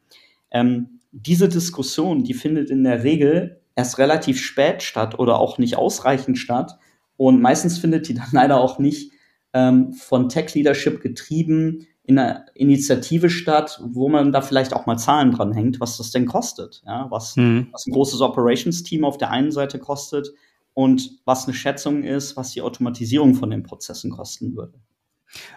Ähm, 0.50 1.00
diese 1.12 1.50
Diskussion, 1.50 2.24
die 2.24 2.34
findet 2.34 2.70
in 2.70 2.84
der 2.84 3.04
Regel 3.04 3.59
erst 3.74 3.98
relativ 3.98 4.40
spät 4.40 4.82
statt 4.82 5.18
oder 5.18 5.38
auch 5.38 5.58
nicht 5.58 5.76
ausreichend 5.76 6.38
statt. 6.38 6.78
Und 7.16 7.40
meistens 7.40 7.78
findet 7.78 8.08
die 8.08 8.14
dann 8.14 8.28
leider 8.32 8.60
auch 8.60 8.78
nicht 8.78 9.12
ähm, 9.52 9.92
von 9.92 10.28
Tech 10.28 10.54
Leadership 10.54 11.00
getrieben 11.00 11.86
in 12.02 12.18
einer 12.18 12.46
Initiative 12.54 13.30
statt, 13.30 13.80
wo 13.84 14.08
man 14.08 14.32
da 14.32 14.42
vielleicht 14.42 14.72
auch 14.72 14.86
mal 14.86 14.96
Zahlen 14.96 15.30
dran 15.32 15.52
hängt, 15.52 15.80
was 15.80 15.96
das 15.96 16.10
denn 16.10 16.26
kostet. 16.26 16.82
Ja? 16.86 17.06
Was, 17.10 17.36
mhm. 17.36 17.68
was 17.72 17.86
ein 17.86 17.92
großes 17.92 18.20
Operations-Team 18.20 19.04
auf 19.04 19.18
der 19.18 19.30
einen 19.30 19.52
Seite 19.52 19.78
kostet 19.78 20.30
und 20.74 21.10
was 21.24 21.44
eine 21.44 21.54
Schätzung 21.54 22.02
ist, 22.02 22.36
was 22.36 22.52
die 22.52 22.62
Automatisierung 22.62 23.34
von 23.34 23.50
den 23.50 23.62
Prozessen 23.62 24.10
kosten 24.10 24.56
würde. 24.56 24.80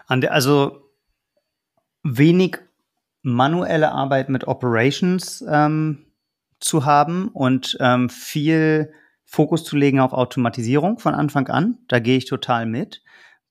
Also 0.06 0.90
wenig 2.02 2.58
manuelle 3.22 3.90
Arbeit 3.90 4.28
mit 4.28 4.46
Operations 4.46 5.42
ähm, 5.48 6.03
zu 6.64 6.84
haben 6.84 7.28
und 7.28 7.76
ähm, 7.80 8.08
viel 8.08 8.92
Fokus 9.24 9.64
zu 9.64 9.76
legen 9.76 10.00
auf 10.00 10.12
Automatisierung 10.12 10.98
von 10.98 11.14
Anfang 11.14 11.48
an. 11.48 11.78
Da 11.88 11.98
gehe 11.98 12.16
ich 12.16 12.24
total 12.24 12.66
mit. 12.66 13.02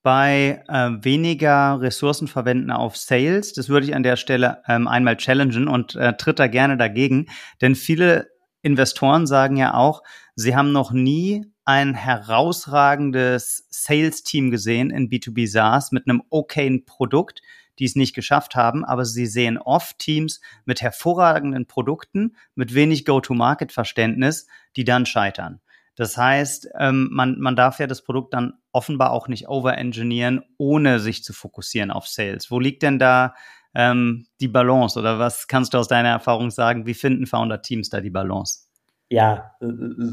Bei 0.02 0.62
äh, 0.68 0.90
weniger 1.02 1.80
Ressourcen 1.80 2.28
verwenden 2.28 2.70
auf 2.70 2.96
Sales, 2.96 3.52
das 3.52 3.68
würde 3.68 3.86
ich 3.86 3.94
an 3.94 4.02
der 4.02 4.16
Stelle 4.16 4.62
ähm, 4.68 4.88
einmal 4.88 5.16
challengen 5.16 5.68
und 5.68 5.94
äh, 5.94 6.14
tritt 6.16 6.38
da 6.38 6.48
gerne 6.48 6.76
dagegen. 6.76 7.26
Denn 7.62 7.74
viele 7.74 8.28
Investoren 8.62 9.26
sagen 9.26 9.56
ja 9.56 9.74
auch, 9.74 10.02
sie 10.34 10.56
haben 10.56 10.72
noch 10.72 10.90
nie 10.92 11.46
ein 11.64 11.94
herausragendes 11.94 13.66
Sales-Team 13.70 14.50
gesehen 14.50 14.90
in 14.90 15.08
B2B 15.08 15.48
SaaS 15.48 15.92
mit 15.92 16.08
einem 16.08 16.22
okayen 16.30 16.84
Produkt, 16.84 17.40
die 17.78 17.84
es 17.84 17.96
nicht 17.96 18.14
geschafft 18.14 18.54
haben, 18.54 18.84
aber 18.84 19.04
sie 19.04 19.26
sehen 19.26 19.58
oft 19.58 19.98
Teams 19.98 20.40
mit 20.64 20.82
hervorragenden 20.82 21.66
Produkten, 21.66 22.36
mit 22.54 22.74
wenig 22.74 23.04
Go-to-Market-Verständnis, 23.04 24.46
die 24.76 24.84
dann 24.84 25.06
scheitern. 25.06 25.60
Das 25.96 26.16
heißt, 26.16 26.70
ähm, 26.78 27.08
man, 27.12 27.38
man 27.38 27.54
darf 27.54 27.78
ja 27.78 27.86
das 27.86 28.02
Produkt 28.02 28.34
dann 28.34 28.54
offenbar 28.72 29.12
auch 29.12 29.28
nicht 29.28 29.48
overengineeren, 29.48 30.42
ohne 30.58 30.98
sich 30.98 31.22
zu 31.22 31.32
fokussieren 31.32 31.90
auf 31.90 32.08
Sales. 32.08 32.50
Wo 32.50 32.58
liegt 32.58 32.82
denn 32.82 32.98
da 32.98 33.34
ähm, 33.74 34.26
die 34.40 34.48
Balance 34.48 34.98
oder 34.98 35.18
was 35.18 35.46
kannst 35.46 35.74
du 35.74 35.78
aus 35.78 35.88
deiner 35.88 36.08
Erfahrung 36.08 36.50
sagen? 36.50 36.86
Wie 36.86 36.94
finden 36.94 37.26
Founder-Teams 37.26 37.90
da 37.90 38.00
die 38.00 38.10
Balance? 38.10 38.66
Ja, 39.10 39.52
äh, 39.60 39.66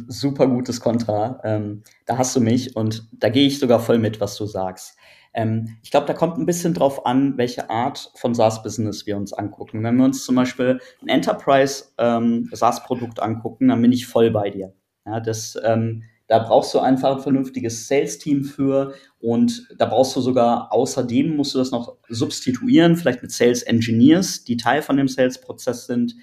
super 0.07 0.47
gutes 0.47 0.79
Kontra. 0.79 1.39
Ähm, 1.43 1.83
da 2.05 2.17
hast 2.17 2.35
du 2.35 2.41
mich 2.41 2.75
und 2.75 3.07
da 3.13 3.29
gehe 3.29 3.47
ich 3.47 3.59
sogar 3.59 3.79
voll 3.79 3.97
mit, 3.97 4.19
was 4.19 4.35
du 4.35 4.45
sagst. 4.45 4.95
Ähm, 5.33 5.77
ich 5.81 5.91
glaube, 5.91 6.07
da 6.07 6.13
kommt 6.13 6.37
ein 6.37 6.45
bisschen 6.45 6.73
drauf 6.73 7.05
an, 7.05 7.37
welche 7.37 7.69
Art 7.69 8.11
von 8.15 8.35
SaaS-Business 8.35 9.05
wir 9.05 9.15
uns 9.17 9.31
angucken. 9.33 9.83
Wenn 9.83 9.97
wir 9.97 10.05
uns 10.05 10.23
zum 10.25 10.35
Beispiel 10.35 10.79
ein 11.01 11.07
Enterprise-SaaS-Produkt 11.07 13.19
ähm, 13.19 13.23
angucken, 13.23 13.67
dann 13.69 13.81
bin 13.81 13.91
ich 13.91 14.07
voll 14.07 14.31
bei 14.31 14.49
dir. 14.49 14.73
Ja, 15.05 15.19
das, 15.19 15.57
ähm, 15.63 16.03
da 16.27 16.39
brauchst 16.39 16.73
du 16.73 16.79
einfach 16.79 17.17
ein 17.17 17.21
vernünftiges 17.21 17.87
Sales-Team 17.87 18.43
für 18.43 18.93
und 19.19 19.67
da 19.77 19.85
brauchst 19.85 20.15
du 20.15 20.21
sogar 20.21 20.71
außerdem 20.71 21.35
musst 21.35 21.53
du 21.55 21.59
das 21.59 21.71
noch 21.71 21.97
substituieren, 22.07 22.95
vielleicht 22.95 23.21
mit 23.21 23.31
Sales 23.31 23.63
Engineers, 23.63 24.43
die 24.43 24.57
Teil 24.57 24.81
von 24.81 24.97
dem 24.97 25.07
Sales-Prozess 25.07 25.85
sind. 25.87 26.15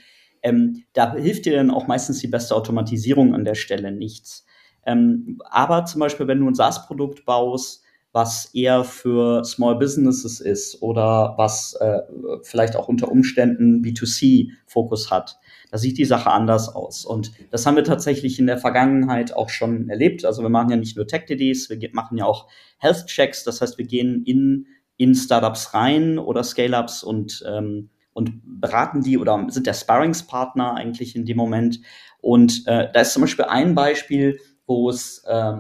Ähm, 0.42 0.85
da 0.92 1.14
hilft 1.14 1.47
dir 1.47 1.57
dann 1.57 1.71
auch 1.71 1.87
meistens 1.88 2.21
die 2.21 2.29
beste 2.29 2.55
Automatisierung 2.55 3.35
an 3.35 3.44
der 3.44 3.55
Stelle 3.55 3.92
nichts. 3.92 4.47
Ähm, 4.87 5.38
aber 5.51 5.85
zum 5.85 6.01
Beispiel, 6.01 6.27
wenn 6.27 6.40
du 6.40 6.49
ein 6.49 6.55
SaaS-Produkt 6.55 7.27
baust, 7.27 7.85
was 8.12 8.47
eher 8.55 8.85
für 8.85 9.44
Small 9.44 9.77
Businesses 9.77 10.40
ist 10.40 10.83
oder 10.83 11.35
was 11.37 11.75
äh, 11.75 12.01
vielleicht 12.42 12.77
auch 12.77 12.88
unter 12.88 13.11
Umständen 13.11 13.83
B2C-Fokus 13.83 15.11
hat, 15.11 15.38
da 15.71 15.79
sieht 15.79 15.99
die 15.99 16.05
Sache 16.05 16.31
anders 16.31 16.75
aus. 16.75 17.05
Und 17.05 17.33
das 17.51 17.66
haben 17.66 17.77
wir 17.77 17.85
tatsächlich 17.85 18.38
in 18.38 18.47
der 18.47 18.59
Vergangenheit 18.59 19.35
auch 19.35 19.51
schon 19.51 19.90
erlebt. 19.90 20.25
Also 20.25 20.42
wir 20.42 20.49
machen 20.49 20.71
ja 20.71 20.77
nicht 20.77 20.97
nur 20.97 21.07
Tech-DDs, 21.07 21.68
wir 21.68 21.79
machen 21.92 22.16
ja 22.16 22.25
auch 22.25 22.49
Health-Checks. 22.79 23.44
Das 23.44 23.61
heißt, 23.61 23.77
wir 23.77 23.87
gehen 23.87 24.23
in, 24.25 24.66
in 24.97 25.14
Startups 25.14 25.75
rein 25.75 26.18
oder 26.18 26.42
Scale-Ups 26.42 27.03
und 27.03 27.44
ähm, 27.47 27.90
und 28.14 28.42
beraten 28.61 29.03
die 29.03 29.16
oder 29.16 29.47
sind 29.49 29.68
der 29.68 29.75
Sparringspartner 29.75 30.75
eigentlich 30.75 31.14
in 31.14 31.25
dem 31.25 31.37
Moment. 31.37 31.81
Und 32.21 32.66
äh, 32.66 32.90
da 32.92 33.01
ist 33.03 33.12
zum 33.12 33.23
Beispiel 33.23 33.44
ein 33.44 33.77
Beispiel, 33.77 34.40
wo 34.66 34.90
es 34.90 35.23
äh, 35.25 35.53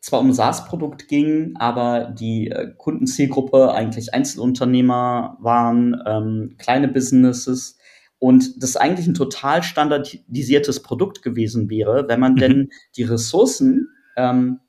zwar 0.00 0.20
um 0.20 0.32
SaaS-Produkt 0.32 1.08
ging, 1.08 1.54
aber 1.56 2.04
die 2.18 2.48
äh, 2.48 2.72
Kundenzielgruppe 2.76 3.72
eigentlich 3.72 4.14
Einzelunternehmer 4.14 5.36
waren, 5.40 6.02
ähm, 6.06 6.56
kleine 6.58 6.88
Businesses 6.88 7.78
und 8.18 8.62
das 8.62 8.76
eigentlich 8.76 9.06
ein 9.06 9.14
total 9.14 9.62
standardisiertes 9.62 10.82
Produkt 10.82 11.22
gewesen 11.22 11.68
wäre, 11.68 12.08
wenn 12.08 12.20
man 12.20 12.32
mhm. 12.32 12.38
denn 12.38 12.68
die 12.96 13.04
Ressourcen 13.04 13.88
ähm, 14.16 14.60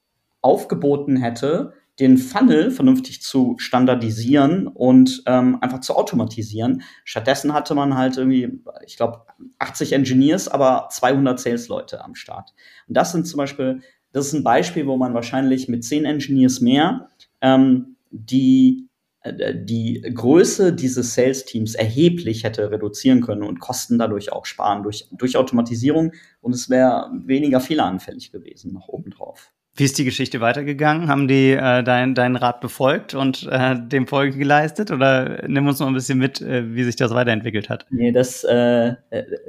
aufgeboten 0.42 1.18
hätte, 1.18 1.74
den 2.00 2.18
Funnel 2.18 2.72
vernünftig 2.72 3.22
zu 3.22 3.56
standardisieren 3.58 4.68
und 4.68 5.22
ähm, 5.28 5.58
einfach 5.62 5.82
zu 5.82 5.96
automatisieren. 5.96 6.82
Stattdessen 7.04 7.54
hatte 7.54 7.76
man 7.76 7.96
halt 7.96 8.18
irgendwie, 8.18 8.64
ich 8.86 8.98
glaube, 8.98 9.26
80 9.60 9.94
Engineers, 9.94 10.48
aber 10.48 10.88
200 10.90 11.40
Sales-Leute 11.40 12.04
am 12.04 12.16
Start. 12.16 12.54
Und 12.88 12.98
das 12.98 13.12
sind 13.12 13.28
zum 13.28 13.38
Beispiel, 13.38 13.82
das 14.14 14.28
ist 14.28 14.34
ein 14.34 14.44
Beispiel, 14.44 14.88
wo 14.88 14.98
man 14.98 15.14
wahrscheinlich 15.14 15.68
mit 15.68 15.84
10 15.84 16.06
Engineers 16.06 16.62
mehr 16.62 17.10
ähm, 17.42 17.96
die 18.12 18.88
äh, 19.22 19.56
die 19.56 20.02
Größe 20.02 20.74
dieses 20.74 21.14
Sales-Teams 21.14 21.76
erheblich 21.76 22.44
hätte 22.44 22.72
reduzieren 22.72 23.22
können 23.22 23.44
und 23.44 23.60
Kosten 23.60 23.98
dadurch 23.98 24.32
auch 24.32 24.46
sparen 24.46 24.84
durch, 24.84 25.08
durch 25.12 25.38
Automatisierung 25.38 26.14
und 26.42 26.54
es 26.54 26.70
wäre 26.70 27.12
weniger 27.26 27.60
fehleranfällig 27.60 28.32
gewesen 28.32 28.74
nach 28.74 28.88
oben 28.88 29.12
drauf. 29.12 29.52
Wie 29.74 29.86
ist 29.86 29.98
die 29.98 30.04
Geschichte 30.04 30.42
weitergegangen? 30.42 31.08
Haben 31.08 31.30
die 31.30 31.52
äh, 31.52 31.82
deinen 31.82 32.14
dein 32.14 32.36
Rat 32.36 32.60
befolgt 32.60 33.14
und 33.14 33.48
äh, 33.50 33.76
dem 33.80 34.06
Folge 34.06 34.38
geleistet? 34.38 34.92
Oder 34.92 35.48
nimm 35.48 35.66
uns 35.66 35.80
noch 35.80 35.88
ein 35.88 35.94
bisschen 35.94 36.20
mit, 36.20 36.42
äh, 36.42 36.76
wie 36.76 36.84
sich 36.84 36.98
das 36.98 37.12
weiterentwickelt 37.14 37.70
hat? 37.70 37.86
Nee, 37.90 38.12
das, 38.12 38.44
äh, 38.44 38.96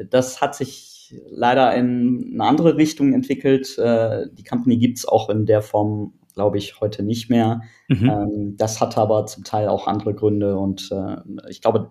das 0.09 0.41
hat 0.41 0.55
sich 0.55 0.92
leider 1.31 1.75
in 1.75 2.31
eine 2.35 2.45
andere 2.45 2.77
Richtung 2.77 3.13
entwickelt. 3.13 3.79
Äh, 3.79 4.27
die 4.33 4.45
Company 4.45 4.79
gibt's 4.79 5.07
auch 5.07 5.29
in 5.29 5.47
der 5.47 5.63
Form, 5.63 6.15
glaube 6.35 6.59
ich, 6.59 6.81
heute 6.81 7.03
nicht 7.03 7.31
mehr. 7.31 7.63
Mhm. 7.89 8.11
Ähm, 8.11 8.55
das 8.57 8.81
hat 8.81 8.97
aber 8.99 9.27
zum 9.27 9.45
Teil 9.45 9.69
auch 9.69 9.87
andere 9.87 10.15
Gründe 10.15 10.57
und 10.57 10.91
äh, 10.93 11.17
ich 11.49 11.61
glaube, 11.61 11.91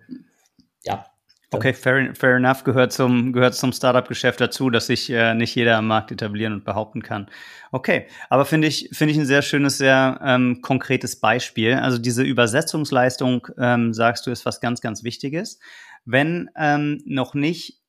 ja, 0.84 1.05
Okay, 1.53 1.73
fair, 1.73 2.15
fair 2.15 2.38
enough, 2.38 2.63
gehört 2.63 2.93
zum, 2.93 3.34
gehört 3.34 3.55
zum 3.55 3.73
Startup-Geschäft 3.73 4.39
dazu, 4.39 4.69
dass 4.69 4.88
sich 4.88 5.10
äh, 5.10 5.34
nicht 5.34 5.53
jeder 5.53 5.77
am 5.77 5.88
Markt 5.88 6.10
etablieren 6.10 6.53
und 6.53 6.63
behaupten 6.63 7.03
kann. 7.03 7.29
Okay, 7.73 8.07
aber 8.29 8.45
finde 8.45 8.69
ich, 8.69 8.89
finde 8.93 9.12
ich 9.12 9.19
ein 9.19 9.25
sehr 9.25 9.41
schönes, 9.41 9.77
sehr 9.77 10.21
ähm, 10.23 10.62
konkretes 10.62 11.19
Beispiel. 11.19 11.73
Also 11.73 11.97
diese 11.97 12.23
Übersetzungsleistung, 12.23 13.49
ähm, 13.57 13.93
sagst 13.93 14.25
du, 14.25 14.31
ist 14.31 14.45
was 14.45 14.62
ganz, 14.62 14.79
ganz 14.79 15.03
Wichtiges. 15.03 15.60
Wenn 16.05 16.49
ähm, 16.55 17.01
noch 17.05 17.34
nicht 17.34 17.81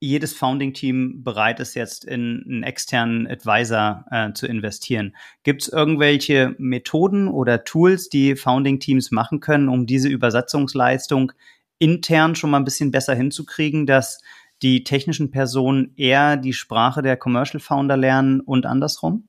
jedes 0.00 0.34
Founding-Team 0.34 1.22
bereit 1.22 1.60
ist, 1.60 1.74
jetzt 1.74 2.04
in 2.04 2.44
einen 2.46 2.62
externen 2.62 3.26
Advisor 3.26 4.04
äh, 4.10 4.32
zu 4.32 4.46
investieren. 4.46 5.16
Gibt 5.42 5.62
es 5.62 5.68
irgendwelche 5.68 6.54
Methoden 6.58 7.28
oder 7.28 7.64
Tools, 7.64 8.08
die 8.08 8.36
Founding-Teams 8.36 9.10
machen 9.10 9.40
können, 9.40 9.68
um 9.68 9.86
diese 9.86 10.08
Übersetzungsleistung 10.08 11.32
intern 11.78 12.34
schon 12.34 12.50
mal 12.50 12.58
ein 12.58 12.64
bisschen 12.64 12.90
besser 12.90 13.14
hinzukriegen, 13.14 13.86
dass 13.86 14.20
die 14.62 14.84
technischen 14.84 15.30
Personen 15.30 15.92
eher 15.96 16.36
die 16.36 16.52
Sprache 16.52 17.02
der 17.02 17.16
Commercial 17.16 17.60
Founder 17.60 17.96
lernen 17.96 18.40
und 18.40 18.66
andersrum? 18.66 19.28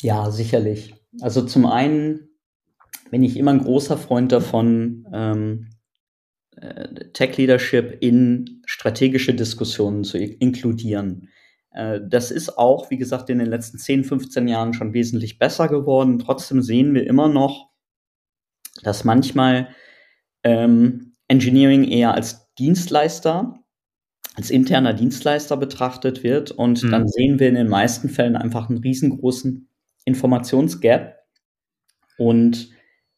Ja, 0.00 0.30
sicherlich. 0.30 0.94
Also 1.20 1.42
zum 1.42 1.66
einen 1.66 2.28
bin 3.10 3.22
ich 3.22 3.36
immer 3.36 3.52
ein 3.52 3.62
großer 3.62 3.96
Freund 3.96 4.32
davon, 4.32 5.06
ähm, 5.12 5.68
äh, 6.56 7.10
Tech 7.12 7.36
Leadership 7.36 7.98
in 8.00 8.55
strategische 8.86 9.34
Diskussionen 9.34 10.04
zu 10.04 10.16
inkludieren. 10.16 11.28
Äh, 11.72 12.00
das 12.08 12.30
ist 12.30 12.56
auch, 12.56 12.88
wie 12.90 12.96
gesagt, 12.96 13.28
in 13.30 13.40
den 13.40 13.48
letzten 13.48 13.78
10, 13.78 14.04
15 14.04 14.46
Jahren 14.46 14.74
schon 14.74 14.94
wesentlich 14.94 15.40
besser 15.40 15.66
geworden. 15.66 16.20
Trotzdem 16.20 16.62
sehen 16.62 16.94
wir 16.94 17.04
immer 17.04 17.28
noch, 17.28 17.70
dass 18.84 19.02
manchmal 19.02 19.68
ähm, 20.44 21.16
Engineering 21.26 21.82
eher 21.82 22.14
als 22.14 22.52
Dienstleister, 22.54 23.58
als 24.36 24.50
interner 24.50 24.94
Dienstleister 24.94 25.56
betrachtet 25.56 26.22
wird. 26.22 26.52
Und 26.52 26.84
mhm. 26.84 26.90
dann 26.92 27.08
sehen 27.08 27.40
wir 27.40 27.48
in 27.48 27.56
den 27.56 27.68
meisten 27.68 28.08
Fällen 28.08 28.36
einfach 28.36 28.68
einen 28.68 28.78
riesengroßen 28.78 29.68
Informationsgap. 30.04 31.16
Und 32.18 32.70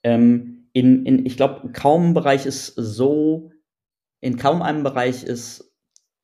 ähm, 0.02 0.70
in, 0.72 1.04
in, 1.04 1.26
ich 1.26 1.36
glaube, 1.36 1.72
kaum 1.72 2.10
ein 2.10 2.14
Bereich 2.14 2.46
ist 2.46 2.68
so, 2.74 3.50
in 4.20 4.36
kaum 4.36 4.62
einem 4.62 4.82
Bereich 4.82 5.24
ist 5.24 5.72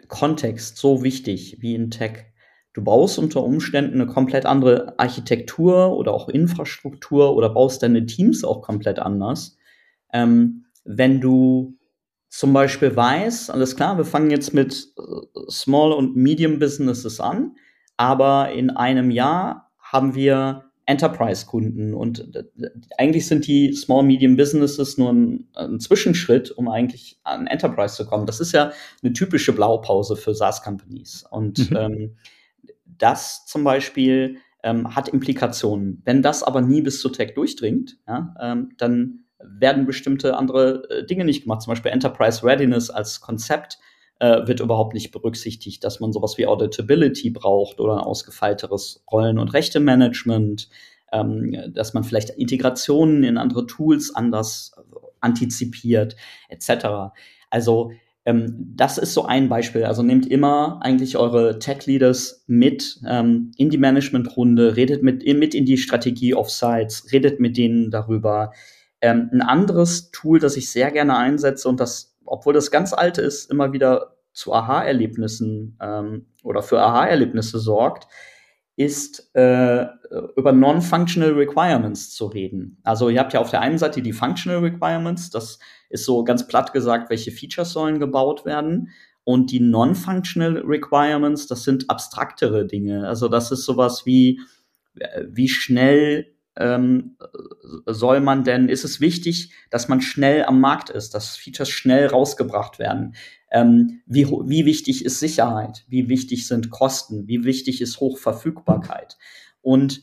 Kontext 0.09 0.77
so 0.77 1.03
wichtig 1.03 1.59
wie 1.61 1.75
in 1.75 1.91
Tech. 1.91 2.27
Du 2.73 2.83
baust 2.83 3.19
unter 3.19 3.45
Umständen 3.45 4.01
eine 4.01 4.11
komplett 4.11 4.47
andere 4.47 4.99
Architektur 4.99 5.97
oder 5.97 6.13
auch 6.13 6.29
Infrastruktur 6.29 7.37
oder 7.37 7.51
baust 7.51 7.83
deine 7.83 8.05
Teams 8.07 8.45
auch 8.45 8.63
komplett 8.63 8.99
anders. 8.99 9.57
Ähm, 10.13 10.67
wenn 10.85 11.21
du 11.21 11.79
zum 12.29 12.53
Beispiel 12.53 12.95
weißt, 12.95 13.51
alles 13.51 13.77
klar, 13.77 13.97
wir 13.97 14.05
fangen 14.05 14.31
jetzt 14.31 14.53
mit 14.53 14.93
äh, 14.99 15.51
Small 15.51 15.93
und 15.93 16.17
Medium 16.17 16.59
Businesses 16.59 17.21
an, 17.21 17.55
aber 17.97 18.51
in 18.53 18.71
einem 18.71 19.13
Jahr 19.13 19.73
haben 19.79 20.17
wir 20.17 20.64
Enterprise-Kunden 20.87 21.95
und 21.95 22.35
äh, 22.37 22.45
eigentlich 22.99 23.27
sind 23.27 23.47
die 23.47 23.73
Small 23.73 24.03
Medium 24.03 24.37
Businesses 24.37 24.99
nur 24.99 25.13
ein, 25.13 25.49
ein, 25.55 25.81
Zwischenschritt, 25.81 26.51
um 26.51 26.69
eigentlich 26.69 27.19
an 27.25 27.47
Enterprise 27.47 27.97
zu 27.97 28.07
kommen. 28.07 28.27
Das 28.27 28.41
ist 28.41 28.53
ja 28.53 28.73
eine 29.03 29.13
typische 29.13 29.53
Blaupause 29.53 30.17
für 30.17 30.35
SaaS-Companies 30.35 31.25
und 31.31 31.71
mhm. 31.71 31.77
ähm, 31.77 32.17
das 32.99 33.47
zum 33.47 33.65
Beispiel 33.65 34.37
ähm, 34.63 34.95
hat 34.95 35.09
Implikationen. 35.09 36.03
Wenn 36.05 36.23
das 36.23 36.43
aber 36.43 36.61
nie 36.61 36.83
bis 36.83 37.01
zu 37.01 37.09
Tech 37.09 37.35
durchdringt, 37.35 37.99
ja, 38.07 38.35
ähm, 38.41 38.71
dann 38.79 39.25
werden 39.39 39.87
bestimmte 39.87 40.37
andere 40.37 40.89
äh, 40.91 41.07
Dinge 41.07 41.25
nicht 41.25 41.43
gemacht. 41.43 41.63
Zum 41.63 41.73
Beispiel 41.73 41.93
Enterprise 41.93 42.45
Readiness 42.45 42.91
als 42.91 43.21
Konzept 43.21 43.79
äh, 44.21 44.47
wird 44.47 44.61
überhaupt 44.61 44.95
nicht 44.95 45.11
berücksichtigt, 45.11 45.85
dass 45.85 46.01
man 46.01 46.13
sowas 46.13 46.39
wie 46.39 46.47
Auditability 46.47 47.31
braucht 47.31 47.81
oder 47.81 47.95
ein 47.95 48.05
ausgefeilteres 48.05 49.05
Rollen- 49.11 49.39
und 49.39 49.53
Rechtemanagement, 49.53 50.69
ähm, 51.13 51.73
dass 51.73 51.95
man 51.95 52.05
vielleicht 52.05 52.31
Integrationen 52.31 53.25
in 53.25 53.39
andere 53.39 53.67
Tools 53.67 54.15
anders 54.15 54.73
antizipiert, 55.21 56.17
etc. 56.49 57.15
Also 57.51 57.93
Ähm, 58.27 58.73
das 58.75 58.97
ist 58.97 59.13
so 59.13 59.27
ein 59.27 59.49
Beispiel. 59.51 59.85
Also 59.85 60.03
nehmt 60.03 60.27
immer 60.27 60.81
eigentlich 60.83 61.17
eure 61.19 61.59
Tech-Leaders 61.59 62.45
mit 62.47 63.01
ähm, 63.07 63.53
in 63.59 63.69
die 63.69 63.77
Management-Runde, 63.79 64.77
redet 64.77 65.03
mit, 65.03 65.27
mit 65.27 65.55
in 65.55 65.67
die 65.67 65.77
Strategie 65.77 66.35
of 66.35 66.49
Sites, 66.51 67.13
redet 67.13 67.39
mit 67.39 67.57
denen 67.59 67.91
darüber. 67.91 68.53
Ähm, 69.03 69.29
ein 69.31 69.43
anderes 69.43 70.11
Tool, 70.11 70.39
das 70.39 70.57
ich 70.57 70.71
sehr 70.71 70.91
gerne 70.91 71.19
einsetze 71.19 71.69
und 71.69 71.81
das, 71.81 72.14
obwohl 72.27 72.55
das 72.55 72.71
ganz 72.71 72.93
alt 72.93 73.19
ist, 73.19 73.51
immer 73.51 73.73
wieder 73.73 74.17
zu 74.33 74.53
Aha-Erlebnissen 74.53 75.79
ähm, 75.81 76.27
oder 76.43 76.63
für 76.63 76.81
Aha-Erlebnisse 76.81 77.59
sorgt, 77.59 78.09
ist 78.77 79.31
äh, 79.37 79.87
über 80.37 80.53
Non-Functional 80.53 81.33
Requirements 81.33 82.11
zu 82.15 82.27
reden. 82.27 82.79
Also 82.83 83.09
ihr 83.09 83.21
habt 83.21 83.33
ja 83.33 83.41
auf 83.41 83.51
der 83.51 83.61
einen 83.61 83.79
Seite 83.79 84.03
die 84.03 84.13
Functional 84.13 84.61
Requirements, 84.61 85.31
das 85.31 85.61
ist 85.91 86.05
so 86.05 86.25
ganz 86.25 86.49
platt 86.49 86.73
gesagt, 86.73 87.09
welche 87.09 87.31
Features 87.31 87.73
sollen 87.73 88.01
gebaut 88.01 88.45
werden. 88.45 88.91
Und 89.23 89.53
die 89.53 89.61
Non-Functional 89.61 90.59
Requirements, 90.67 91.47
das 91.47 91.63
sind 91.63 91.89
abstraktere 91.89 92.67
Dinge. 92.67 93.07
Also 93.07 93.29
das 93.29 93.53
ist 93.53 93.65
sowas 93.65 94.05
wie, 94.05 94.41
wie 95.29 95.49
schnell 95.49 96.34
ähm, 96.57 97.17
soll 97.87 98.21
man 98.21 98.45
denn, 98.45 98.69
ist 98.69 98.85
es 98.85 99.01
wichtig, 99.01 99.53
dass 99.71 99.89
man 99.89 100.01
schnell 100.01 100.45
am 100.45 100.61
Markt 100.61 100.91
ist, 100.91 101.15
dass 101.15 101.37
Features 101.37 101.71
schnell 101.71 102.07
rausgebracht 102.07 102.79
werden? 102.79 103.15
Ähm, 103.51 104.03
wie, 104.07 104.27
wie 104.27 104.65
wichtig 104.65 105.05
ist 105.05 105.21
Sicherheit? 105.21 105.85
Wie 105.89 106.09
wichtig 106.09 106.47
sind 106.47 106.71
Kosten? 106.71 107.27
Wie 107.27 107.45
wichtig 107.45 107.81
ist 107.81 108.01
Hochverfügbarkeit? 108.01 109.19
Und 109.63 110.03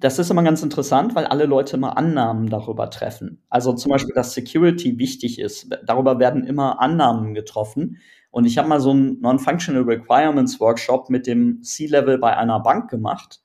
das 0.00 0.20
ist 0.20 0.30
immer 0.30 0.44
ganz 0.44 0.62
interessant, 0.62 1.16
weil 1.16 1.26
alle 1.26 1.46
Leute 1.46 1.76
immer 1.76 1.96
Annahmen 1.96 2.48
darüber 2.48 2.88
treffen. 2.88 3.42
Also 3.48 3.72
zum 3.72 3.90
Beispiel, 3.90 4.14
dass 4.14 4.32
Security 4.32 4.98
wichtig 4.98 5.40
ist. 5.40 5.68
Darüber 5.86 6.20
werden 6.20 6.44
immer 6.44 6.80
Annahmen 6.80 7.34
getroffen. 7.34 7.98
Und 8.30 8.44
ich 8.44 8.58
habe 8.58 8.68
mal 8.68 8.80
so 8.80 8.90
einen 8.90 9.20
Non-Functional 9.20 9.82
Requirements 9.82 10.60
Workshop 10.60 11.10
mit 11.10 11.26
dem 11.26 11.62
C-Level 11.62 12.18
bei 12.18 12.36
einer 12.36 12.60
Bank 12.60 12.88
gemacht. 12.90 13.40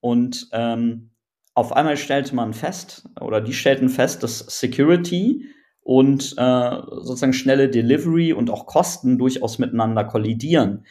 Und 0.00 0.48
ähm, 0.52 1.10
auf 1.56 1.72
einmal 1.72 1.96
stellte 1.96 2.34
man 2.34 2.52
fest, 2.52 3.08
oder 3.18 3.40
die 3.40 3.54
stellten 3.54 3.88
fest, 3.88 4.22
dass 4.22 4.40
Security 4.40 5.46
und 5.80 6.34
äh, 6.36 6.80
sozusagen 7.00 7.32
schnelle 7.32 7.70
Delivery 7.70 8.34
und 8.34 8.50
auch 8.50 8.66
Kosten 8.66 9.16
durchaus 9.16 9.58
miteinander 9.58 10.04
kollidieren. 10.04 10.84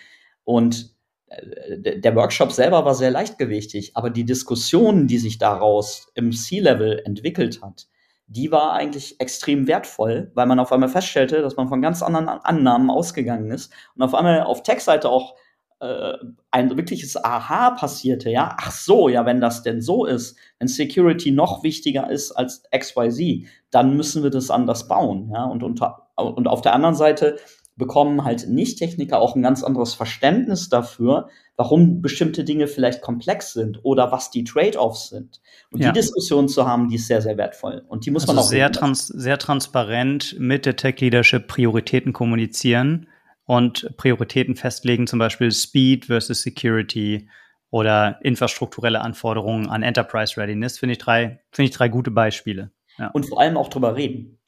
Und 0.44 0.96
äh, 1.28 2.00
der 2.00 2.16
Workshop 2.16 2.52
selber 2.52 2.84
war 2.84 2.96
sehr 2.96 3.12
leichtgewichtig, 3.12 3.96
aber 3.96 4.10
die 4.10 4.26
Diskussion, 4.26 5.06
die 5.06 5.20
sich 5.20 5.38
daraus 5.38 6.12
im 6.16 6.32
C-Level 6.32 7.00
entwickelt 7.06 7.62
hat, 7.62 7.88
die 8.26 8.52
war 8.52 8.74
eigentlich 8.74 9.20
extrem 9.20 9.68
wertvoll, 9.68 10.32
weil 10.34 10.48
man 10.48 10.58
auf 10.58 10.72
einmal 10.72 10.90
feststellte, 10.90 11.44
dass 11.44 11.58
man 11.58 11.68
von 11.68 11.84
ganz 11.84 12.02
anderen 12.02 12.28
Annahmen 12.28 12.90
ausgegangen 12.90 13.52
ist 13.52 13.72
und 13.96 14.02
auf 14.02 14.16
einmal 14.16 14.42
auf 14.42 14.64
Tech-Seite 14.64 15.10
auch 15.10 15.36
äh, 15.80 16.14
ein 16.52 16.78
wirkliches 16.78 17.22
Aha 17.22 17.72
passierte, 17.72 18.30
ja, 18.30 18.56
ach 18.58 18.72
so, 18.72 19.10
ja, 19.10 19.26
wenn 19.26 19.42
das 19.42 19.64
denn 19.64 19.82
so 19.82 20.06
ist, 20.06 20.38
wenn 20.60 20.68
Security 20.68 21.32
noch 21.32 21.64
wichtiger 21.64 22.10
ist 22.10 22.32
als 22.32 22.64
XYZ, 22.76 23.48
dann 23.72 23.96
müssen 23.96 24.24
wir 24.24 24.30
das 24.30 24.50
anders 24.50 24.88
bauen, 24.88 25.32
ja, 25.34 25.44
und, 25.44 25.64
unter, 25.64 26.10
und 26.16 26.48
auf 26.48 26.62
der 26.62 26.74
anderen 26.74 26.96
Seite 26.96 27.38
bekommen 27.78 28.24
halt 28.24 28.48
Nicht-Techniker 28.48 29.20
auch 29.20 29.36
ein 29.36 29.42
ganz 29.42 29.62
anderes 29.62 29.94
Verständnis 29.94 30.70
dafür, 30.70 31.28
warum 31.58 32.02
bestimmte 32.02 32.46
Dinge 32.46 32.68
vielleicht 32.68 33.02
komplex 33.02 33.52
sind 33.52 33.80
oder 33.84 34.14
was 34.14 34.32
die 34.32 34.46
Trade-offs 34.46 35.10
sind. 35.10 35.42
Und 35.72 35.82
ja. 35.82 35.92
die 35.92 36.00
Diskussion 36.00 36.48
zu 36.48 36.66
haben, 36.66 36.88
die 36.88 36.96
ist 36.96 37.08
sehr, 37.08 37.22
sehr 37.22 37.38
wertvoll. 37.38 37.84
Und 37.90 38.06
die 38.06 38.12
muss 38.12 38.24
also 38.24 38.34
man 38.34 38.44
auch 38.44 38.48
sehr, 38.48 38.72
trans 38.72 39.08
sehr 39.08 39.38
transparent 39.38 40.38
mit 40.40 40.66
der 40.66 40.78
Tech-Leadership 40.78 41.48
Prioritäten 41.48 42.14
kommunizieren 42.14 43.08
und 43.46 43.96
Prioritäten 43.98 44.56
festlegen, 44.56 45.08
zum 45.08 45.20
Beispiel 45.20 45.52
Speed 45.52 46.06
versus 46.06 46.42
Security 46.42 47.30
oder 47.70 48.20
infrastrukturelle 48.24 49.02
Anforderungen 49.02 49.70
an 49.70 49.84
Enterprise 49.84 50.38
Readiness, 50.38 50.80
finde 50.80 50.94
ich 50.94 51.00
drei, 51.00 51.42
finde 51.52 51.70
ich 51.70 51.76
drei 51.76 51.90
gute 51.90 52.12
Beispiele. 52.12 52.72
Ja. 52.98 53.10
Und 53.10 53.28
vor 53.28 53.40
allem 53.40 53.58
auch 53.58 53.70
drüber 53.70 53.96
reden. 53.96 54.40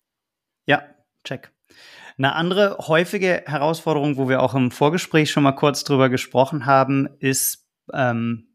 Ja, 0.65 0.83
check. 1.23 1.51
Eine 2.17 2.33
andere 2.33 2.77
häufige 2.87 3.43
Herausforderung, 3.45 4.17
wo 4.17 4.27
wir 4.27 4.41
auch 4.41 4.55
im 4.55 4.71
Vorgespräch 4.71 5.29
schon 5.29 5.43
mal 5.43 5.51
kurz 5.51 5.83
drüber 5.83 6.09
gesprochen 6.09 6.65
haben, 6.65 7.07
ist 7.19 7.67
ähm, 7.93 8.47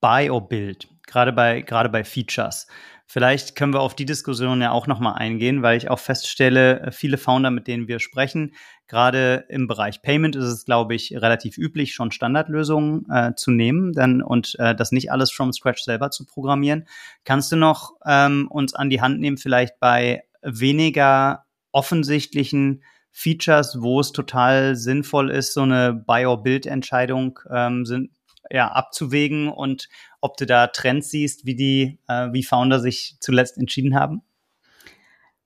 Buy 0.00 0.28
or 0.30 0.46
Build, 0.48 0.88
gerade 1.06 1.32
bei, 1.32 1.62
gerade 1.62 1.88
bei 1.88 2.04
Features. 2.04 2.66
Vielleicht 3.10 3.56
können 3.56 3.72
wir 3.72 3.80
auf 3.80 3.96
die 3.96 4.04
Diskussion 4.04 4.60
ja 4.60 4.70
auch 4.70 4.86
nochmal 4.86 5.14
eingehen, 5.14 5.62
weil 5.62 5.78
ich 5.78 5.88
auch 5.88 5.98
feststelle, 5.98 6.80
äh, 6.80 6.92
viele 6.92 7.16
Founder, 7.16 7.50
mit 7.50 7.66
denen 7.66 7.88
wir 7.88 8.00
sprechen, 8.00 8.54
gerade 8.86 9.46
im 9.48 9.66
Bereich 9.66 10.02
Payment 10.02 10.36
ist 10.36 10.44
es, 10.44 10.66
glaube 10.66 10.94
ich, 10.94 11.16
relativ 11.16 11.56
üblich, 11.56 11.94
schon 11.94 12.12
Standardlösungen 12.12 13.06
äh, 13.10 13.34
zu 13.34 13.50
nehmen 13.50 13.94
dann, 13.94 14.20
und 14.20 14.56
äh, 14.58 14.74
das 14.74 14.92
nicht 14.92 15.10
alles 15.10 15.32
from 15.32 15.54
scratch 15.54 15.84
selber 15.84 16.10
zu 16.10 16.26
programmieren. 16.26 16.86
Kannst 17.24 17.50
du 17.50 17.56
noch 17.56 17.92
ähm, 18.04 18.46
uns 18.50 18.74
an 18.74 18.90
die 18.90 19.00
Hand 19.00 19.20
nehmen, 19.20 19.38
vielleicht 19.38 19.80
bei 19.80 20.24
weniger 20.42 21.46
offensichtlichen 21.72 22.82
Features, 23.10 23.78
wo 23.80 24.00
es 24.00 24.12
total 24.12 24.76
sinnvoll 24.76 25.30
ist, 25.30 25.54
so 25.54 25.62
eine 25.62 25.94
Buy-or-Build-Entscheidung 25.94 27.38
ähm, 27.50 27.86
sind, 27.86 28.10
ja, 28.50 28.68
abzuwägen 28.68 29.48
und 29.48 29.88
ob 30.20 30.36
du 30.36 30.46
da 30.46 30.66
Trends 30.68 31.10
siehst, 31.10 31.46
wie 31.46 31.54
die, 31.54 31.98
äh, 32.08 32.32
wie 32.32 32.42
Founder 32.42 32.80
sich 32.80 33.16
zuletzt 33.20 33.58
entschieden 33.58 33.94
haben? 33.94 34.22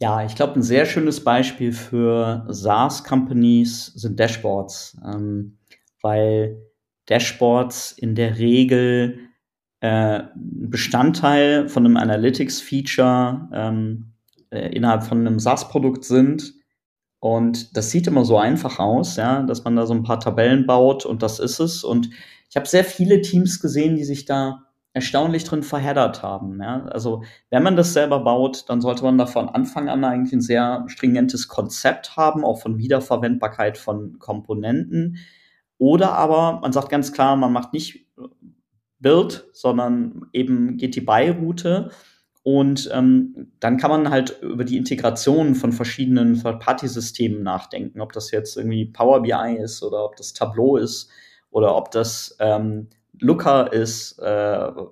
Ja, 0.01 0.25
ich 0.25 0.35
glaube, 0.35 0.55
ein 0.55 0.63
sehr 0.63 0.85
schönes 0.85 1.23
Beispiel 1.23 1.73
für 1.73 2.45
SaaS-Companies 2.49 3.87
sind 3.95 4.19
Dashboards, 4.19 4.99
ähm, 5.05 5.59
weil 6.01 6.57
Dashboards 7.09 7.93
in 7.93 8.15
der 8.15 8.39
Regel 8.39 9.21
äh, 9.81 10.23
Bestandteil 10.35 11.69
von 11.69 11.85
einem 11.85 11.97
Analytics-Feature 11.97 13.49
ähm, 13.53 14.13
äh, 14.51 14.75
innerhalb 14.75 15.05
von 15.05 15.21
einem 15.21 15.39
SaaS-Produkt 15.39 16.05
sind. 16.05 16.55
Und 17.21 17.77
das 17.77 17.91
sieht 17.91 18.09
immer 18.09 18.25
so 18.25 18.39
einfach 18.39 18.81
aus, 18.81 19.17
ja, 19.17 19.43
dass 19.43 19.63
man 19.63 19.77
da 19.77 19.87
so 19.87 19.95
ein 19.95 20.03
paar 20.03 20.19
Tabellen 20.19 20.67
baut 20.67 21.07
und 21.07 21.23
das 21.23 21.39
ist 21.39 21.61
es. 21.61 21.85
Und 21.85 22.11
ich 22.53 22.57
habe 22.57 22.69
sehr 22.69 22.85
viele 22.85 23.23
Teams 23.23 23.61
gesehen, 23.61 23.97
die 23.97 24.05
sich 24.05 24.27
da 24.27 24.67
erstaunlich 24.93 25.45
drin 25.45 25.63
verheddert 25.63 26.23
haben. 26.23 26.61
Ja? 26.61 26.85
Also 26.85 27.23
wenn 27.49 27.63
man 27.63 27.77
das 27.77 27.95
selber 27.95 28.21
baut, 28.21 28.69
dann 28.69 28.83
sollte 28.83 29.05
man 29.05 29.17
da 29.17 29.25
von 29.25 29.49
Anfang 29.49 29.89
an 29.89 30.05
eigentlich 30.05 30.35
ein 30.35 30.43
sehr 30.43 30.85
stringentes 30.89 31.49
Konzept 31.49 32.19
haben, 32.19 32.45
auch 32.45 32.61
von 32.61 32.77
Wiederverwendbarkeit 32.77 33.79
von 33.79 34.19
Komponenten. 34.19 35.17
Oder 35.79 36.13
aber 36.13 36.61
man 36.61 36.75
sagt 36.75 36.91
ganz 36.91 37.15
klar, 37.15 37.37
man 37.37 37.55
macht 37.55 37.73
nicht 37.73 38.07
Build, 38.99 39.49
sondern 39.55 40.27
eben 40.35 40.77
geht 40.77 40.95
die 40.95 41.01
Buy-Route. 41.01 41.91
Und 42.43 42.91
ähm, 42.93 43.51
dann 43.61 43.79
kann 43.79 43.91
man 43.91 44.11
halt 44.11 44.43
über 44.43 44.65
die 44.65 44.77
Integration 44.77 45.55
von 45.55 45.73
verschiedenen 45.73 46.43
Third-Party-Systemen 46.43 47.43
nachdenken, 47.43 48.03
ob 48.03 48.13
das 48.13 48.31
jetzt 48.31 48.59
irgendwie 48.59 48.85
Power 48.85 49.23
BI 49.23 49.57
ist 49.59 49.83
oder 49.83 50.05
ob 50.05 50.17
das 50.17 50.35
Tableau 50.35 50.77
ist 50.77 51.11
oder 51.53 51.77
ob 51.77 51.93
das 51.93 52.37
ähm, 52.41 52.89
Looker 53.21 53.73
ist, 53.73 54.19
äh, 54.19 54.25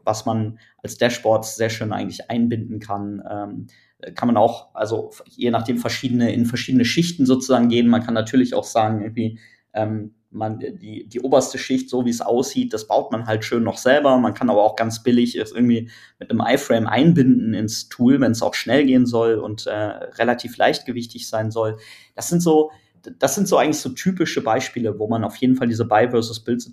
was 0.05 0.25
man 0.25 0.61
als 0.83 0.97
Dashboards 0.99 1.57
sehr 1.57 1.71
schön 1.71 1.93
eigentlich 1.93 2.31
einbinden 2.31 2.79
kann. 2.79 3.23
Ähm, 3.29 3.67
kann 4.15 4.29
man 4.29 4.37
auch, 4.37 4.75
also 4.75 5.11
je 5.27 5.51
nachdem 5.51 5.79
verschiedene, 5.79 6.33
in 6.33 6.47
verschiedene 6.47 6.85
Schichten 6.85 7.27
sozusagen 7.27 7.69
gehen. 7.69 7.89
Man 7.89 8.03
kann 8.03 8.15
natürlich 8.15 8.55
auch 8.55 8.65
sagen, 8.65 9.03
irgendwie, 9.03 9.39
ähm, 9.75 10.15
man, 10.31 10.61
die, 10.61 11.09
die 11.09 11.21
oberste 11.21 11.59
Schicht, 11.59 11.91
so 11.91 12.05
wie 12.07 12.11
es 12.11 12.21
aussieht, 12.21 12.73
das 12.73 12.87
baut 12.87 13.11
man 13.11 13.27
halt 13.27 13.45
schön 13.45 13.65
noch 13.65 13.79
selber. 13.79 14.17
Man 14.19 14.33
kann 14.33 14.49
aber 14.49 14.63
auch 14.63 14.77
ganz 14.77 15.03
billig 15.03 15.35
es 15.35 15.51
irgendwie 15.53 15.91
mit 16.19 16.31
einem 16.31 16.41
iFrame 16.41 16.87
einbinden 16.87 17.53
ins 17.53 17.89
Tool, 17.89 18.21
wenn 18.21 18.33
es 18.33 18.43
auch 18.43 18.55
schnell 18.55 18.87
gehen 18.87 19.07
soll 19.07 19.35
und 19.35 19.67
äh, 19.67 19.75
relativ 19.75 20.57
leichtgewichtig 20.57 21.29
sein 21.29 21.51
soll. 21.51 21.79
Das 22.15 22.29
sind 22.29 22.43
so, 22.43 22.71
das 23.19 23.35
sind 23.35 23.49
so 23.49 23.57
eigentlich 23.57 23.79
so 23.79 23.91
typische 23.91 24.43
Beispiele, 24.43 24.99
wo 24.99 25.09
man 25.09 25.25
auf 25.25 25.37
jeden 25.37 25.57
Fall 25.57 25.69
diese 25.69 25.85
Buy 25.85 26.11
versus 26.11 26.45
Build 26.45 26.65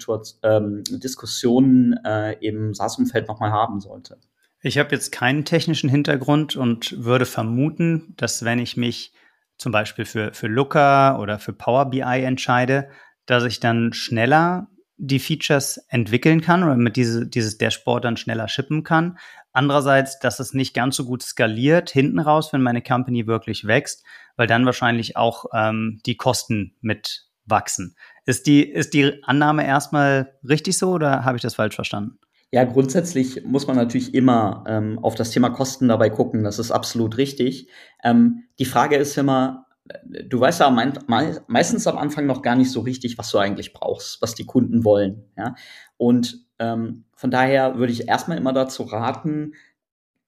ähm, 0.44 0.84
Diskussionen 0.90 2.00
äh, 2.04 2.34
im 2.46 2.74
SaaS-Umfeld 2.74 3.28
nochmal 3.28 3.52
haben 3.52 3.80
sollte. 3.80 4.18
Ich 4.62 4.78
habe 4.78 4.94
jetzt 4.94 5.12
keinen 5.12 5.46
technischen 5.46 5.90
Hintergrund 5.90 6.56
und 6.56 7.04
würde 7.04 7.26
vermuten, 7.26 8.14
dass 8.18 8.44
wenn 8.44 8.60
ich 8.60 8.76
mich 8.76 9.14
zum 9.58 9.72
Beispiel 9.72 10.06
für, 10.06 10.34
für 10.34 10.48
Looker 10.48 11.20
oder 11.20 11.40
für 11.40 11.54
Power 11.54 11.90
BI 11.90 12.02
entscheide, 12.02 12.90
dass 13.26 13.44
ich 13.44 13.60
dann 13.60 13.94
schneller 13.94 14.68
die 14.98 15.20
Features 15.20 15.78
entwickeln 15.90 16.42
kann 16.42 16.64
oder 16.64 16.76
mit 16.76 16.96
diese, 16.96 17.28
dieses 17.28 17.58
Dashboard 17.58 18.04
dann 18.04 18.18
schneller 18.18 18.48
shippen 18.48 18.84
kann. 18.84 19.20
Andererseits, 19.54 20.20
dass 20.20 20.40
es 20.40 20.54
nicht 20.54 20.74
ganz 20.74 20.96
so 20.96 21.06
gut 21.06 21.22
skaliert 21.22 21.92
hinten 21.92 22.20
raus, 22.20 22.52
wenn 22.52 22.62
meine 22.62 22.82
Company 22.82 23.28
wirklich 23.28 23.66
wächst, 23.66 24.04
weil 24.38 24.48
dann 24.48 24.66
wahrscheinlich 24.66 25.18
auch 25.18 25.46
ähm, 25.54 26.00
die 26.06 26.16
Kosten 26.16 26.76
mit 26.80 27.28
wachsen. 27.46 27.96
Ist 28.26 28.48
die, 28.48 28.64
ist 28.64 28.94
die 28.94 29.24
Annahme 29.24 29.66
erstmal 29.66 30.34
richtig 30.48 30.78
so 30.78 30.92
oder 30.92 31.26
habe 31.26 31.38
ich 31.38 31.42
das 31.42 31.56
falsch 31.56 31.76
verstanden? 31.76 32.20
Ja, 32.52 32.64
grundsätzlich 32.64 33.44
muss 33.44 33.68
man 33.68 33.76
natürlich 33.76 34.14
immer 34.14 34.64
ähm, 34.68 35.00
auf 35.00 35.16
das 35.16 35.32
Thema 35.32 35.50
Kosten 35.50 35.90
dabei 35.90 36.10
gucken. 36.10 36.44
Das 36.44 36.60
ist 36.60 36.72
absolut 36.72 37.18
richtig. 37.18 37.68
Ähm, 38.04 38.44
die 38.58 38.66
Frage 38.66 38.96
ist 38.96 39.18
immer, 39.18 39.66
du 40.04 40.40
weißt 40.40 40.62
ja 40.62 40.70
meistens 41.48 41.88
am 41.88 41.98
Anfang 41.98 42.26
noch 42.26 42.42
gar 42.42 42.56
nicht 42.56 42.72
so 42.72 42.82
richtig, 42.82 43.18
was 43.18 43.32
du 43.32 43.38
eigentlich 43.38 43.74
brauchst, 43.74 44.22
was 44.22 44.34
die 44.34 44.46
Kunden 44.46 44.86
wollen. 44.86 45.26
Ja? 45.38 45.56
Und 45.98 46.46
ähm, 46.60 47.06
von 47.16 47.32
daher 47.32 47.78
würde 47.78 47.92
ich 47.92 48.08
erstmal 48.08 48.38
immer 48.38 48.54
dazu 48.54 48.84
raten, 48.84 49.54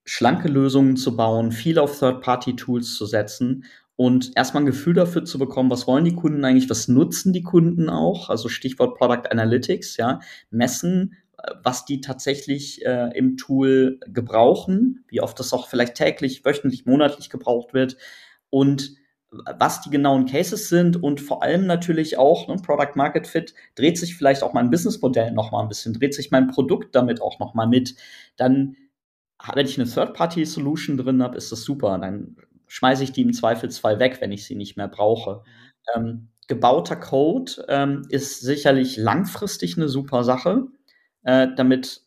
schlanke 0.04 0.48
Lösungen 0.48 0.98
zu 0.98 1.16
bauen, 1.16 1.52
viel 1.52 1.80
auf 1.80 2.00
Third-Party-Tools 2.00 2.96
zu 2.96 3.06
setzen 3.06 3.64
und 4.00 4.32
erstmal 4.38 4.64
ein 4.64 4.66
Gefühl 4.66 4.94
dafür 4.94 5.26
zu 5.26 5.38
bekommen, 5.38 5.70
was 5.70 5.86
wollen 5.86 6.06
die 6.06 6.16
Kunden 6.16 6.46
eigentlich, 6.46 6.70
was 6.70 6.88
nutzen 6.88 7.34
die 7.34 7.44
Kunden 7.44 7.90
auch, 7.90 8.30
also 8.30 8.48
Stichwort 8.48 8.98
Product 8.98 9.30
Analytics, 9.30 9.98
ja, 9.98 10.22
messen, 10.52 11.18
äh, 11.38 11.52
was 11.64 11.84
die 11.84 12.00
tatsächlich 12.00 12.86
äh, 12.86 13.10
im 13.18 13.36
Tool 13.36 14.00
gebrauchen, 14.08 15.04
wie 15.10 15.20
oft 15.20 15.38
das 15.38 15.52
auch 15.52 15.68
vielleicht 15.68 15.96
täglich, 15.96 16.46
wöchentlich, 16.46 16.86
monatlich 16.86 17.30
gebraucht 17.30 17.74
wird 17.74 17.98
und 18.50 18.96
was 19.32 19.82
die 19.82 19.90
genauen 19.90 20.26
Cases 20.28 20.70
sind 20.70 21.04
und 21.04 21.20
vor 21.20 21.44
allem 21.44 21.66
natürlich 21.66 22.18
auch 22.18 22.48
ne, 22.48 22.56
Product 22.56 22.96
Market 22.96 23.28
Fit 23.28 23.54
dreht 23.76 23.98
sich 23.98 24.16
vielleicht 24.16 24.44
auch 24.44 24.54
mein 24.54 24.70
Businessmodell 24.70 25.32
noch 25.34 25.52
mal 25.52 25.62
ein 25.62 25.68
bisschen, 25.68 25.94
dreht 25.94 26.14
sich 26.14 26.32
mein 26.32 26.48
Produkt 26.48 26.96
damit 26.96 27.22
auch 27.22 27.38
noch 27.40 27.54
mal 27.54 27.68
mit. 27.68 27.96
Dann, 28.38 28.78
wenn 29.54 29.66
ich 29.66 29.78
eine 29.78 29.90
Third-Party-Solution 29.90 30.96
drin 30.96 31.22
habe, 31.22 31.36
ist 31.36 31.52
das 31.52 31.64
super. 31.64 31.98
Dann 32.00 32.38
schmeiße 32.70 33.04
ich 33.04 33.12
die 33.12 33.24
im 33.24 33.34
Zweifelsfall 33.34 34.00
weg, 34.00 34.20
wenn 34.22 34.32
ich 34.32 34.46
sie 34.46 34.56
nicht 34.56 34.78
mehr 34.78 34.88
brauche. 34.88 35.44
Mhm. 35.96 36.02
Ähm, 36.02 36.30
gebauter 36.48 36.96
Code 36.96 37.66
ähm, 37.68 38.04
ist 38.10 38.42
sicherlich 38.42 38.98
langfristig 38.98 39.78
eine 39.78 39.90
super 39.90 40.24
Sache. 40.24 40.68
Äh, 41.24 41.50
damit, 41.58 42.04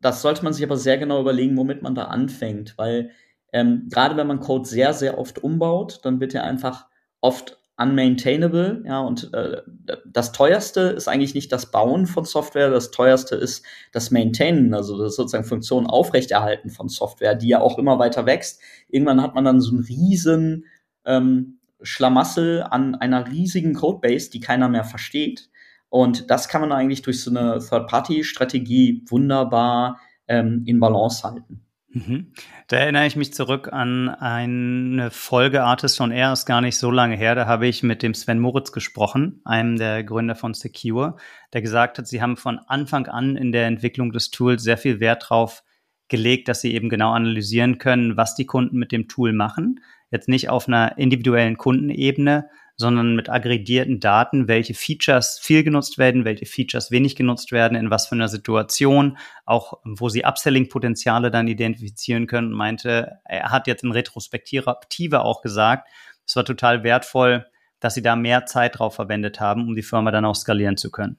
das 0.00 0.22
sollte 0.22 0.42
man 0.44 0.52
sich 0.52 0.64
aber 0.64 0.76
sehr 0.76 0.98
genau 0.98 1.20
überlegen, 1.20 1.56
womit 1.56 1.82
man 1.82 1.94
da 1.94 2.04
anfängt, 2.04 2.76
weil 2.76 3.12
ähm, 3.52 3.88
Gerade 3.90 4.16
wenn 4.16 4.26
man 4.26 4.40
Code 4.40 4.68
sehr, 4.68 4.94
sehr 4.94 5.18
oft 5.18 5.42
umbaut, 5.42 6.00
dann 6.04 6.20
wird 6.20 6.34
er 6.34 6.44
einfach 6.44 6.86
oft 7.20 7.59
unmaintainable. 7.80 8.82
Ja, 8.86 9.00
und 9.00 9.32
äh, 9.32 9.62
das 10.04 10.32
teuerste 10.32 10.80
ist 10.80 11.08
eigentlich 11.08 11.34
nicht 11.34 11.50
das 11.52 11.70
Bauen 11.70 12.06
von 12.06 12.24
Software, 12.24 12.70
das 12.70 12.90
teuerste 12.90 13.36
ist 13.36 13.64
das 13.92 14.10
Maintainen, 14.10 14.74
also 14.74 14.98
das 14.98 15.16
sozusagen 15.16 15.44
Funktion 15.44 15.86
aufrechterhalten 15.86 16.70
von 16.70 16.88
Software, 16.88 17.34
die 17.34 17.48
ja 17.48 17.60
auch 17.60 17.78
immer 17.78 17.98
weiter 17.98 18.26
wächst. 18.26 18.60
Irgendwann 18.88 19.22
hat 19.22 19.34
man 19.34 19.44
dann 19.44 19.60
so 19.60 19.70
einen 19.70 19.84
riesen 19.84 20.66
ähm, 21.04 21.58
Schlamassel 21.82 22.62
an 22.62 22.94
einer 22.94 23.26
riesigen 23.26 23.74
Codebase, 23.74 24.30
die 24.30 24.40
keiner 24.40 24.68
mehr 24.68 24.84
versteht. 24.84 25.48
Und 25.88 26.30
das 26.30 26.48
kann 26.48 26.60
man 26.60 26.72
eigentlich 26.72 27.02
durch 27.02 27.22
so 27.22 27.30
eine 27.30 27.58
Third-Party-Strategie 27.58 29.04
wunderbar 29.08 29.98
ähm, 30.28 30.62
in 30.66 30.78
Balance 30.78 31.24
halten. 31.24 31.62
Mhm. 31.92 32.32
Da 32.68 32.76
erinnere 32.76 33.06
ich 33.06 33.16
mich 33.16 33.34
zurück 33.34 33.72
an 33.72 34.08
eine 34.08 35.10
Folge 35.10 35.64
Artist 35.64 36.00
on 36.00 36.12
Air, 36.12 36.32
ist 36.32 36.46
gar 36.46 36.60
nicht 36.60 36.76
so 36.76 36.90
lange 36.90 37.16
her. 37.16 37.34
Da 37.34 37.46
habe 37.46 37.66
ich 37.66 37.82
mit 37.82 38.02
dem 38.02 38.14
Sven 38.14 38.38
Moritz 38.38 38.70
gesprochen, 38.70 39.40
einem 39.44 39.76
der 39.76 40.04
Gründer 40.04 40.36
von 40.36 40.54
Secure, 40.54 41.16
der 41.52 41.62
gesagt 41.62 41.98
hat, 41.98 42.06
sie 42.06 42.22
haben 42.22 42.36
von 42.36 42.60
Anfang 42.60 43.06
an 43.06 43.36
in 43.36 43.50
der 43.50 43.66
Entwicklung 43.66 44.12
des 44.12 44.30
Tools 44.30 44.62
sehr 44.62 44.78
viel 44.78 45.00
Wert 45.00 45.26
drauf 45.28 45.64
gelegt, 46.08 46.48
dass 46.48 46.60
sie 46.60 46.74
eben 46.74 46.88
genau 46.90 47.12
analysieren 47.12 47.78
können, 47.78 48.16
was 48.16 48.36
die 48.36 48.46
Kunden 48.46 48.78
mit 48.78 48.92
dem 48.92 49.08
Tool 49.08 49.32
machen. 49.32 49.80
Jetzt 50.12 50.28
nicht 50.28 50.48
auf 50.48 50.68
einer 50.68 50.96
individuellen 50.96 51.56
Kundenebene, 51.56 52.48
sondern 52.80 53.14
mit 53.14 53.28
aggregierten 53.28 54.00
Daten, 54.00 54.48
welche 54.48 54.72
Features 54.72 55.38
viel 55.38 55.62
genutzt 55.62 55.98
werden, 55.98 56.24
welche 56.24 56.46
Features 56.46 56.90
wenig 56.90 57.14
genutzt 57.14 57.52
werden, 57.52 57.76
in 57.76 57.90
was 57.90 58.08
für 58.08 58.14
einer 58.14 58.28
Situation, 58.28 59.18
auch 59.44 59.74
wo 59.84 60.08
sie 60.08 60.24
Upselling-Potenziale 60.24 61.30
dann 61.30 61.46
identifizieren 61.46 62.26
können 62.26 62.52
meinte, 62.52 63.18
er 63.24 63.50
hat 63.50 63.66
jetzt 63.66 63.84
in 63.84 63.92
Retrospektive 63.92 65.20
auch 65.20 65.42
gesagt, 65.42 65.88
es 66.26 66.34
war 66.36 66.44
total 66.44 66.82
wertvoll, 66.82 67.46
dass 67.80 67.94
sie 67.94 68.02
da 68.02 68.16
mehr 68.16 68.46
Zeit 68.46 68.78
drauf 68.78 68.94
verwendet 68.94 69.40
haben, 69.40 69.68
um 69.68 69.74
die 69.74 69.82
Firma 69.82 70.10
dann 70.10 70.24
auch 70.24 70.34
skalieren 70.34 70.78
zu 70.78 70.90
können. 70.90 71.18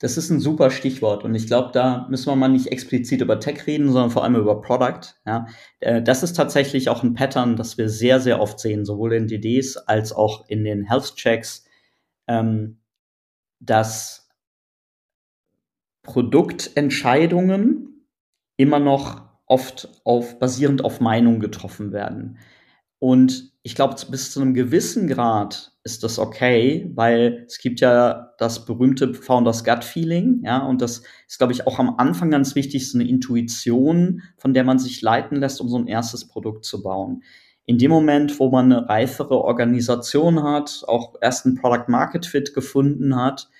Das 0.00 0.16
ist 0.16 0.30
ein 0.30 0.40
super 0.40 0.70
Stichwort 0.70 1.24
und 1.24 1.34
ich 1.34 1.46
glaube, 1.46 1.70
da 1.72 2.06
müssen 2.10 2.26
wir 2.26 2.36
mal 2.36 2.48
nicht 2.48 2.66
explizit 2.66 3.20
über 3.20 3.38
Tech 3.38 3.66
reden, 3.66 3.92
sondern 3.92 4.10
vor 4.10 4.24
allem 4.24 4.34
über 4.34 4.60
Product. 4.60 5.00
Ja. 5.24 5.46
Äh, 5.80 6.02
das 6.02 6.22
ist 6.22 6.34
tatsächlich 6.34 6.88
auch 6.88 7.02
ein 7.02 7.14
Pattern, 7.14 7.56
das 7.56 7.78
wir 7.78 7.88
sehr, 7.88 8.20
sehr 8.20 8.40
oft 8.40 8.58
sehen, 8.58 8.84
sowohl 8.84 9.14
in 9.14 9.28
DDs 9.28 9.76
als 9.76 10.12
auch 10.12 10.48
in 10.48 10.64
den 10.64 10.84
Health 10.84 11.14
Checks, 11.14 11.64
ähm, 12.26 12.80
dass 13.60 14.28
Produktentscheidungen 16.02 17.94
immer 18.56 18.78
noch 18.78 19.22
oft 19.46 19.88
auf, 20.04 20.38
basierend 20.38 20.84
auf 20.84 21.00
Meinung 21.00 21.40
getroffen 21.40 21.92
werden. 21.92 22.38
Und 23.04 23.52
ich 23.62 23.74
glaube, 23.74 23.96
bis 24.10 24.32
zu 24.32 24.40
einem 24.40 24.54
gewissen 24.54 25.08
Grad 25.08 25.72
ist 25.82 26.04
das 26.04 26.18
okay, 26.18 26.90
weil 26.94 27.44
es 27.46 27.58
gibt 27.58 27.80
ja 27.80 28.32
das 28.38 28.64
berühmte 28.64 29.12
Founders 29.12 29.62
Gut 29.62 29.84
Feeling, 29.84 30.40
ja, 30.42 30.66
und 30.66 30.80
das 30.80 31.02
ist, 31.28 31.36
glaube 31.36 31.52
ich, 31.52 31.66
auch 31.66 31.78
am 31.78 31.96
Anfang 31.98 32.30
ganz 32.30 32.54
wichtig, 32.54 32.90
so 32.90 32.96
eine 32.96 33.06
Intuition, 33.06 34.22
von 34.38 34.54
der 34.54 34.64
man 34.64 34.78
sich 34.78 35.02
leiten 35.02 35.36
lässt, 35.38 35.60
um 35.60 35.68
so 35.68 35.76
ein 35.76 35.86
erstes 35.86 36.26
Produkt 36.28 36.64
zu 36.64 36.82
bauen. 36.82 37.22
In 37.66 37.76
dem 37.76 37.90
Moment, 37.90 38.40
wo 38.40 38.48
man 38.48 38.72
eine 38.72 38.88
reifere 38.88 39.38
Organisation 39.38 40.42
hat, 40.42 40.82
auch 40.86 41.16
erst 41.20 41.44
ein 41.44 41.56
Product 41.56 41.88
Market 41.88 42.24
Fit 42.24 42.54
gefunden 42.54 43.16
hat, 43.16 43.50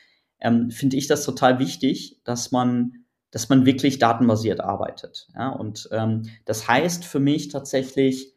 ähm, 0.40 0.70
finde 0.70 0.96
ich 0.96 1.06
das 1.06 1.22
total 1.22 1.58
wichtig, 1.58 2.18
dass 2.24 2.50
man 2.50 3.04
dass 3.30 3.48
man 3.48 3.66
wirklich 3.66 3.98
datenbasiert 3.98 4.60
arbeitet. 4.60 5.26
Ja, 5.34 5.48
und 5.48 5.88
ähm, 5.90 6.22
das 6.44 6.68
heißt 6.68 7.04
für 7.04 7.18
mich 7.18 7.48
tatsächlich, 7.48 8.33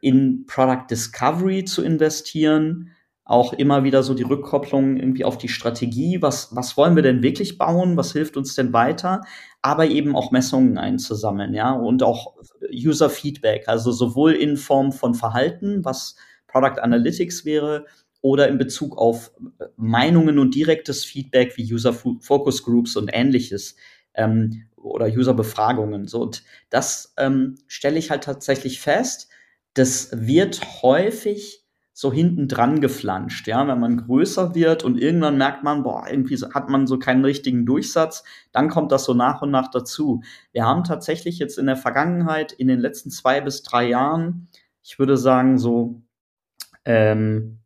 in 0.00 0.46
Product 0.46 0.86
Discovery 0.90 1.64
zu 1.64 1.82
investieren, 1.82 2.90
auch 3.24 3.54
immer 3.54 3.84
wieder 3.84 4.02
so 4.02 4.12
die 4.12 4.22
Rückkopplung 4.22 4.96
irgendwie 4.96 5.24
auf 5.24 5.38
die 5.38 5.48
Strategie, 5.48 6.20
was, 6.20 6.54
was 6.54 6.76
wollen 6.76 6.94
wir 6.94 7.02
denn 7.02 7.22
wirklich 7.22 7.56
bauen, 7.56 7.96
was 7.96 8.12
hilft 8.12 8.36
uns 8.36 8.54
denn 8.54 8.72
weiter, 8.72 9.22
aber 9.62 9.86
eben 9.86 10.14
auch 10.14 10.30
Messungen 10.30 10.76
einzusammeln, 10.76 11.54
ja, 11.54 11.72
und 11.72 12.02
auch 12.02 12.34
User 12.70 13.08
Feedback, 13.08 13.66
also 13.66 13.92
sowohl 13.92 14.32
in 14.32 14.58
Form 14.58 14.92
von 14.92 15.14
Verhalten, 15.14 15.84
was 15.84 16.16
Product 16.46 16.80
Analytics 16.82 17.46
wäre, 17.46 17.86
oder 18.20 18.48
in 18.48 18.56
Bezug 18.56 18.96
auf 18.96 19.32
Meinungen 19.76 20.38
und 20.38 20.54
direktes 20.54 21.04
Feedback 21.04 21.58
wie 21.58 21.74
User 21.74 21.92
Focus 21.92 22.62
Groups 22.62 22.96
und 22.96 23.10
ähnliches. 23.12 23.76
Ähm, 24.14 24.64
oder 24.84 25.06
User-Befragungen. 25.06 26.06
So, 26.06 26.22
und 26.22 26.44
das 26.70 27.14
ähm, 27.16 27.56
stelle 27.66 27.98
ich 27.98 28.10
halt 28.10 28.24
tatsächlich 28.24 28.80
fest. 28.80 29.28
Das 29.74 30.10
wird 30.12 30.82
häufig 30.82 31.64
so 31.96 32.12
hinten 32.12 32.48
dran 32.48 32.80
geflanscht, 32.80 33.46
ja, 33.46 33.66
wenn 33.68 33.78
man 33.78 33.96
größer 33.98 34.56
wird 34.56 34.82
und 34.82 34.98
irgendwann 34.98 35.38
merkt 35.38 35.62
man, 35.62 35.84
boah, 35.84 36.06
irgendwie 36.10 36.36
hat 36.36 36.68
man 36.68 36.88
so 36.88 36.98
keinen 36.98 37.24
richtigen 37.24 37.66
Durchsatz, 37.66 38.24
dann 38.50 38.68
kommt 38.68 38.90
das 38.90 39.04
so 39.04 39.14
nach 39.14 39.42
und 39.42 39.52
nach 39.52 39.70
dazu. 39.70 40.20
Wir 40.50 40.64
haben 40.66 40.82
tatsächlich 40.82 41.38
jetzt 41.38 41.56
in 41.56 41.66
der 41.66 41.76
Vergangenheit, 41.76 42.50
in 42.50 42.66
den 42.66 42.80
letzten 42.80 43.10
zwei 43.10 43.40
bis 43.40 43.62
drei 43.62 43.88
Jahren, 43.88 44.48
ich 44.82 44.98
würde 44.98 45.16
sagen 45.16 45.56
so 45.56 46.02
ähm, 46.84 47.60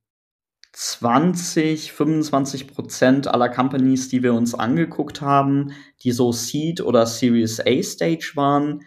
20, 0.72 1.92
25 1.92 2.68
Prozent 2.68 3.26
aller 3.26 3.48
Companies, 3.48 4.08
die 4.08 4.22
wir 4.22 4.34
uns 4.34 4.54
angeguckt 4.54 5.20
haben, 5.20 5.72
die 6.02 6.12
so 6.12 6.32
Seed 6.32 6.80
oder 6.80 7.06
Series 7.06 7.60
A 7.60 7.82
Stage 7.82 8.32
waren, 8.34 8.82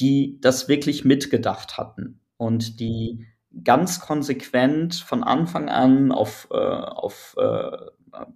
die 0.00 0.38
das 0.40 0.68
wirklich 0.68 1.04
mitgedacht 1.04 1.78
hatten 1.78 2.20
und 2.36 2.80
die 2.80 3.26
ganz 3.64 4.00
konsequent 4.00 4.94
von 4.94 5.24
Anfang 5.24 5.68
an 5.68 6.12
auf, 6.12 6.48
äh, 6.50 6.56
auf 6.56 7.34
äh, 7.38 7.70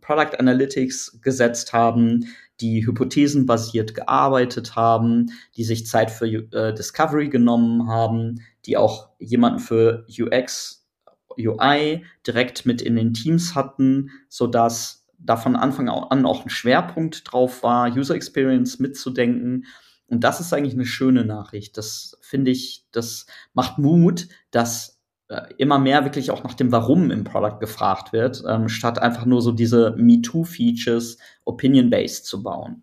Product 0.01 0.39
Analytics 0.39 1.21
gesetzt 1.23 1.73
haben, 1.73 2.27
die 2.61 2.87
hypothesenbasiert 2.87 3.95
gearbeitet 3.95 4.77
haben, 4.77 5.31
die 5.57 5.65
sich 5.65 5.87
Zeit 5.87 6.11
für 6.11 6.27
äh, 6.27 6.75
Discovery 6.75 7.29
genommen 7.29 7.89
haben, 7.89 8.41
die 8.67 8.77
auch 8.77 9.11
jemanden 9.19 9.59
für 9.59 10.07
UX 10.19 10.80
UI 11.47 12.05
direkt 12.27 12.67
mit 12.67 12.83
in 12.83 12.97
den 12.97 13.15
Teams 13.15 13.55
hatten, 13.55 14.11
sodass 14.29 15.07
da 15.19 15.37
von 15.37 15.57
Anfang 15.57 15.89
an 15.89 16.25
auch 16.25 16.45
ein 16.45 16.51
Schwerpunkt 16.51 17.31
drauf 17.31 17.63
war, 17.63 17.95
User 17.95 18.15
Experience 18.15 18.79
mitzudenken. 18.79 19.67
Und 20.07 20.25
das 20.25 20.41
ist 20.41 20.53
eigentlich 20.53 20.75
eine 20.75 20.87
schöne 20.87 21.25
Nachricht. 21.25 21.77
Das 21.77 22.17
finde 22.21 22.51
ich, 22.51 22.87
das 22.91 23.27
macht 23.53 23.79
Mut, 23.79 24.29
dass 24.51 25.01
äh, 25.29 25.43
immer 25.59 25.79
mehr 25.79 26.05
wirklich 26.05 26.31
auch 26.31 26.43
nach 26.43 26.55
dem 26.55 26.73
Warum 26.73 27.11
im 27.11 27.23
Product 27.23 27.61
gefragt 27.61 28.13
wird, 28.13 28.43
ähm, 28.49 28.69
statt 28.69 28.99
einfach 28.99 29.27
nur 29.27 29.43
so 29.43 29.53
diese 29.53 29.95
MeToo-Features 29.97 31.19
opinion-based 31.45 32.27
zu 32.27 32.43
bauen. 32.43 32.83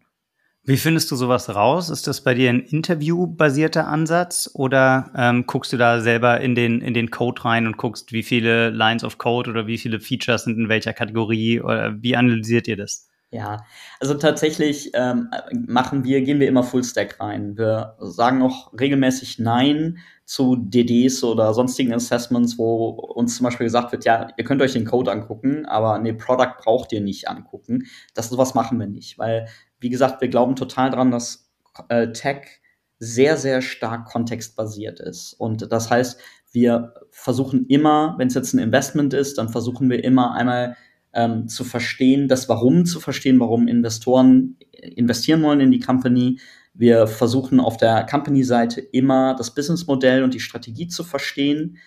Wie 0.68 0.76
findest 0.76 1.10
du 1.12 1.16
sowas 1.16 1.48
raus? 1.56 1.90
Ist 1.90 2.08
das 2.08 2.20
bei 2.20 2.34
dir 2.34 2.50
ein 2.50 2.60
interviewbasierter 2.60 3.88
Ansatz 3.88 4.52
oder 4.54 5.10
ähm, 5.16 5.46
guckst 5.48 5.72
du 5.72 5.78
da 5.78 6.02
selber 6.02 6.42
in 6.42 6.56
den, 6.56 6.82
in 6.82 6.94
den 6.94 7.10
Code 7.10 7.46
rein 7.46 7.68
und 7.68 7.78
guckst, 7.78 8.12
wie 8.12 8.22
viele 8.22 8.70
Lines 8.70 9.06
of 9.06 9.18
Code 9.18 9.50
oder 9.50 9.66
wie 9.66 9.78
viele 9.78 10.02
Features 10.02 10.44
sind 10.44 10.58
in 10.58 10.68
welcher 10.68 10.92
Kategorie 10.92 11.62
oder 11.62 11.96
wie 12.04 12.18
analysiert 12.18 12.68
ihr 12.68 12.76
das? 12.76 13.08
Ja, 13.32 13.66
also 14.02 14.14
tatsächlich 14.16 14.92
ähm, 14.94 15.30
machen 15.54 16.04
wir, 16.04 16.22
gehen 16.22 16.42
wir 16.42 16.50
immer 16.50 16.64
Fullstack 16.64 17.18
rein. 17.22 17.58
Wir 17.58 17.96
sagen 18.00 18.42
auch 18.42 18.74
regelmäßig 18.78 19.40
Nein 19.40 20.00
zu 20.24 20.58
DDs 20.58 21.24
oder 21.24 21.54
sonstigen 21.54 21.94
Assessments, 21.94 22.58
wo 22.58 22.90
uns 22.90 23.38
zum 23.38 23.46
Beispiel 23.46 23.66
gesagt 23.68 23.94
wird, 23.94 24.04
ja, 24.04 24.28
ihr 24.36 24.44
könnt 24.44 24.62
euch 24.62 24.74
den 24.74 24.86
Code 24.86 25.12
angucken, 25.12 25.66
aber 25.66 26.00
nee, 26.00 26.12
Product 26.12 26.56
braucht 26.62 26.92
ihr 26.92 27.00
nicht 27.00 27.30
angucken. 27.30 27.86
Das 28.14 28.30
sowas 28.30 28.54
machen 28.54 28.80
wir 28.80 28.88
nicht, 28.88 29.18
weil, 29.18 29.48
wie 29.80 29.90
gesagt, 29.90 30.22
wir 30.22 30.28
glauben 30.28 30.56
total 30.56 30.90
dran, 30.90 31.12
dass 31.12 31.52
äh, 31.90 32.12
Tech 32.12 32.62
sehr, 33.00 33.38
sehr 33.38 33.62
stark 33.62 34.06
kontextbasiert 34.06 35.00
ist. 35.00 35.34
Und 35.34 35.72
das 35.72 35.90
heißt, 35.90 36.20
wir 36.52 36.94
versuchen 37.12 37.66
immer, 37.68 38.16
wenn 38.18 38.28
es 38.28 38.34
jetzt 38.34 38.54
ein 38.54 38.60
Investment 38.60 39.14
ist, 39.14 39.38
dann 39.38 39.50
versuchen 39.50 39.90
wir 39.90 40.04
immer 40.04 40.34
einmal 40.34 40.76
ähm, 41.14 41.48
zu 41.48 41.64
verstehen, 41.64 42.28
das 42.28 42.50
Warum 42.50 42.86
zu 42.86 43.00
verstehen, 43.00 43.40
warum 43.40 43.68
Investoren 43.68 44.58
investieren 44.72 45.44
wollen 45.44 45.60
in 45.60 45.72
die 45.72 45.80
Company. 45.80 46.40
Wir 46.74 47.08
versuchen 47.08 47.60
auf 47.60 47.78
der 47.78 48.06
Company-Seite 48.06 48.82
immer 48.82 49.36
das 49.36 49.54
Businessmodell 49.54 50.24
und 50.24 50.34
die 50.34 50.40
Strategie 50.40 50.88
zu 50.88 51.04
verstehen. 51.04 51.78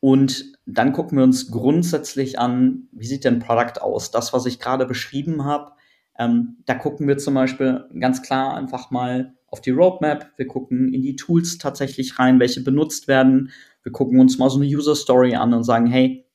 Und 0.00 0.52
dann 0.66 0.92
gucken 0.92 1.18
wir 1.18 1.24
uns 1.24 1.50
grundsätzlich 1.50 2.38
an, 2.38 2.88
wie 2.92 3.06
sieht 3.06 3.24
denn 3.24 3.38
Product 3.38 3.80
aus? 3.80 4.10
Das, 4.10 4.32
was 4.32 4.46
ich 4.46 4.60
gerade 4.60 4.86
beschrieben 4.86 5.44
habe, 5.44 5.72
ähm, 6.18 6.58
da 6.66 6.74
gucken 6.74 7.08
wir 7.08 7.18
zum 7.18 7.34
Beispiel 7.34 7.84
ganz 7.98 8.22
klar 8.22 8.56
einfach 8.56 8.90
mal 8.90 9.34
auf 9.48 9.60
die 9.60 9.70
Roadmap. 9.70 10.32
Wir 10.36 10.46
gucken 10.46 10.92
in 10.92 11.02
die 11.02 11.16
Tools 11.16 11.58
tatsächlich 11.58 12.18
rein, 12.18 12.40
welche 12.40 12.62
benutzt 12.62 13.08
werden. 13.08 13.50
Wir 13.82 13.92
gucken 13.92 14.20
uns 14.20 14.38
mal 14.38 14.50
so 14.50 14.58
eine 14.58 14.66
User 14.66 14.94
Story 14.94 15.34
an 15.34 15.52
und 15.52 15.64
sagen, 15.64 15.86
hey, 15.86 16.26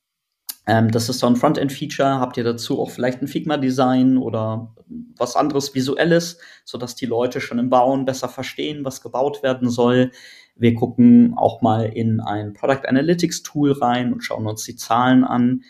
ähm, 0.67 0.91
das 0.91 1.09
ist 1.09 1.19
so 1.19 1.27
ein 1.27 1.35
Frontend-Feature. 1.35 2.19
Habt 2.19 2.37
ihr 2.37 2.43
dazu 2.43 2.79
auch 2.79 2.91
vielleicht 2.91 3.21
ein 3.21 3.27
Figma-Design 3.27 4.17
oder 4.17 4.75
was 5.17 5.35
anderes 5.35 5.73
Visuelles, 5.73 6.39
sodass 6.63 6.95
die 6.95 7.07
Leute 7.07 7.41
schon 7.41 7.59
im 7.59 7.69
Bauen 7.69 8.05
besser 8.05 8.29
verstehen, 8.29 8.85
was 8.85 9.01
gebaut 9.01 9.41
werden 9.43 9.69
soll. 9.69 10.11
Wir 10.55 10.75
gucken 10.75 11.33
auch 11.35 11.61
mal 11.61 11.85
in 11.85 12.19
ein 12.19 12.53
Product 12.53 12.87
Analytics 12.87 13.43
Tool 13.43 13.71
rein 13.71 14.13
und 14.13 14.21
schauen 14.21 14.45
uns 14.45 14.63
die 14.63 14.75
Zahlen 14.75 15.23
an. 15.23 15.63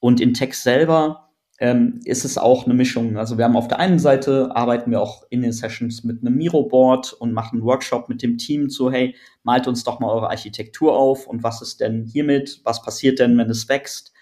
Und 0.00 0.20
in 0.20 0.34
Text 0.34 0.62
selber 0.62 1.29
ähm, 1.60 2.00
ist 2.04 2.24
es 2.24 2.36
auch 2.36 2.64
eine 2.64 2.74
Mischung. 2.74 3.16
Also 3.16 3.38
wir 3.38 3.44
haben 3.44 3.56
auf 3.56 3.68
der 3.68 3.78
einen 3.78 3.98
Seite 3.98 4.50
arbeiten 4.56 4.90
wir 4.90 5.00
auch 5.00 5.22
in 5.30 5.42
den 5.42 5.52
Sessions 5.52 6.02
mit 6.02 6.20
einem 6.20 6.34
Miro-Board 6.36 7.12
und 7.12 7.32
machen 7.32 7.58
einen 7.58 7.64
Workshop 7.64 8.08
mit 8.08 8.22
dem 8.22 8.36
Team 8.36 8.68
zu, 8.68 8.90
hey, 8.90 9.14
malt 9.44 9.68
uns 9.68 9.84
doch 9.84 10.00
mal 10.00 10.10
eure 10.10 10.30
Architektur 10.30 10.96
auf 10.96 11.26
und 11.28 11.44
was 11.44 11.62
ist 11.62 11.80
denn 11.80 12.04
hiermit? 12.04 12.60
Was 12.64 12.82
passiert 12.82 13.20
denn, 13.20 13.38
wenn 13.38 13.50
es 13.50 13.68
wächst? 13.68 14.12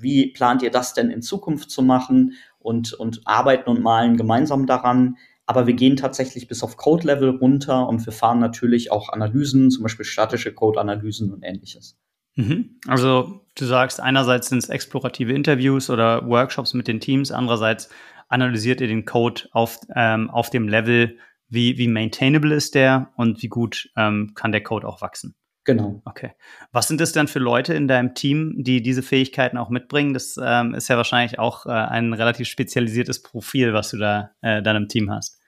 wie 0.00 0.28
plant 0.28 0.62
ihr 0.62 0.70
das 0.70 0.94
denn 0.94 1.10
in 1.10 1.22
Zukunft 1.22 1.70
zu 1.70 1.82
machen 1.82 2.34
und, 2.58 2.92
und 2.92 3.22
arbeiten 3.24 3.68
und 3.70 3.82
malen 3.82 4.16
gemeinsam 4.16 4.66
daran. 4.66 5.16
Aber 5.46 5.66
wir 5.66 5.74
gehen 5.74 5.96
tatsächlich 5.96 6.46
bis 6.46 6.62
auf 6.62 6.76
Code-Level 6.76 7.30
runter 7.30 7.88
und 7.88 8.04
wir 8.04 8.12
fahren 8.12 8.38
natürlich 8.38 8.92
auch 8.92 9.08
Analysen, 9.08 9.70
zum 9.70 9.82
Beispiel 9.82 10.04
statische 10.04 10.52
Code-Analysen 10.52 11.32
und 11.32 11.42
ähnliches. 11.42 11.96
Mhm. 12.38 12.78
Also 12.86 13.44
du 13.56 13.64
sagst, 13.64 14.00
einerseits 14.00 14.48
sind 14.48 14.58
es 14.58 14.68
explorative 14.68 15.32
Interviews 15.32 15.90
oder 15.90 16.24
Workshops 16.28 16.72
mit 16.72 16.86
den 16.86 17.00
Teams, 17.00 17.32
andererseits 17.32 17.88
analysiert 18.28 18.80
ihr 18.80 18.86
den 18.86 19.04
Code 19.04 19.48
auf, 19.50 19.80
ähm, 19.96 20.30
auf 20.30 20.48
dem 20.50 20.68
Level, 20.68 21.18
wie, 21.48 21.78
wie 21.78 21.88
maintainable 21.88 22.54
ist 22.54 22.76
der 22.76 23.10
und 23.16 23.42
wie 23.42 23.48
gut 23.48 23.90
ähm, 23.96 24.32
kann 24.36 24.52
der 24.52 24.62
Code 24.62 24.86
auch 24.86 25.00
wachsen. 25.02 25.34
Genau. 25.64 26.00
Okay. 26.04 26.32
Was 26.70 26.86
sind 26.86 27.00
es 27.00 27.12
dann 27.12 27.26
für 27.26 27.40
Leute 27.40 27.74
in 27.74 27.88
deinem 27.88 28.14
Team, 28.14 28.54
die 28.58 28.82
diese 28.82 29.02
Fähigkeiten 29.02 29.58
auch 29.58 29.68
mitbringen? 29.68 30.14
Das 30.14 30.38
ähm, 30.40 30.74
ist 30.74 30.88
ja 30.88 30.96
wahrscheinlich 30.96 31.40
auch 31.40 31.66
äh, 31.66 31.70
ein 31.70 32.12
relativ 32.12 32.46
spezialisiertes 32.46 33.22
Profil, 33.22 33.74
was 33.74 33.90
du 33.90 33.96
da 33.96 34.30
äh, 34.42 34.62
dann 34.62 34.76
im 34.76 34.88
Team 34.88 35.10
hast. 35.10 35.40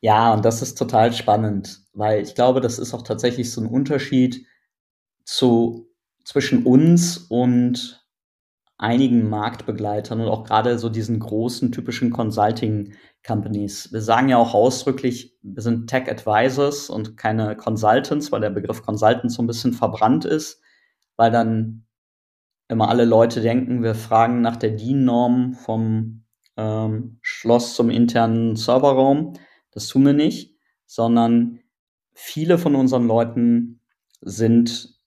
Ja, 0.00 0.32
und 0.32 0.44
das 0.44 0.62
ist 0.62 0.76
total 0.78 1.12
spannend, 1.12 1.82
weil 1.92 2.22
ich 2.22 2.34
glaube, 2.34 2.60
das 2.60 2.78
ist 2.78 2.94
auch 2.94 3.02
tatsächlich 3.02 3.52
so 3.52 3.60
ein 3.60 3.66
Unterschied 3.66 4.46
zu, 5.24 5.91
zwischen 6.24 6.64
uns 6.64 7.18
und 7.18 8.02
einigen 8.82 9.30
Marktbegleitern 9.30 10.20
und 10.20 10.28
auch 10.28 10.44
gerade 10.44 10.78
so 10.78 10.88
diesen 10.88 11.20
großen 11.20 11.70
typischen 11.70 12.10
Consulting 12.10 12.94
Companies. 13.24 13.92
Wir 13.92 14.02
sagen 14.02 14.28
ja 14.28 14.38
auch 14.38 14.54
ausdrücklich, 14.54 15.38
wir 15.42 15.62
sind 15.62 15.86
Tech 15.86 16.10
Advisors 16.10 16.90
und 16.90 17.16
keine 17.16 17.56
Consultants, 17.56 18.32
weil 18.32 18.40
der 18.40 18.50
Begriff 18.50 18.82
Consultant 18.82 19.30
so 19.30 19.40
ein 19.40 19.46
bisschen 19.46 19.72
verbrannt 19.72 20.24
ist, 20.24 20.60
weil 21.16 21.30
dann 21.30 21.84
immer 22.68 22.88
alle 22.88 23.04
Leute 23.04 23.40
denken, 23.40 23.84
wir 23.84 23.94
fragen 23.94 24.40
nach 24.40 24.56
der 24.56 24.70
DIN-Norm 24.70 25.54
vom 25.54 26.24
ähm, 26.56 27.18
Schloss 27.22 27.76
zum 27.76 27.88
internen 27.88 28.56
Serverraum. 28.56 29.34
Das 29.70 29.86
tun 29.86 30.04
wir 30.06 30.12
nicht, 30.12 30.56
sondern 30.86 31.60
viele 32.14 32.58
von 32.58 32.74
unseren 32.74 33.06
Leuten 33.06 33.80
sind 34.20 35.01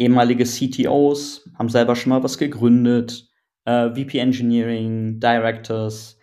ehemalige 0.00 0.44
CTOs, 0.44 1.48
haben 1.58 1.68
selber 1.68 1.94
schon 1.94 2.10
mal 2.10 2.22
was 2.22 2.38
gegründet, 2.38 3.28
äh, 3.66 3.90
VP 3.90 4.18
Engineering, 4.18 5.20
Directors, 5.20 6.18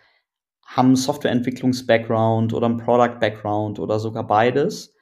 haben 0.66 0.96
Softwareentwicklungs-Background 0.96 2.52
oder 2.52 2.66
einen 2.66 2.76
Product-Background 2.76 3.78
oder 3.78 4.00
sogar 4.00 4.26
beides. 4.26 4.94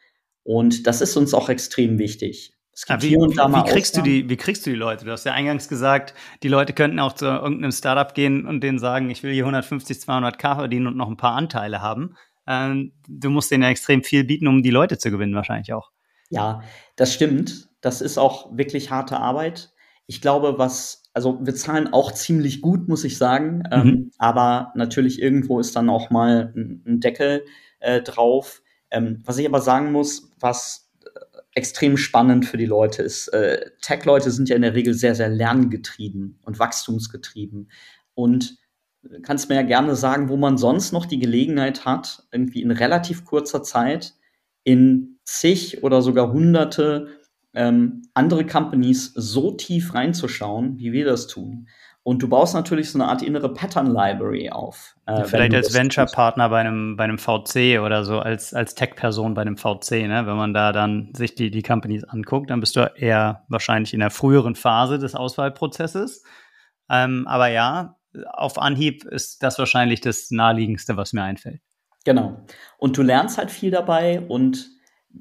Und 0.44 0.86
das 0.86 1.00
ist 1.00 1.16
uns 1.16 1.34
auch 1.34 1.48
extrem 1.48 1.98
wichtig. 1.98 2.52
Es 2.72 2.84
gibt 2.84 3.02
wie, 3.02 3.16
mal 3.16 3.64
wie 3.64 3.70
kriegst 3.70 3.96
du 3.96 4.02
die, 4.02 4.28
wie 4.28 4.36
kriegst 4.36 4.66
du 4.66 4.70
die 4.70 4.76
Leute? 4.76 5.06
Du 5.06 5.10
hast 5.10 5.24
ja 5.24 5.32
eingangs 5.32 5.66
gesagt, 5.66 6.12
die 6.42 6.48
Leute 6.48 6.74
könnten 6.74 7.00
auch 7.00 7.14
zu 7.14 7.24
irgendeinem 7.24 7.72
Startup 7.72 8.14
gehen 8.14 8.46
und 8.46 8.60
denen 8.60 8.78
sagen, 8.78 9.08
ich 9.08 9.22
will 9.22 9.32
hier 9.32 9.44
150, 9.44 9.96
200k 9.96 10.56
verdienen 10.56 10.86
und 10.86 10.96
noch 10.98 11.08
ein 11.08 11.16
paar 11.16 11.34
Anteile 11.34 11.80
haben. 11.80 12.16
Ähm, 12.46 12.92
du 13.08 13.30
musst 13.30 13.50
denen 13.50 13.62
ja 13.62 13.70
extrem 13.70 14.04
viel 14.04 14.24
bieten, 14.24 14.46
um 14.46 14.62
die 14.62 14.70
Leute 14.70 14.98
zu 14.98 15.10
gewinnen, 15.10 15.34
wahrscheinlich 15.34 15.72
auch. 15.72 15.90
Ja, 16.28 16.62
das 16.96 17.14
stimmt. 17.14 17.68
Das 17.86 18.00
ist 18.00 18.18
auch 18.18 18.56
wirklich 18.56 18.90
harte 18.90 19.18
Arbeit. 19.18 19.72
Ich 20.08 20.20
glaube, 20.20 20.58
was 20.58 21.04
also 21.14 21.38
wir 21.40 21.54
zahlen 21.54 21.94
auch 21.94 22.10
ziemlich 22.10 22.60
gut, 22.60 22.88
muss 22.88 23.04
ich 23.04 23.16
sagen. 23.16 23.58
Mhm. 23.58 23.72
Ähm, 23.72 24.10
aber 24.18 24.72
natürlich 24.74 25.22
irgendwo 25.22 25.60
ist 25.60 25.76
dann 25.76 25.88
auch 25.88 26.10
mal 26.10 26.52
ein, 26.56 26.82
ein 26.84 27.00
Deckel 27.00 27.44
äh, 27.78 28.02
drauf. 28.02 28.60
Ähm, 28.90 29.22
was 29.24 29.38
ich 29.38 29.46
aber 29.46 29.60
sagen 29.60 29.92
muss, 29.92 30.32
was 30.40 30.90
äh, 31.04 31.08
extrem 31.54 31.96
spannend 31.96 32.44
für 32.44 32.56
die 32.56 32.66
Leute 32.66 33.04
ist, 33.04 33.28
äh, 33.28 33.70
Tech-Leute 33.82 34.32
sind 34.32 34.48
ja 34.48 34.56
in 34.56 34.62
der 34.62 34.74
Regel 34.74 34.94
sehr, 34.94 35.14
sehr 35.14 35.28
lerngetrieben 35.28 36.40
und 36.42 36.58
wachstumsgetrieben. 36.58 37.70
Und 38.14 38.58
kannst 39.22 39.48
mir 39.48 39.54
ja 39.54 39.62
gerne 39.62 39.94
sagen, 39.94 40.28
wo 40.28 40.36
man 40.36 40.58
sonst 40.58 40.92
noch 40.92 41.06
die 41.06 41.20
Gelegenheit 41.20 41.84
hat, 41.84 42.24
irgendwie 42.32 42.62
in 42.62 42.72
relativ 42.72 43.24
kurzer 43.24 43.62
Zeit 43.62 44.14
in 44.64 45.18
zig 45.24 45.84
oder 45.84 46.02
sogar 46.02 46.32
hunderte 46.32 47.15
ähm, 47.56 48.02
andere 48.14 48.46
Companies 48.46 49.12
so 49.14 49.50
tief 49.50 49.94
reinzuschauen, 49.94 50.78
wie 50.78 50.92
wir 50.92 51.06
das 51.06 51.26
tun. 51.26 51.68
Und 52.02 52.22
du 52.22 52.28
baust 52.28 52.54
natürlich 52.54 52.92
so 52.92 53.00
eine 53.00 53.08
Art 53.08 53.22
innere 53.22 53.52
Pattern 53.52 53.86
Library 53.86 54.50
auf. 54.50 54.94
Äh, 55.06 55.24
Vielleicht 55.24 55.54
als 55.54 55.74
Venture-Partner 55.74 56.50
bei 56.50 56.60
einem, 56.60 56.96
bei 56.96 57.02
einem 57.02 57.18
VC 57.18 57.80
oder 57.84 58.04
so, 58.04 58.20
als, 58.20 58.54
als 58.54 58.76
Tech-Person 58.76 59.34
bei 59.34 59.42
einem 59.42 59.56
VC, 59.56 60.06
ne? 60.06 60.22
Wenn 60.24 60.36
man 60.36 60.54
da 60.54 60.70
dann 60.70 61.10
sich 61.16 61.34
die, 61.34 61.50
die 61.50 61.62
Companies 61.62 62.04
anguckt, 62.04 62.50
dann 62.50 62.60
bist 62.60 62.76
du 62.76 62.92
eher 62.94 63.44
wahrscheinlich 63.48 63.92
in 63.92 63.98
der 63.98 64.10
früheren 64.10 64.54
Phase 64.54 65.00
des 65.00 65.16
Auswahlprozesses. 65.16 66.22
Ähm, 66.88 67.26
aber 67.26 67.48
ja, 67.48 67.96
auf 68.32 68.58
Anhieb 68.58 69.04
ist 69.04 69.42
das 69.42 69.58
wahrscheinlich 69.58 70.00
das 70.00 70.30
naheliegendste, 70.30 70.96
was 70.96 71.12
mir 71.12 71.24
einfällt. 71.24 71.60
Genau. 72.04 72.36
Und 72.78 72.96
du 72.96 73.02
lernst 73.02 73.36
halt 73.36 73.50
viel 73.50 73.72
dabei 73.72 74.20
und 74.20 74.75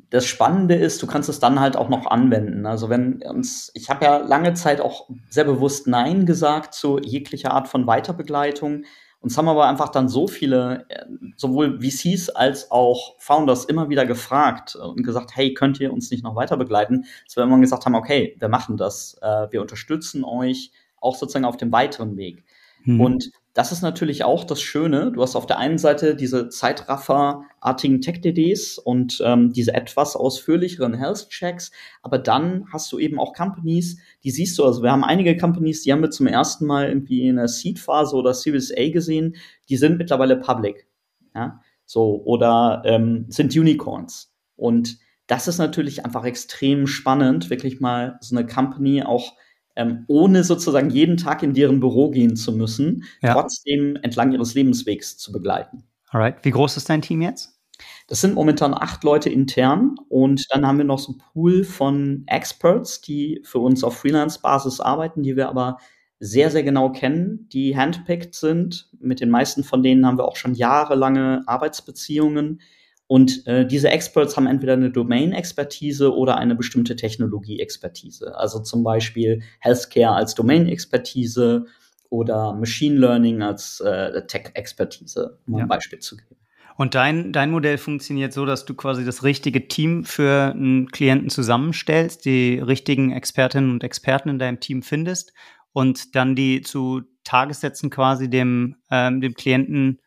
das 0.09 0.25
Spannende 0.25 0.75
ist, 0.75 1.01
du 1.01 1.07
kannst 1.07 1.29
es 1.29 1.39
dann 1.39 1.59
halt 1.59 1.77
auch 1.77 1.89
noch 1.89 2.07
anwenden. 2.07 2.65
Also 2.65 2.89
wenn 2.89 3.21
uns, 3.23 3.71
ich 3.73 3.89
habe 3.89 4.05
ja 4.05 4.17
lange 4.17 4.53
Zeit 4.53 4.81
auch 4.81 5.07
sehr 5.29 5.43
bewusst 5.43 5.87
Nein 5.87 6.25
gesagt 6.25 6.73
zu 6.73 6.99
jeglicher 6.99 7.51
Art 7.51 7.67
von 7.67 7.87
Weiterbegleitung. 7.87 8.83
Uns 9.19 9.37
haben 9.37 9.47
aber 9.47 9.67
einfach 9.67 9.89
dann 9.89 10.07
so 10.07 10.27
viele, 10.27 10.85
äh, 10.89 11.05
sowohl 11.35 11.79
VCs 11.81 12.29
als 12.29 12.71
auch 12.71 13.15
Founders 13.19 13.65
immer 13.65 13.89
wieder 13.89 14.05
gefragt 14.05 14.75
und 14.75 15.03
gesagt, 15.03 15.35
hey, 15.35 15.53
könnt 15.53 15.79
ihr 15.79 15.91
uns 15.91 16.11
nicht 16.11 16.23
noch 16.23 16.35
weiter 16.35 16.57
begleiten? 16.57 17.05
Dass 17.25 17.35
wir 17.35 17.43
immer 17.43 17.59
gesagt 17.59 17.85
haben, 17.85 17.95
okay, 17.95 18.35
wir 18.39 18.49
machen 18.49 18.77
das, 18.77 19.17
äh, 19.21 19.47
wir 19.51 19.61
unterstützen 19.61 20.23
euch 20.23 20.71
auch 20.99 21.15
sozusagen 21.15 21.45
auf 21.45 21.57
dem 21.57 21.71
weiteren 21.71 22.17
Weg. 22.17 22.43
Mhm. 22.83 23.01
Und 23.01 23.31
das 23.55 23.71
ist 23.71 23.81
natürlich 23.81 24.25
auch 24.25 24.43
das 24.43 24.61
Schöne. 24.61 25.13
Du 25.13 25.21
hast 25.21 25.37
auf 25.37 25.45
der 25.45 25.57
einen 25.57 25.77
Seite 25.77 26.13
diese 26.13 26.49
Zeitraffer-artigen 26.49 28.01
Tech-DDs 28.01 28.77
und 28.77 29.21
ähm, 29.23 29.53
diese 29.53 29.73
etwas 29.73 30.17
ausführlicheren 30.17 30.93
Health-Checks, 30.93 31.71
aber 32.03 32.19
dann 32.19 32.67
hast 32.73 32.91
du 32.91 32.99
eben 32.99 33.17
auch 33.17 33.33
Companies, 33.33 33.97
die 34.25 34.31
siehst 34.31 34.59
du, 34.59 34.65
also 34.65 34.83
wir 34.83 34.91
haben 34.91 35.05
einige 35.05 35.37
Companies, 35.37 35.83
die 35.83 35.93
haben 35.93 36.01
wir 36.01 36.11
zum 36.11 36.27
ersten 36.27 36.65
Mal 36.65 36.89
irgendwie 36.89 37.29
in 37.29 37.37
der 37.37 37.47
Seed-Phase 37.47 38.17
oder 38.17 38.33
Series 38.33 38.73
A 38.75 38.89
gesehen, 38.89 39.37
die 39.69 39.77
sind 39.77 39.97
mittlerweile 39.97 40.35
public. 40.35 40.85
Ja? 41.33 41.61
So, 41.85 42.21
oder 42.25 42.81
ähm, 42.83 43.25
sind 43.29 43.55
Unicorns. 43.55 44.33
Und 44.57 44.97
das 45.27 45.47
ist 45.47 45.59
natürlich 45.59 46.03
einfach 46.03 46.25
extrem 46.25 46.87
spannend, 46.87 47.49
wirklich 47.49 47.79
mal 47.79 48.17
so 48.19 48.35
eine 48.35 48.45
Company 48.45 49.01
auch 49.03 49.37
ähm, 49.75 50.05
ohne 50.07 50.43
sozusagen 50.43 50.89
jeden 50.89 51.17
Tag 51.17 51.43
in 51.43 51.53
deren 51.53 51.79
Büro 51.79 52.09
gehen 52.09 52.35
zu 52.35 52.51
müssen, 52.53 53.03
Ja. 53.21 53.33
trotzdem 53.33 53.97
entlang 54.01 54.31
ihres 54.31 54.53
Lebenswegs 54.53 55.17
zu 55.17 55.31
begleiten. 55.31 55.83
Alright. 56.09 56.37
Wie 56.43 56.51
groß 56.51 56.77
ist 56.77 56.89
dein 56.89 57.01
Team 57.01 57.21
jetzt? 57.21 57.59
Das 58.07 58.21
sind 58.21 58.35
momentan 58.35 58.73
acht 58.73 59.03
Leute 59.03 59.29
intern 59.29 59.95
und 60.07 60.45
dann 60.51 60.65
haben 60.65 60.77
wir 60.77 60.85
noch 60.85 60.99
so 60.99 61.11
einen 61.11 61.17
Pool 61.33 61.63
von 61.65 62.23
Experts, 62.27 63.01
die 63.01 63.41
für 63.43 63.59
uns 63.59 63.83
auf 63.83 63.97
Freelance-Basis 63.97 64.79
arbeiten, 64.79 65.23
die 65.23 65.35
wir 65.35 65.49
aber 65.49 65.77
sehr, 66.19 66.49
sehr 66.51 66.63
genau 66.63 66.91
kennen, 66.91 67.49
die 67.51 67.75
handpicked 67.75 68.33
sind. 68.33 68.89
Mit 68.99 69.19
den 69.19 69.29
meisten 69.29 69.63
von 69.65 69.83
denen 69.83 70.05
haben 70.05 70.17
wir 70.17 70.25
auch 70.25 70.37
schon 70.37 70.53
jahrelange 70.55 71.43
Arbeitsbeziehungen. 71.47 72.61
Und 73.07 73.45
äh, 73.45 73.67
diese 73.67 73.89
Experts 73.89 74.35
haben 74.35 74.47
entweder 74.47 74.73
eine 74.73 74.89
Domain-Expertise 74.89 76.13
oder 76.15 76.37
eine 76.37 76.55
bestimmte 76.55 76.95
Technologie-Expertise. 76.95 78.35
Also 78.37 78.59
zum 78.59 78.83
Beispiel 78.83 79.43
Healthcare 79.59 80.15
als 80.15 80.33
Domain-Expertise 80.33 81.65
oder 82.09 82.53
Machine 82.53 82.97
Learning 82.97 83.43
als 83.43 83.79
äh, 83.81 84.25
Tech-Expertise, 84.25 85.37
um 85.47 85.57
Ja. 85.57 85.63
ein 85.63 85.67
Beispiel 85.67 85.99
zu 85.99 86.17
geben. 86.17 86.35
Und 86.77 86.93
dein, 86.93 87.31
dein 87.31 87.51
Modell 87.51 87.77
funktioniert 87.77 88.33
so, 88.33 88.45
dass 88.45 88.65
du 88.65 88.73
quasi 88.73 89.05
das 89.05 89.23
richtige 89.23 89.67
Team 89.67 90.03
für 90.03 90.51
einen 90.51 90.89
Klienten 90.89 91.29
zusammenstellst, 91.29 92.25
die 92.25 92.59
richtigen 92.59 93.11
Expertinnen 93.11 93.71
und 93.71 93.83
Experten 93.83 94.29
in 94.29 94.39
deinem 94.39 94.59
Team 94.59 94.81
findest 94.81 95.31
und 95.71 96.15
dann 96.15 96.35
die 96.35 96.61
zu 96.61 97.03
Tagessätzen 97.23 97.89
quasi 97.89 98.29
dem, 98.29 98.75
ähm, 98.91 99.21
dem 99.21 99.35
Klienten 99.35 99.99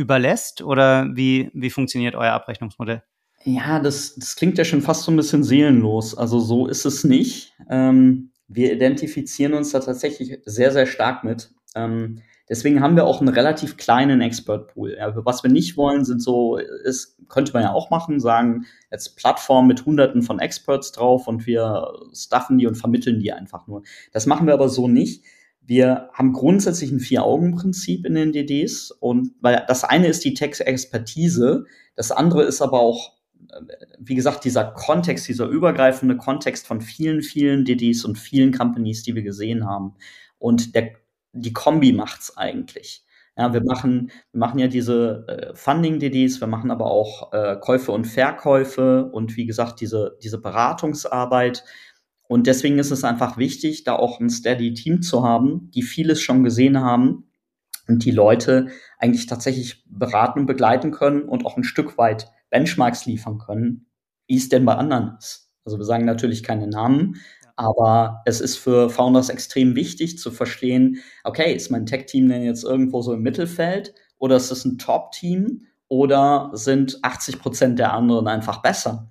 überlässt? 0.00 0.62
Oder 0.62 1.08
wie, 1.14 1.50
wie 1.52 1.70
funktioniert 1.70 2.14
euer 2.14 2.32
Abrechnungsmodell? 2.32 3.02
Ja, 3.44 3.78
das, 3.78 4.14
das 4.16 4.36
klingt 4.36 4.58
ja 4.58 4.64
schon 4.64 4.82
fast 4.82 5.04
so 5.04 5.12
ein 5.12 5.16
bisschen 5.16 5.44
seelenlos. 5.44 6.16
Also 6.16 6.40
so 6.40 6.66
ist 6.66 6.84
es 6.84 7.04
nicht. 7.04 7.54
Ähm, 7.70 8.32
wir 8.48 8.72
identifizieren 8.72 9.54
uns 9.54 9.70
da 9.70 9.80
tatsächlich 9.80 10.38
sehr, 10.44 10.72
sehr 10.72 10.86
stark 10.86 11.24
mit. 11.24 11.50
Ähm, 11.74 12.20
deswegen 12.48 12.80
haben 12.80 12.96
wir 12.96 13.06
auch 13.06 13.20
einen 13.20 13.28
relativ 13.28 13.76
kleinen 13.76 14.20
Expert-Pool. 14.20 14.96
Ja, 14.98 15.12
was 15.24 15.42
wir 15.42 15.50
nicht 15.50 15.76
wollen, 15.76 16.04
sind 16.04 16.20
so, 16.20 16.56
ist, 16.56 17.16
könnte 17.28 17.52
man 17.52 17.62
ja 17.62 17.72
auch 17.72 17.90
machen, 17.90 18.20
sagen, 18.20 18.66
jetzt 18.90 19.16
Plattform 19.16 19.66
mit 19.68 19.86
hunderten 19.86 20.22
von 20.22 20.40
Experts 20.40 20.92
drauf 20.92 21.28
und 21.28 21.46
wir 21.46 21.92
stuffen 22.12 22.58
die 22.58 22.66
und 22.66 22.74
vermitteln 22.74 23.20
die 23.20 23.32
einfach 23.32 23.66
nur. 23.66 23.82
Das 24.12 24.26
machen 24.26 24.46
wir 24.46 24.54
aber 24.54 24.68
so 24.68 24.88
nicht. 24.88 25.24
Wir 25.70 26.10
haben 26.14 26.32
grundsätzlich 26.32 26.90
ein 26.90 26.98
Vier-Augen-Prinzip 26.98 28.04
in 28.04 28.16
den 28.16 28.32
DDs 28.32 28.90
und 28.90 29.30
weil 29.40 29.64
das 29.68 29.84
eine 29.84 30.08
ist 30.08 30.24
die 30.24 30.34
Text-Expertise, 30.34 31.64
das 31.94 32.10
andere 32.10 32.42
ist 32.42 32.60
aber 32.60 32.80
auch 32.80 33.12
äh, 33.52 33.60
wie 34.00 34.16
gesagt, 34.16 34.44
dieser 34.44 34.64
Kontext, 34.64 35.28
dieser 35.28 35.46
übergreifende 35.46 36.16
Kontext 36.16 36.66
von 36.66 36.80
vielen, 36.80 37.22
vielen 37.22 37.64
DDs 37.64 38.04
und 38.04 38.18
vielen 38.18 38.52
Companies, 38.52 39.04
die 39.04 39.14
wir 39.14 39.22
gesehen 39.22 39.64
haben. 39.64 39.94
Und 40.40 40.74
der, 40.74 40.90
die 41.34 41.52
Kombi 41.52 41.92
macht's 41.92 42.36
eigentlich. 42.36 43.04
Ja, 43.38 43.52
wir 43.52 43.62
machen, 43.62 44.10
wir 44.32 44.40
machen 44.40 44.58
ja 44.58 44.66
diese 44.66 45.24
äh, 45.28 45.54
Funding-DDs, 45.54 46.40
wir 46.40 46.48
machen 46.48 46.72
aber 46.72 46.86
auch 46.86 47.32
äh, 47.32 47.56
Käufe 47.60 47.92
und 47.92 48.06
Verkäufe 48.06 49.04
und 49.04 49.36
wie 49.36 49.46
gesagt, 49.46 49.80
diese, 49.80 50.18
diese 50.20 50.40
Beratungsarbeit. 50.40 51.62
Und 52.30 52.46
deswegen 52.46 52.78
ist 52.78 52.92
es 52.92 53.02
einfach 53.02 53.38
wichtig, 53.38 53.82
da 53.82 53.96
auch 53.96 54.20
ein 54.20 54.30
steady 54.30 54.72
Team 54.72 55.02
zu 55.02 55.24
haben, 55.24 55.68
die 55.74 55.82
vieles 55.82 56.20
schon 56.20 56.44
gesehen 56.44 56.78
haben 56.78 57.28
und 57.88 58.04
die 58.04 58.12
Leute 58.12 58.68
eigentlich 58.98 59.26
tatsächlich 59.26 59.84
beraten 59.88 60.38
und 60.38 60.46
begleiten 60.46 60.92
können 60.92 61.22
und 61.22 61.44
auch 61.44 61.56
ein 61.56 61.64
Stück 61.64 61.98
weit 61.98 62.30
Benchmarks 62.48 63.04
liefern 63.04 63.38
können, 63.38 63.86
wie 64.28 64.36
es 64.36 64.48
denn 64.48 64.64
bei 64.64 64.76
anderen 64.76 65.16
ist. 65.18 65.50
Also 65.64 65.76
wir 65.76 65.84
sagen 65.84 66.04
natürlich 66.04 66.44
keine 66.44 66.68
Namen, 66.68 67.16
aber 67.56 68.22
es 68.26 68.40
ist 68.40 68.58
für 68.58 68.90
Founders 68.90 69.28
extrem 69.28 69.74
wichtig 69.74 70.16
zu 70.16 70.30
verstehen, 70.30 70.98
okay, 71.24 71.52
ist 71.52 71.72
mein 71.72 71.84
Tech-Team 71.84 72.28
denn 72.28 72.44
jetzt 72.44 72.62
irgendwo 72.62 73.02
so 73.02 73.12
im 73.12 73.22
Mittelfeld 73.22 73.92
oder 74.18 74.36
ist 74.36 74.52
es 74.52 74.64
ein 74.64 74.78
Top-Team 74.78 75.66
oder 75.88 76.50
sind 76.52 77.00
80 77.02 77.40
Prozent 77.40 77.80
der 77.80 77.92
anderen 77.92 78.28
einfach 78.28 78.62
besser? 78.62 79.10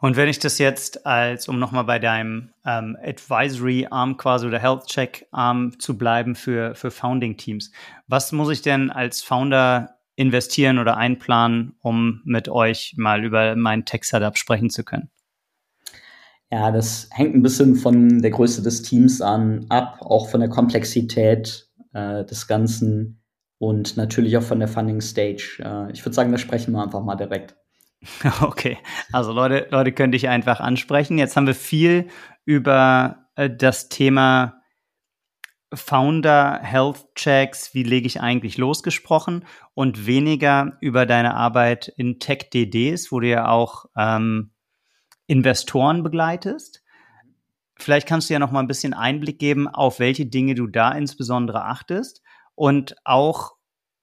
Und 0.00 0.16
wenn 0.16 0.28
ich 0.28 0.38
das 0.38 0.58
jetzt 0.58 1.06
als, 1.06 1.48
um 1.48 1.58
nochmal 1.58 1.84
bei 1.84 1.98
deinem 1.98 2.50
ähm, 2.64 2.96
Advisory-Arm 3.02 4.16
quasi 4.16 4.46
oder 4.46 4.58
Health-Check-Arm 4.58 5.78
zu 5.78 5.98
bleiben 5.98 6.34
für, 6.34 6.74
für 6.74 6.90
Founding-Teams, 6.90 7.72
was 8.06 8.32
muss 8.32 8.50
ich 8.50 8.62
denn 8.62 8.90
als 8.90 9.22
Founder 9.22 9.96
investieren 10.14 10.78
oder 10.78 10.96
einplanen, 10.96 11.76
um 11.80 12.22
mit 12.24 12.48
euch 12.48 12.94
mal 12.96 13.24
über 13.24 13.56
mein 13.56 13.84
Tech-Setup 13.84 14.36
sprechen 14.36 14.70
zu 14.70 14.84
können? 14.84 15.10
Ja, 16.50 16.70
das 16.70 17.08
hängt 17.12 17.34
ein 17.34 17.42
bisschen 17.42 17.76
von 17.76 18.22
der 18.22 18.30
Größe 18.30 18.62
des 18.62 18.82
Teams 18.82 19.20
an 19.20 19.66
ab, 19.68 19.98
auch 20.00 20.28
von 20.28 20.40
der 20.40 20.48
Komplexität 20.48 21.68
äh, 21.92 22.24
des 22.24 22.46
Ganzen 22.46 23.22
und 23.58 23.96
natürlich 23.96 24.36
auch 24.36 24.42
von 24.42 24.58
der 24.58 24.68
Funding 24.68 25.00
Stage. 25.00 25.60
Äh, 25.62 25.92
ich 25.92 26.04
würde 26.04 26.14
sagen, 26.14 26.32
da 26.32 26.38
sprechen 26.38 26.72
wir 26.72 26.82
einfach 26.82 27.02
mal 27.02 27.16
direkt. 27.16 27.57
Okay, 28.40 28.78
also 29.12 29.32
Leute, 29.32 29.68
Leute 29.70 29.92
können 29.92 30.12
dich 30.12 30.28
einfach 30.28 30.60
ansprechen. 30.60 31.18
Jetzt 31.18 31.36
haben 31.36 31.46
wir 31.46 31.54
viel 31.54 32.08
über 32.44 33.26
äh, 33.34 33.50
das 33.50 33.88
Thema 33.88 34.62
Founder 35.72 36.60
Health 36.62 37.14
Checks, 37.14 37.74
wie 37.74 37.82
lege 37.82 38.06
ich 38.06 38.20
eigentlich 38.20 38.56
losgesprochen 38.56 39.44
und 39.74 40.06
weniger 40.06 40.78
über 40.80 41.04
deine 41.04 41.34
Arbeit 41.34 41.88
in 41.96 42.18
Tech 42.18 42.48
DDs, 42.52 43.12
wo 43.12 43.20
du 43.20 43.28
ja 43.28 43.48
auch 43.48 43.84
ähm, 43.96 44.52
Investoren 45.26 46.02
begleitest. 46.02 46.82
Vielleicht 47.76 48.08
kannst 48.08 48.28
du 48.28 48.32
ja 48.32 48.38
noch 48.38 48.50
mal 48.50 48.60
ein 48.60 48.66
bisschen 48.66 48.94
Einblick 48.94 49.38
geben, 49.38 49.68
auf 49.68 49.98
welche 50.00 50.24
Dinge 50.24 50.54
du 50.54 50.66
da 50.66 50.92
insbesondere 50.92 51.64
achtest 51.64 52.22
und 52.54 52.96
auch 53.04 53.57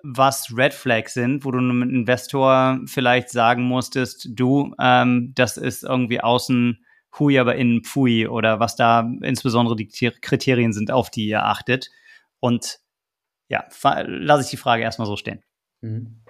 was 0.05 0.55
Red 0.55 0.73
Flags 0.73 1.13
sind, 1.13 1.45
wo 1.45 1.51
du 1.51 1.57
einem 1.57 1.81
Investor 1.81 2.79
vielleicht 2.85 3.29
sagen 3.29 3.63
musstest, 3.63 4.27
du, 4.29 4.73
ähm, 4.79 5.31
das 5.35 5.57
ist 5.57 5.83
irgendwie 5.83 6.21
außen 6.21 6.85
Hui, 7.17 7.39
aber 7.39 7.55
innen 7.55 7.83
Pfui 7.83 8.27
oder 8.27 8.59
was 8.59 8.75
da 8.75 9.09
insbesondere 9.21 9.75
die 9.75 9.87
Kriterien 9.87 10.73
sind, 10.73 10.91
auf 10.91 11.09
die 11.09 11.27
ihr 11.27 11.45
achtet. 11.45 11.89
Und 12.39 12.79
ja, 13.47 13.65
lasse 14.05 14.43
ich 14.43 14.49
die 14.49 14.57
Frage 14.57 14.83
erstmal 14.83 15.07
so 15.07 15.15
stehen. 15.15 15.43
Mhm. 15.81 16.24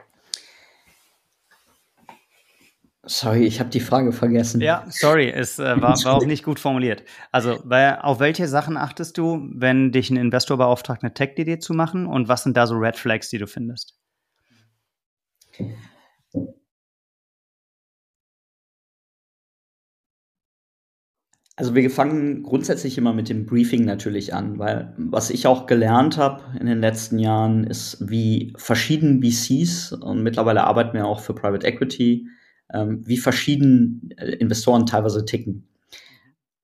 Sorry, 3.07 3.45
ich 3.45 3.59
habe 3.59 3.69
die 3.69 3.79
Frage 3.79 4.11
vergessen. 4.11 4.61
Ja, 4.61 4.85
sorry, 4.89 5.29
es 5.29 5.59
äh, 5.59 5.81
war, 5.81 5.95
war 6.03 6.13
auch 6.13 6.25
nicht 6.25 6.43
gut 6.43 6.59
formuliert. 6.59 7.03
Also, 7.31 7.59
bei, 7.63 8.01
auf 8.01 8.19
welche 8.19 8.47
Sachen 8.47 8.77
achtest 8.77 9.17
du, 9.17 9.47
wenn 9.53 9.91
dich 9.91 10.09
ein 10.09 10.17
Investor 10.17 10.57
beauftragt, 10.57 11.03
eine 11.03 11.13
Tech-DD 11.13 11.59
zu 11.59 11.73
machen? 11.73 12.07
Und 12.07 12.27
was 12.27 12.43
sind 12.43 12.57
da 12.57 12.65
so 12.65 12.75
Red 12.75 12.97
Flags, 12.97 13.29
die 13.29 13.37
du 13.37 13.47
findest? 13.47 13.95
Also 21.57 21.73
wir 21.73 21.89
fangen 21.89 22.43
grundsätzlich 22.43 22.97
immer 22.97 23.13
mit 23.13 23.29
dem 23.29 23.45
Briefing 23.45 23.85
natürlich 23.85 24.33
an, 24.33 24.59
weil 24.59 24.93
was 24.97 25.29
ich 25.29 25.47
auch 25.47 25.67
gelernt 25.67 26.17
habe 26.17 26.43
in 26.59 26.65
den 26.65 26.81
letzten 26.81 27.17
Jahren 27.17 27.63
ist, 27.63 27.97
wie 28.09 28.53
verschieden 28.57 29.23
VCs 29.23 29.93
und 29.93 30.21
mittlerweile 30.21 30.65
arbeiten 30.65 30.97
wir 30.97 31.05
auch 31.05 31.21
für 31.21 31.33
Private 31.33 31.65
Equity, 31.65 32.27
wie 32.69 33.17
verschieden 33.17 34.09
äh, 34.17 34.31
Investoren 34.31 34.85
teilweise 34.85 35.25
ticken. 35.25 35.67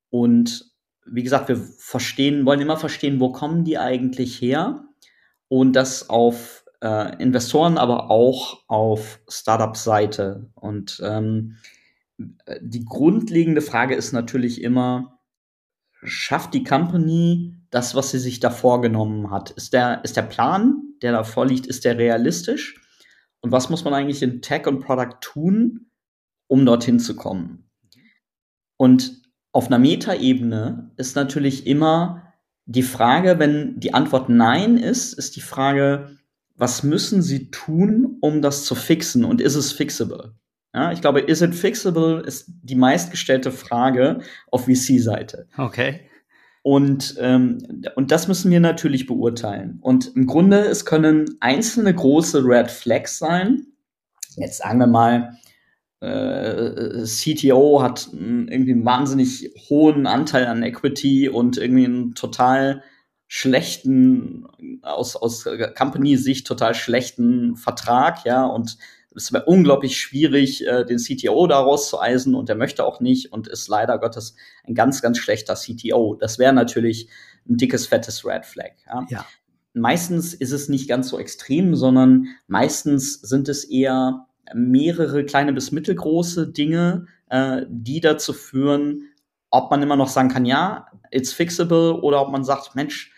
Und 0.09 0.71
wie 1.05 1.23
gesagt, 1.23 1.49
wir 1.49 1.57
verstehen, 1.57 2.45
wollen 2.45 2.61
immer 2.61 2.77
verstehen, 2.77 3.19
wo 3.19 3.31
kommen 3.31 3.63
die 3.63 3.77
eigentlich 3.77 4.41
her 4.41 4.83
und 5.47 5.73
das 5.75 6.09
auf 6.09 6.65
äh, 6.81 7.21
Investoren, 7.21 7.77
aber 7.77 8.09
auch 8.09 8.63
auf 8.67 9.19
Startup-Seite. 9.27 10.49
Und 10.55 11.01
ähm, 11.03 11.57
die 12.61 12.85
grundlegende 12.85 13.61
Frage 13.61 13.95
ist 13.95 14.11
natürlich 14.11 14.61
immer, 14.61 15.19
schafft 16.03 16.53
die 16.53 16.63
Company 16.63 17.55
das, 17.69 17.95
was 17.95 18.11
sie 18.11 18.19
sich 18.19 18.39
da 18.39 18.49
vorgenommen 18.49 19.31
hat? 19.31 19.51
Ist 19.51 19.73
der, 19.73 20.03
ist 20.03 20.17
der 20.17 20.23
Plan, 20.23 20.81
der 21.01 21.13
da 21.13 21.23
vorliegt, 21.23 21.67
ist 21.67 21.85
der 21.85 21.97
realistisch? 21.97 22.79
Und 23.39 23.51
was 23.51 23.69
muss 23.69 23.83
man 23.83 23.93
eigentlich 23.93 24.21
in 24.21 24.41
Tech 24.41 24.67
und 24.67 24.81
Product 24.81 25.17
tun, 25.21 25.90
um 26.51 26.65
dorthin 26.65 26.99
zu 26.99 27.15
kommen? 27.15 27.63
Und 28.75 29.21
auf 29.53 29.67
einer 29.67 29.79
Metaebene 29.79 30.91
ist 30.97 31.15
natürlich 31.15 31.65
immer 31.65 32.33
die 32.65 32.83
Frage, 32.83 33.39
wenn 33.39 33.79
die 33.79 33.93
Antwort 33.93 34.27
Nein 34.27 34.77
ist, 34.77 35.13
ist 35.13 35.35
die 35.37 35.41
Frage, 35.41 36.17
was 36.55 36.83
müssen 36.83 37.21
sie 37.21 37.51
tun, 37.51 38.17
um 38.21 38.41
das 38.41 38.65
zu 38.65 38.75
fixen? 38.75 39.23
Und 39.23 39.39
ist 39.39 39.55
es 39.55 39.71
fixable? 39.71 40.35
Ja, 40.73 40.91
ich 40.91 41.01
glaube, 41.01 41.21
is 41.21 41.41
it 41.41 41.55
fixable 41.55 42.21
ist 42.21 42.45
die 42.63 42.75
meistgestellte 42.75 43.51
Frage 43.51 44.19
auf 44.51 44.65
VC-Seite. 44.65 45.47
Okay. 45.57 46.01
Und, 46.63 47.15
ähm, 47.19 47.83
und 47.95 48.11
das 48.11 48.27
müssen 48.27 48.51
wir 48.51 48.59
natürlich 48.59 49.07
beurteilen. 49.07 49.79
Und 49.81 50.15
im 50.15 50.27
Grunde, 50.27 50.59
es 50.59 50.85
können 50.85 51.25
einzelne 51.39 51.93
große 51.93 52.43
Red 52.43 52.69
Flags 52.69 53.17
sein. 53.17 53.67
Jetzt 54.35 54.59
sagen 54.59 54.79
wir 54.79 54.87
mal, 54.87 55.37
äh, 56.01 57.03
CTO 57.03 57.81
hat 57.81 58.09
irgendwie 58.11 58.71
einen 58.71 58.85
wahnsinnig 58.85 59.53
hohen 59.69 60.07
Anteil 60.07 60.47
an 60.47 60.63
Equity 60.63 61.29
und 61.29 61.57
irgendwie 61.57 61.85
einen 61.85 62.15
total 62.15 62.83
schlechten, 63.27 64.45
aus, 64.81 65.15
aus 65.15 65.47
Company-Sicht 65.77 66.45
total 66.45 66.75
schlechten 66.75 67.55
Vertrag, 67.55 68.25
ja, 68.25 68.45
und 68.45 68.77
es 69.15 69.31
wäre 69.31 69.45
unglaublich 69.45 69.97
schwierig, 69.97 70.65
äh, 70.65 70.85
den 70.85 70.97
CTO 70.97 71.45
daraus 71.47 71.89
zu 71.89 71.99
eisen 71.99 72.33
und 72.33 72.49
der 72.49 72.55
möchte 72.55 72.83
auch 72.83 72.99
nicht 72.99 73.31
und 73.31 73.47
ist 73.47 73.67
leider 73.67 73.99
Gottes 73.99 74.35
ein 74.63 74.73
ganz, 74.73 75.01
ganz 75.01 75.17
schlechter 75.17 75.55
CTO. 75.55 76.15
Das 76.15 76.39
wäre 76.39 76.53
natürlich 76.53 77.09
ein 77.47 77.57
dickes, 77.57 77.87
fettes 77.87 78.25
Red 78.25 78.45
Flag. 78.45 78.71
Ja. 78.87 79.05
ja. 79.09 79.25
Meistens 79.73 80.33
ist 80.33 80.51
es 80.51 80.69
nicht 80.69 80.87
ganz 80.87 81.09
so 81.09 81.19
extrem, 81.19 81.75
sondern 81.75 82.27
meistens 82.47 83.13
sind 83.21 83.49
es 83.49 83.63
eher 83.63 84.27
mehrere 84.53 85.25
kleine 85.25 85.53
bis 85.53 85.71
mittelgroße 85.71 86.51
Dinge, 86.51 87.07
äh, 87.29 87.63
die 87.69 88.01
dazu 88.01 88.33
führen, 88.33 89.09
ob 89.49 89.69
man 89.69 89.81
immer 89.83 89.95
noch 89.95 90.07
sagen 90.07 90.29
kann, 90.29 90.45
ja, 90.45 90.87
it's 91.11 91.33
fixable 91.33 92.01
oder 92.01 92.21
ob 92.21 92.31
man 92.31 92.43
sagt, 92.43 92.75
Mensch, 92.75 93.11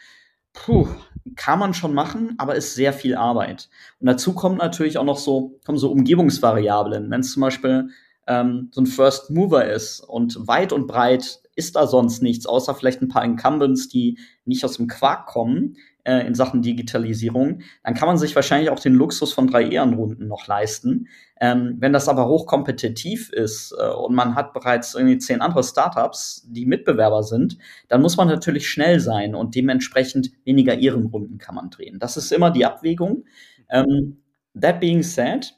puh, 0.53 0.87
kann 1.35 1.59
man 1.59 1.73
schon 1.73 1.93
machen, 1.93 2.35
aber 2.37 2.55
ist 2.55 2.75
sehr 2.75 2.93
viel 2.93 3.15
Arbeit. 3.15 3.69
Und 3.99 4.07
dazu 4.07 4.33
kommt 4.33 4.57
natürlich 4.57 4.97
auch 4.97 5.05
noch 5.05 5.17
so, 5.17 5.59
kommen 5.65 5.77
so 5.77 5.91
Umgebungsvariablen. 5.91 7.09
Wenn 7.09 7.21
es 7.21 7.31
zum 7.31 7.41
Beispiel 7.41 7.89
ähm, 8.27 8.69
so 8.71 8.81
ein 8.81 8.87
First 8.87 9.29
Mover 9.29 9.65
ist 9.65 10.01
und 10.01 10.47
weit 10.47 10.73
und 10.73 10.87
breit 10.87 11.39
ist 11.55 11.75
da 11.75 11.87
sonst 11.87 12.21
nichts, 12.21 12.45
außer 12.45 12.73
vielleicht 12.75 13.01
ein 13.01 13.09
paar 13.09 13.23
Incumbents, 13.23 13.89
die 13.89 14.17
nicht 14.45 14.65
aus 14.65 14.77
dem 14.77 14.87
Quark 14.87 15.27
kommen, 15.27 15.77
äh, 16.03 16.25
in 16.25 16.35
Sachen 16.35 16.61
Digitalisierung, 16.61 17.61
dann 17.83 17.93
kann 17.93 18.07
man 18.07 18.17
sich 18.17 18.35
wahrscheinlich 18.35 18.69
auch 18.69 18.79
den 18.79 18.93
Luxus 18.93 19.33
von 19.33 19.47
drei 19.47 19.63
Ehrenrunden 19.67 20.27
noch 20.27 20.47
leisten. 20.47 21.07
Ähm, 21.39 21.77
wenn 21.79 21.93
das 21.93 22.07
aber 22.07 22.27
hochkompetitiv 22.27 23.31
ist 23.31 23.73
äh, 23.77 23.87
und 23.87 24.15
man 24.15 24.35
hat 24.35 24.53
bereits 24.53 24.95
irgendwie 24.95 25.17
zehn 25.17 25.41
andere 25.41 25.63
Startups, 25.63 26.47
die 26.49 26.65
Mitbewerber 26.65 27.23
sind, 27.23 27.57
dann 27.87 28.01
muss 28.01 28.17
man 28.17 28.27
natürlich 28.27 28.67
schnell 28.67 28.99
sein 28.99 29.35
und 29.35 29.55
dementsprechend 29.55 30.31
weniger 30.45 30.77
Ehrenrunden 30.77 31.37
kann 31.37 31.55
man 31.55 31.69
drehen. 31.69 31.99
Das 31.99 32.17
ist 32.17 32.31
immer 32.31 32.51
die 32.51 32.65
Abwägung. 32.65 33.25
Ähm, 33.69 34.21
that 34.59 34.79
being 34.79 35.03
said, 35.03 35.53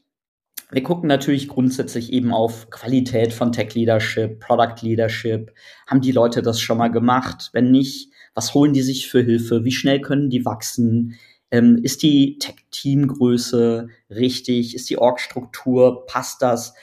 wir 0.76 0.84
gucken 0.84 1.08
natürlich 1.08 1.48
grundsätzlich 1.48 2.12
eben 2.12 2.34
auf 2.34 2.70
Qualität 2.70 3.32
von 3.32 3.54
Tech 3.54 3.74
Leadership, 3.76 4.42
Product 4.42 4.82
Leadership. 4.82 5.54
Haben 5.88 6.02
die 6.02 6.12
Leute 6.12 6.42
das 6.42 6.60
schon 6.60 6.78
mal 6.78 6.90
gemacht? 6.90 7.50
Wenn 7.54 7.72
nicht, 7.72 8.10
was 8.34 8.54
holen 8.54 8.74
die 8.74 8.82
sich 8.82 9.10
für 9.10 9.22
Hilfe? 9.22 9.64
Wie 9.64 9.72
schnell 9.72 10.02
können 10.02 10.30
die 10.30 10.44
wachsen? 10.44 11.16
Ähm, 11.50 11.80
ist 11.82 12.04
die 12.04 12.40
Tech-Teamgröße 12.40 13.88
richtig? 14.10 14.76
Ist 14.76 14.90
die 14.90 14.98
Org-Struktur? 14.98 16.06
Passt 16.08 16.42
das? 16.42 16.74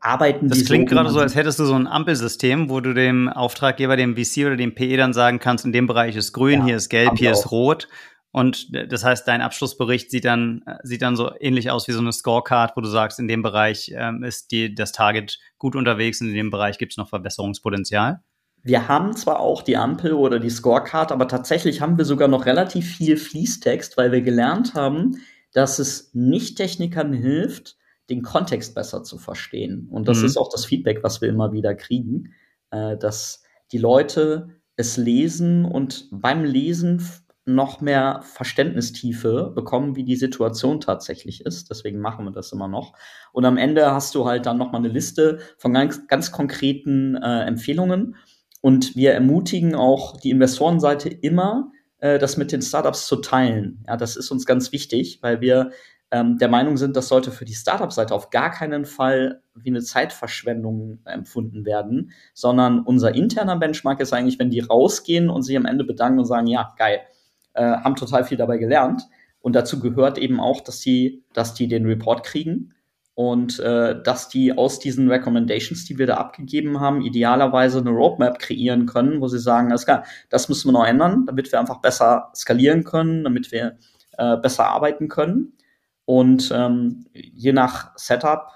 Arbeiten 0.00 0.48
das 0.48 0.58
die 0.58 0.64
klingt 0.64 0.90
so, 0.90 0.96
gerade 0.96 1.10
so, 1.10 1.20
als 1.20 1.36
hättest 1.36 1.60
du 1.60 1.66
so 1.66 1.74
ein 1.74 1.86
Ampelsystem, 1.86 2.68
wo 2.68 2.80
du 2.80 2.94
dem 2.94 3.28
Auftraggeber, 3.28 3.96
dem 3.96 4.16
VC 4.16 4.38
oder 4.38 4.56
dem 4.56 4.74
PE 4.74 4.96
dann 4.96 5.12
sagen 5.12 5.38
kannst, 5.38 5.64
in 5.64 5.72
dem 5.72 5.86
Bereich 5.86 6.16
ist 6.16 6.32
grün, 6.32 6.58
ja, 6.58 6.64
hier 6.64 6.76
ist 6.78 6.88
gelb, 6.88 7.12
hier 7.16 7.30
auch. 7.30 7.38
ist 7.38 7.52
rot. 7.52 7.86
Und 8.36 8.68
das 8.92 9.02
heißt, 9.02 9.26
dein 9.26 9.40
Abschlussbericht 9.40 10.10
sieht 10.10 10.26
dann, 10.26 10.62
sieht 10.82 11.00
dann 11.00 11.16
so 11.16 11.30
ähnlich 11.40 11.70
aus 11.70 11.88
wie 11.88 11.92
so 11.92 12.00
eine 12.00 12.12
Scorecard, 12.12 12.76
wo 12.76 12.82
du 12.82 12.88
sagst, 12.88 13.18
in 13.18 13.28
dem 13.28 13.40
Bereich 13.42 13.90
ähm, 13.96 14.22
ist 14.22 14.50
die, 14.50 14.74
das 14.74 14.92
Target 14.92 15.38
gut 15.56 15.74
unterwegs 15.74 16.20
und 16.20 16.28
in 16.28 16.34
dem 16.34 16.50
Bereich 16.50 16.76
gibt 16.76 16.92
es 16.92 16.98
noch 16.98 17.08
Verbesserungspotenzial 17.08 18.20
wir 18.62 18.88
haben 18.88 19.14
zwar 19.14 19.38
auch 19.38 19.62
die 19.62 19.76
Ampel 19.76 20.12
oder 20.12 20.40
die 20.40 20.50
Scorecard, 20.50 21.12
aber 21.12 21.28
tatsächlich 21.28 21.80
haben 21.80 21.98
wir 21.98 22.04
sogar 22.04 22.26
noch 22.26 22.46
relativ 22.46 22.96
viel 22.96 23.16
Fließtext, 23.16 23.96
weil 23.96 24.10
wir 24.10 24.22
gelernt 24.22 24.74
haben, 24.74 25.20
dass 25.52 25.78
es 25.78 26.10
Nicht-Technikern 26.14 27.12
hilft, 27.12 27.76
den 28.10 28.22
Kontext 28.22 28.74
besser 28.74 29.04
zu 29.04 29.18
verstehen. 29.18 29.88
Und 29.88 30.08
das 30.08 30.18
mhm. 30.18 30.26
ist 30.26 30.36
auch 30.36 30.50
das 30.50 30.64
Feedback, 30.64 31.04
was 31.04 31.20
wir 31.20 31.28
immer 31.28 31.52
wieder 31.52 31.76
kriegen, 31.76 32.34
äh, 32.72 32.96
dass 32.96 33.44
die 33.70 33.78
Leute 33.78 34.48
es 34.74 34.96
lesen 34.96 35.64
und 35.64 36.08
beim 36.10 36.42
Lesen 36.42 37.00
noch 37.46 37.80
mehr 37.80 38.20
Verständnistiefe 38.24 39.52
bekommen, 39.54 39.94
wie 39.94 40.04
die 40.04 40.16
Situation 40.16 40.80
tatsächlich 40.80 41.46
ist. 41.46 41.70
Deswegen 41.70 42.00
machen 42.00 42.24
wir 42.24 42.32
das 42.32 42.52
immer 42.52 42.68
noch. 42.68 42.92
Und 43.32 43.44
am 43.44 43.56
Ende 43.56 43.92
hast 43.92 44.14
du 44.16 44.26
halt 44.26 44.46
dann 44.46 44.58
noch 44.58 44.72
mal 44.72 44.78
eine 44.78 44.88
Liste 44.88 45.38
von 45.56 45.72
ganz, 45.72 46.08
ganz 46.08 46.32
konkreten 46.32 47.14
äh, 47.14 47.44
Empfehlungen. 47.44 48.16
Und 48.60 48.96
wir 48.96 49.12
ermutigen 49.12 49.76
auch 49.76 50.16
die 50.20 50.30
Investorenseite 50.30 51.08
immer, 51.08 51.70
äh, 51.98 52.18
das 52.18 52.36
mit 52.36 52.50
den 52.50 52.62
Startups 52.62 53.06
zu 53.06 53.16
teilen. 53.16 53.84
Ja, 53.86 53.96
das 53.96 54.16
ist 54.16 54.32
uns 54.32 54.44
ganz 54.44 54.72
wichtig, 54.72 55.20
weil 55.22 55.40
wir 55.40 55.70
ähm, 56.10 56.38
der 56.38 56.48
Meinung 56.48 56.76
sind, 56.76 56.96
das 56.96 57.08
sollte 57.08 57.30
für 57.30 57.44
die 57.44 57.54
Startup-Seite 57.54 58.14
auf 58.14 58.30
gar 58.30 58.50
keinen 58.50 58.84
Fall 58.84 59.42
wie 59.54 59.70
eine 59.70 59.82
Zeitverschwendung 59.82 61.00
empfunden 61.04 61.64
werden, 61.64 62.10
sondern 62.34 62.80
unser 62.80 63.14
interner 63.14 63.56
Benchmark 63.56 64.00
ist 64.00 64.12
eigentlich, 64.12 64.38
wenn 64.38 64.50
die 64.50 64.60
rausgehen 64.60 65.28
und 65.30 65.42
sich 65.42 65.56
am 65.56 65.64
Ende 65.64 65.84
bedanken 65.84 66.20
und 66.20 66.26
sagen, 66.26 66.46
ja, 66.46 66.74
geil, 66.76 67.00
äh, 67.56 67.62
haben 67.62 67.96
total 67.96 68.24
viel 68.24 68.38
dabei 68.38 68.58
gelernt. 68.58 69.02
Und 69.40 69.54
dazu 69.54 69.80
gehört 69.80 70.18
eben 70.18 70.40
auch, 70.40 70.60
dass 70.60 70.80
die, 70.80 71.24
dass 71.32 71.54
die 71.54 71.68
den 71.68 71.86
Report 71.86 72.24
kriegen 72.24 72.74
und 73.14 73.58
äh, 73.60 74.02
dass 74.02 74.28
die 74.28 74.56
aus 74.56 74.78
diesen 74.78 75.08
Recommendations, 75.08 75.84
die 75.84 75.98
wir 75.98 76.06
da 76.06 76.16
abgegeben 76.16 76.80
haben, 76.80 77.00
idealerweise 77.00 77.78
eine 77.78 77.90
Roadmap 77.90 78.38
kreieren 78.38 78.86
können, 78.86 79.20
wo 79.20 79.28
sie 79.28 79.38
sagen, 79.38 79.68
alles 79.68 79.86
klar, 79.86 80.04
das 80.28 80.48
müssen 80.48 80.68
wir 80.68 80.72
noch 80.72 80.86
ändern, 80.86 81.24
damit 81.26 81.50
wir 81.50 81.58
einfach 81.58 81.80
besser 81.80 82.30
skalieren 82.34 82.84
können, 82.84 83.24
damit 83.24 83.52
wir 83.52 83.78
äh, 84.18 84.36
besser 84.36 84.66
arbeiten 84.66 85.08
können. 85.08 85.54
Und 86.04 86.50
ähm, 86.54 87.06
je 87.12 87.52
nach 87.52 87.96
Setup 87.96 88.50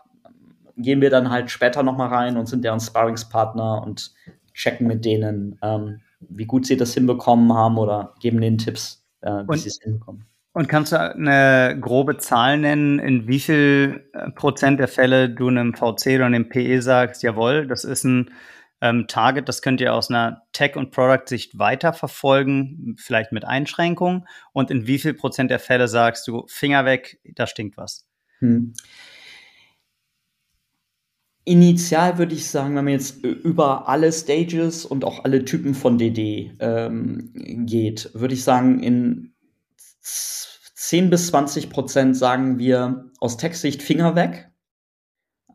gehen 0.77 1.01
wir 1.01 1.11
dann 1.11 1.31
halt 1.31 1.51
später 1.51 1.83
nochmal 1.83 2.09
rein 2.09 2.37
und 2.37 2.47
sind 2.47 2.65
deren 2.65 2.81
Sparringspartner 2.81 3.83
und 3.83 4.13
checken 4.53 4.87
mit 4.87 5.05
denen, 5.05 5.59
ähm, 5.63 6.01
wie 6.21 6.47
gut 6.47 6.66
sie 6.66 6.77
das 6.77 6.95
hinbekommen 6.95 7.53
haben 7.53 7.79
oder 7.79 8.14
geben 8.21 8.41
denen 8.41 8.59
Tipps, 8.59 9.05
äh, 9.21 9.31
wie 9.31 9.59
sie 9.59 9.68
es 9.68 9.81
hinbekommen. 9.83 10.27
Und 10.53 10.68
kannst 10.68 10.93
du 10.93 11.01
eine 11.01 11.79
grobe 11.81 12.16
Zahl 12.18 12.59
nennen, 12.59 12.99
in 12.99 13.29
wie 13.29 13.39
viel 13.39 14.09
äh, 14.12 14.31
Prozent 14.33 14.81
der 14.81 14.89
Fälle 14.89 15.31
du 15.31 15.49
einem 15.49 15.75
VC 15.75 16.16
oder 16.16 16.27
einem 16.27 16.49
PE 16.49 16.83
sagst, 16.83 17.23
jawohl, 17.23 17.66
das 17.68 17.85
ist 17.85 18.05
ein 18.05 18.31
ähm, 18.81 19.07
Target, 19.07 19.49
das 19.49 19.62
könnt 19.62 19.81
ihr 19.81 19.95
aus 19.95 20.11
einer 20.11 20.43
Tech- 20.53 20.77
und 20.77 20.91
Product-Sicht 20.91 21.59
weiterverfolgen, 21.59 22.97
vielleicht 22.99 23.31
mit 23.31 23.45
Einschränkungen? 23.45 24.27
Und 24.53 24.71
in 24.71 24.87
wie 24.87 24.99
viel 24.99 25.14
Prozent 25.14 25.51
der 25.51 25.61
Fälle 25.61 25.87
sagst 25.87 26.27
du, 26.27 26.45
Finger 26.49 26.85
weg, 26.85 27.21
da 27.35 27.47
stinkt 27.47 27.77
was? 27.77 28.09
Hm. 28.41 28.73
Initial 31.51 32.17
würde 32.17 32.35
ich 32.35 32.49
sagen, 32.49 32.77
wenn 32.77 32.85
man 32.85 32.93
jetzt 32.93 33.25
über 33.25 33.89
alle 33.89 34.13
Stages 34.13 34.87
und 34.87 35.05
auch 35.05 35.25
alle 35.25 35.45
Typen 35.45 35.75
von 35.75 35.99
DD 35.99 36.53
ähm, 36.61 37.33
geht, 37.67 38.09
würde 38.15 38.35
ich 38.35 38.45
sagen, 38.45 38.81
in 38.85 39.35
10 40.01 41.11
bis 41.11 41.27
20 41.27 41.69
Prozent 41.69 42.17
sagen 42.17 42.61
wir 42.61 43.11
aus 43.19 43.37
Textsicht 43.37 43.83
Finger 43.83 44.15
weg. 44.15 44.53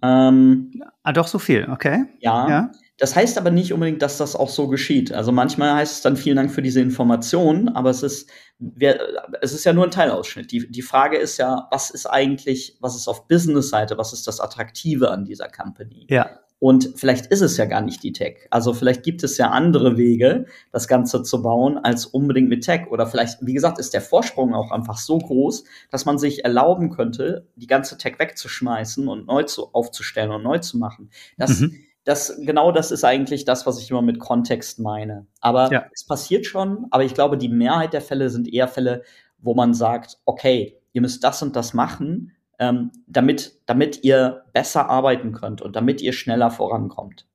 Ähm, 0.01 0.83
ah, 1.03 1.13
doch 1.13 1.27
so 1.27 1.39
viel, 1.39 1.69
okay. 1.71 2.03
Ja, 2.19 2.49
ja. 2.49 2.71
Das 2.97 3.15
heißt 3.15 3.37
aber 3.37 3.51
nicht 3.51 3.73
unbedingt, 3.73 4.01
dass 4.01 4.17
das 4.17 4.35
auch 4.35 4.49
so 4.49 4.69
geschieht. 4.69 5.11
Also 5.11 5.33
manchmal 5.33 5.75
heißt 5.75 5.95
es 5.95 6.01
dann 6.01 6.15
vielen 6.15 6.37
Dank 6.37 6.51
für 6.51 6.61
diese 6.61 6.79
Information, 6.79 7.69
aber 7.69 7.89
es 7.89 8.03
ist, 8.03 8.29
wir, 8.57 8.99
es 9.41 9.53
ist 9.53 9.65
ja 9.65 9.73
nur 9.73 9.83
ein 9.83 9.91
Teilausschnitt. 9.91 10.51
Die, 10.51 10.71
die 10.71 10.81
Frage 10.81 11.17
ist 11.17 11.37
ja, 11.37 11.67
was 11.71 11.89
ist 11.89 12.05
eigentlich, 12.05 12.77
was 12.79 12.95
ist 12.95 13.09
auf 13.09 13.27
Business-Seite, 13.27 13.97
was 13.97 14.13
ist 14.13 14.27
das 14.27 14.39
Attraktive 14.39 15.11
an 15.11 15.25
dieser 15.25 15.49
Company? 15.49 16.07
Ja. 16.09 16.39
Und 16.59 16.93
vielleicht 16.95 17.25
ist 17.27 17.41
es 17.41 17.57
ja 17.57 17.65
gar 17.65 17.81
nicht 17.81 18.01
die 18.01 18.13
Tech. 18.13 18.47
Also 18.49 18.73
vielleicht 18.73 19.03
gibt 19.03 19.23
es 19.23 19.37
ja 19.37 19.49
andere 19.49 19.97
Wege, 19.97 20.45
das 20.71 20.87
Ganze 20.87 21.21
zu 21.21 21.41
bauen, 21.41 21.77
als 21.77 22.05
unbedingt 22.05 22.47
mit 22.47 22.63
Tech. 22.63 22.87
Oder 22.89 23.07
vielleicht, 23.07 23.45
wie 23.45 23.53
gesagt, 23.53 23.77
ist 23.77 23.93
der 23.93 24.01
Vorsprung 24.01 24.55
auch 24.55 24.71
einfach 24.71 24.97
so 24.97 25.17
groß, 25.17 25.65
dass 25.91 26.05
man 26.05 26.17
sich 26.17 26.45
erlauben 26.45 26.91
könnte, 26.91 27.49
die 27.57 27.67
ganze 27.67 27.97
Tech 27.97 28.17
wegzuschmeißen 28.19 29.07
und 29.09 29.27
neu 29.27 29.43
zu, 29.43 29.73
aufzustellen 29.73 30.31
und 30.31 30.43
neu 30.43 30.59
zu 30.59 30.77
machen. 30.77 31.09
Das, 31.37 31.59
mhm. 31.59 31.84
Das, 32.05 32.39
genau 32.41 32.71
das 32.71 32.91
ist 32.91 33.03
eigentlich 33.03 33.45
das, 33.45 33.65
was 33.65 33.81
ich 33.81 33.89
immer 33.89 34.03
mit 34.03 34.19
Kontext 34.19 34.79
meine. 34.79 35.25
Aber 35.41 35.71
ja. 35.71 35.85
es 35.91 36.05
passiert 36.05 36.45
schon, 36.45 36.85
aber 36.91 37.03
ich 37.03 37.15
glaube, 37.15 37.37
die 37.37 37.49
Mehrheit 37.49 37.93
der 37.93 38.01
Fälle 38.01 38.29
sind 38.29 38.47
eher 38.47 38.67
Fälle, 38.67 39.03
wo 39.39 39.55
man 39.55 39.73
sagt, 39.73 40.19
okay, 40.25 40.79
ihr 40.93 41.01
müsst 41.01 41.23
das 41.23 41.41
und 41.41 41.55
das 41.55 41.73
machen, 41.73 42.31
ähm, 42.59 42.91
damit, 43.07 43.59
damit 43.65 44.03
ihr 44.03 44.45
besser 44.53 44.87
arbeiten 44.89 45.33
könnt 45.33 45.61
und 45.61 45.75
damit 45.75 46.01
ihr 46.01 46.13
schneller 46.13 46.51
vorankommt. 46.51 47.27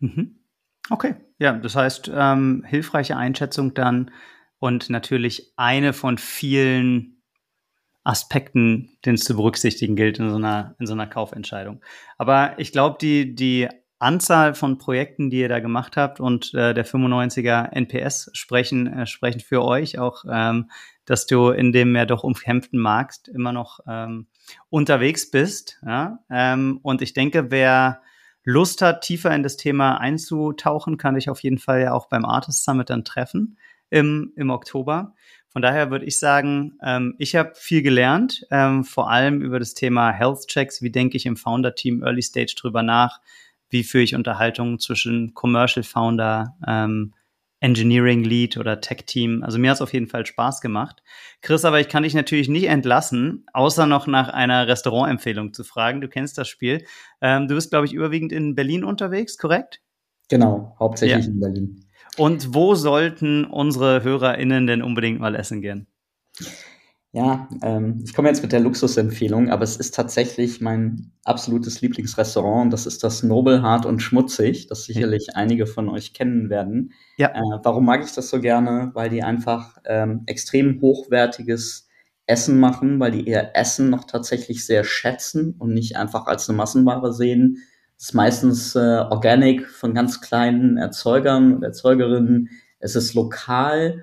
Mhm. 0.00 0.40
Okay, 0.90 1.14
ja, 1.38 1.52
das 1.52 1.76
heißt, 1.76 2.10
ähm, 2.12 2.64
hilfreiche 2.66 3.16
Einschätzung 3.16 3.74
dann 3.74 4.10
und 4.58 4.88
natürlich 4.88 5.52
eine 5.56 5.92
von 5.92 6.16
vielen 6.16 7.22
Aspekten, 8.04 8.96
den 9.04 9.14
es 9.14 9.24
zu 9.24 9.36
berücksichtigen 9.36 9.96
gilt 9.96 10.18
in 10.18 10.30
so 10.30 10.36
einer, 10.36 10.74
in 10.78 10.86
so 10.86 10.94
einer 10.94 11.06
Kaufentscheidung. 11.06 11.82
Aber 12.18 12.58
ich 12.58 12.72
glaube, 12.72 12.98
die, 13.00 13.34
die 13.34 13.68
Anzahl 14.04 14.54
von 14.54 14.78
Projekten, 14.78 15.30
die 15.30 15.40
ihr 15.40 15.48
da 15.48 15.60
gemacht 15.60 15.96
habt 15.96 16.20
und 16.20 16.52
äh, 16.54 16.74
der 16.74 16.86
95er 16.86 17.72
NPS 17.72 18.30
sprechen, 18.34 18.86
äh, 18.86 19.06
sprechen 19.06 19.40
für 19.40 19.64
euch 19.64 19.98
auch, 19.98 20.24
ähm, 20.30 20.70
dass 21.06 21.26
du 21.26 21.48
in 21.48 21.72
dem 21.72 21.96
ja 21.96 22.04
doch 22.04 22.22
umkämpften 22.22 22.78
Markt 22.78 23.28
immer 23.28 23.52
noch 23.52 23.80
ähm, 23.88 24.26
unterwegs 24.68 25.30
bist. 25.30 25.80
Ja? 25.84 26.18
Ähm, 26.30 26.80
und 26.82 27.02
ich 27.02 27.14
denke, 27.14 27.50
wer 27.50 28.02
Lust 28.44 28.82
hat, 28.82 29.00
tiefer 29.00 29.34
in 29.34 29.42
das 29.42 29.56
Thema 29.56 29.98
einzutauchen, 29.98 30.98
kann 30.98 31.16
ich 31.16 31.30
auf 31.30 31.42
jeden 31.42 31.58
Fall 31.58 31.80
ja 31.80 31.92
auch 31.92 32.08
beim 32.08 32.26
Artist 32.26 32.62
Summit 32.62 32.90
dann 32.90 33.04
treffen 33.04 33.56
im, 33.88 34.32
im 34.36 34.50
Oktober. 34.50 35.14
Von 35.48 35.62
daher 35.62 35.90
würde 35.90 36.04
ich 36.04 36.18
sagen, 36.18 36.76
ähm, 36.82 37.14
ich 37.18 37.36
habe 37.36 37.52
viel 37.54 37.80
gelernt, 37.80 38.44
ähm, 38.50 38.84
vor 38.84 39.08
allem 39.08 39.40
über 39.40 39.58
das 39.58 39.72
Thema 39.72 40.10
Health 40.10 40.48
Checks. 40.48 40.82
Wie 40.82 40.90
denke 40.90 41.16
ich 41.16 41.26
im 41.26 41.36
Founder-Team 41.36 42.02
Early 42.02 42.22
Stage 42.22 42.54
drüber 42.58 42.82
nach? 42.82 43.20
Wie 43.74 43.82
führe 43.82 44.04
ich 44.04 44.14
Unterhaltungen 44.14 44.78
zwischen 44.78 45.34
Commercial 45.34 45.82
Founder, 45.82 46.56
ähm, 46.64 47.12
Engineering 47.58 48.22
Lead 48.22 48.56
oder 48.56 48.80
Tech 48.80 48.98
Team? 49.04 49.42
Also 49.42 49.58
mir 49.58 49.70
hat 49.70 49.78
es 49.78 49.82
auf 49.82 49.92
jeden 49.92 50.06
Fall 50.06 50.24
Spaß 50.24 50.60
gemacht. 50.60 51.02
Chris, 51.42 51.64
aber 51.64 51.80
ich 51.80 51.88
kann 51.88 52.04
dich 52.04 52.14
natürlich 52.14 52.48
nicht 52.48 52.68
entlassen, 52.68 53.44
außer 53.52 53.86
noch 53.86 54.06
nach 54.06 54.28
einer 54.28 54.68
Restaurantempfehlung 54.68 55.52
zu 55.52 55.64
fragen. 55.64 56.00
Du 56.00 56.08
kennst 56.08 56.38
das 56.38 56.46
Spiel. 56.46 56.86
Ähm, 57.20 57.48
du 57.48 57.56
bist, 57.56 57.70
glaube 57.70 57.86
ich, 57.86 57.92
überwiegend 57.92 58.30
in 58.30 58.54
Berlin 58.54 58.84
unterwegs, 58.84 59.38
korrekt? 59.38 59.80
Genau, 60.28 60.76
hauptsächlich 60.78 61.24
ja. 61.24 61.32
in 61.32 61.40
Berlin. 61.40 61.84
Und 62.16 62.54
wo 62.54 62.76
sollten 62.76 63.44
unsere 63.44 64.04
HörerInnen 64.04 64.68
denn 64.68 64.82
unbedingt 64.82 65.18
mal 65.18 65.34
essen 65.34 65.62
gehen? 65.62 65.88
Ja, 67.14 67.48
ähm, 67.62 68.02
ich 68.04 68.12
komme 68.12 68.26
jetzt 68.26 68.42
mit 68.42 68.50
der 68.50 68.58
Luxusempfehlung, 68.58 69.48
aber 69.48 69.62
es 69.62 69.76
ist 69.76 69.94
tatsächlich 69.94 70.60
mein 70.60 71.12
absolutes 71.22 71.80
Lieblingsrestaurant. 71.80 72.72
Das 72.72 72.86
ist 72.86 73.04
das 73.04 73.22
Nobel, 73.22 73.62
Hart 73.62 73.86
und 73.86 74.00
Schmutzig, 74.00 74.66
das 74.66 74.86
sicherlich 74.86 75.28
ja. 75.28 75.34
einige 75.36 75.66
von 75.66 75.88
euch 75.88 76.12
kennen 76.12 76.50
werden. 76.50 76.92
Ja. 77.16 77.28
Äh, 77.28 77.60
warum 77.62 77.84
mag 77.84 78.04
ich 78.04 78.12
das 78.12 78.30
so 78.30 78.40
gerne? 78.40 78.90
Weil 78.94 79.10
die 79.10 79.22
einfach 79.22 79.78
ähm, 79.84 80.24
extrem 80.26 80.80
hochwertiges 80.80 81.86
Essen 82.26 82.58
machen, 82.58 82.98
weil 82.98 83.12
die 83.12 83.28
ihr 83.28 83.52
Essen 83.54 83.90
noch 83.90 84.06
tatsächlich 84.06 84.66
sehr 84.66 84.82
schätzen 84.82 85.54
und 85.56 85.72
nicht 85.72 85.96
einfach 85.96 86.26
als 86.26 86.48
eine 86.48 86.56
Massenware 86.56 87.12
sehen, 87.12 87.58
es 87.96 88.06
ist 88.06 88.14
meistens 88.14 88.74
äh, 88.74 89.04
organic 89.08 89.68
von 89.70 89.94
ganz 89.94 90.20
kleinen 90.20 90.78
Erzeugern 90.78 91.54
und 91.54 91.62
Erzeugerinnen. 91.62 92.50
Es 92.80 92.96
ist 92.96 93.14
lokal 93.14 94.02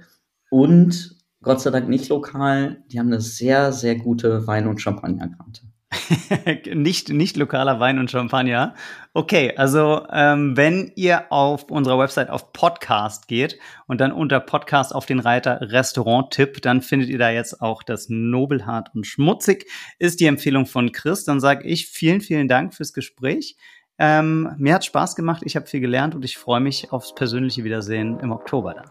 und 0.50 1.21
Gott 1.44 1.62
sei 1.62 1.72
Dank 1.72 1.90
nicht 1.90 2.10
lokal. 2.10 2.84
Die 2.92 3.00
haben 3.00 3.08
eine 3.08 3.22
sehr, 3.22 3.72
sehr 3.72 3.96
gute 3.96 4.46
Wein- 4.48 4.68
und 4.68 4.80
Champagnerkarte. 4.80 5.62
nicht, 6.74 7.10
nicht 7.10 7.36
lokaler 7.36 7.80
Wein 7.80 8.00
und 8.00 8.10
Champagner. 8.10 8.76
Okay, 9.14 9.54
also 9.58 10.06
ähm, 10.12 10.56
wenn 10.56 10.92
ihr 10.96 11.32
auf 11.32 11.70
unserer 11.70 12.00
Website 12.00 12.30
auf 12.30 12.54
Podcast 12.54 13.28
geht 13.28 13.60
und 13.88 14.00
dann 14.00 14.12
unter 14.12 14.40
Podcast 14.40 14.96
auf 14.96 15.06
den 15.06 15.20
Reiter 15.20 15.60
Restaurant-Tipp, 15.62 16.62
dann 16.62 16.82
findet 16.82 17.10
ihr 17.10 17.18
da 17.18 17.30
jetzt 17.30 17.62
auch 17.62 17.84
das 17.84 18.08
Nobelhart 18.10 18.90
und 18.94 19.06
Schmutzig, 19.06 19.66
ist 20.00 20.20
die 20.20 20.28
Empfehlung 20.28 20.66
von 20.66 20.92
Chris. 20.92 21.26
Dann 21.26 21.40
sage 21.40 21.68
ich 21.68 21.88
vielen, 21.88 22.22
vielen 22.22 22.48
Dank 22.48 22.74
fürs 22.74 22.94
Gespräch. 22.94 23.58
Ähm, 23.98 24.56
mir 24.58 24.76
hat 24.76 24.86
Spaß 24.86 25.16
gemacht, 25.16 25.42
ich 25.46 25.56
habe 25.56 25.68
viel 25.68 25.82
gelernt 25.82 26.16
und 26.16 26.24
ich 26.24 26.38
freue 26.38 26.62
mich 26.62 26.92
aufs 26.92 27.14
persönliche 27.14 27.64
Wiedersehen 27.64 28.20
im 28.20 28.32
Oktober 28.32 28.74
dann. 28.74 28.90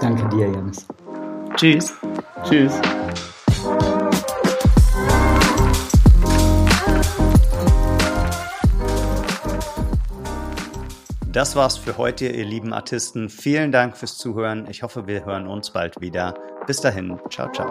Danke 0.00 0.28
dir, 0.36 0.50
Janis. 0.50 0.86
Tschüss. 1.62 1.94
Tschüss. 2.42 2.72
Das 11.24 11.54
war's 11.54 11.76
für 11.76 11.98
heute, 11.98 12.26
ihr 12.26 12.44
lieben 12.44 12.72
Artisten. 12.72 13.28
Vielen 13.28 13.70
Dank 13.70 13.96
fürs 13.96 14.18
Zuhören. 14.18 14.66
Ich 14.68 14.82
hoffe, 14.82 15.06
wir 15.06 15.24
hören 15.24 15.46
uns 15.46 15.70
bald 15.70 16.00
wieder. 16.00 16.34
Bis 16.66 16.80
dahin, 16.80 17.20
ciao, 17.30 17.48
ciao. 17.52 17.70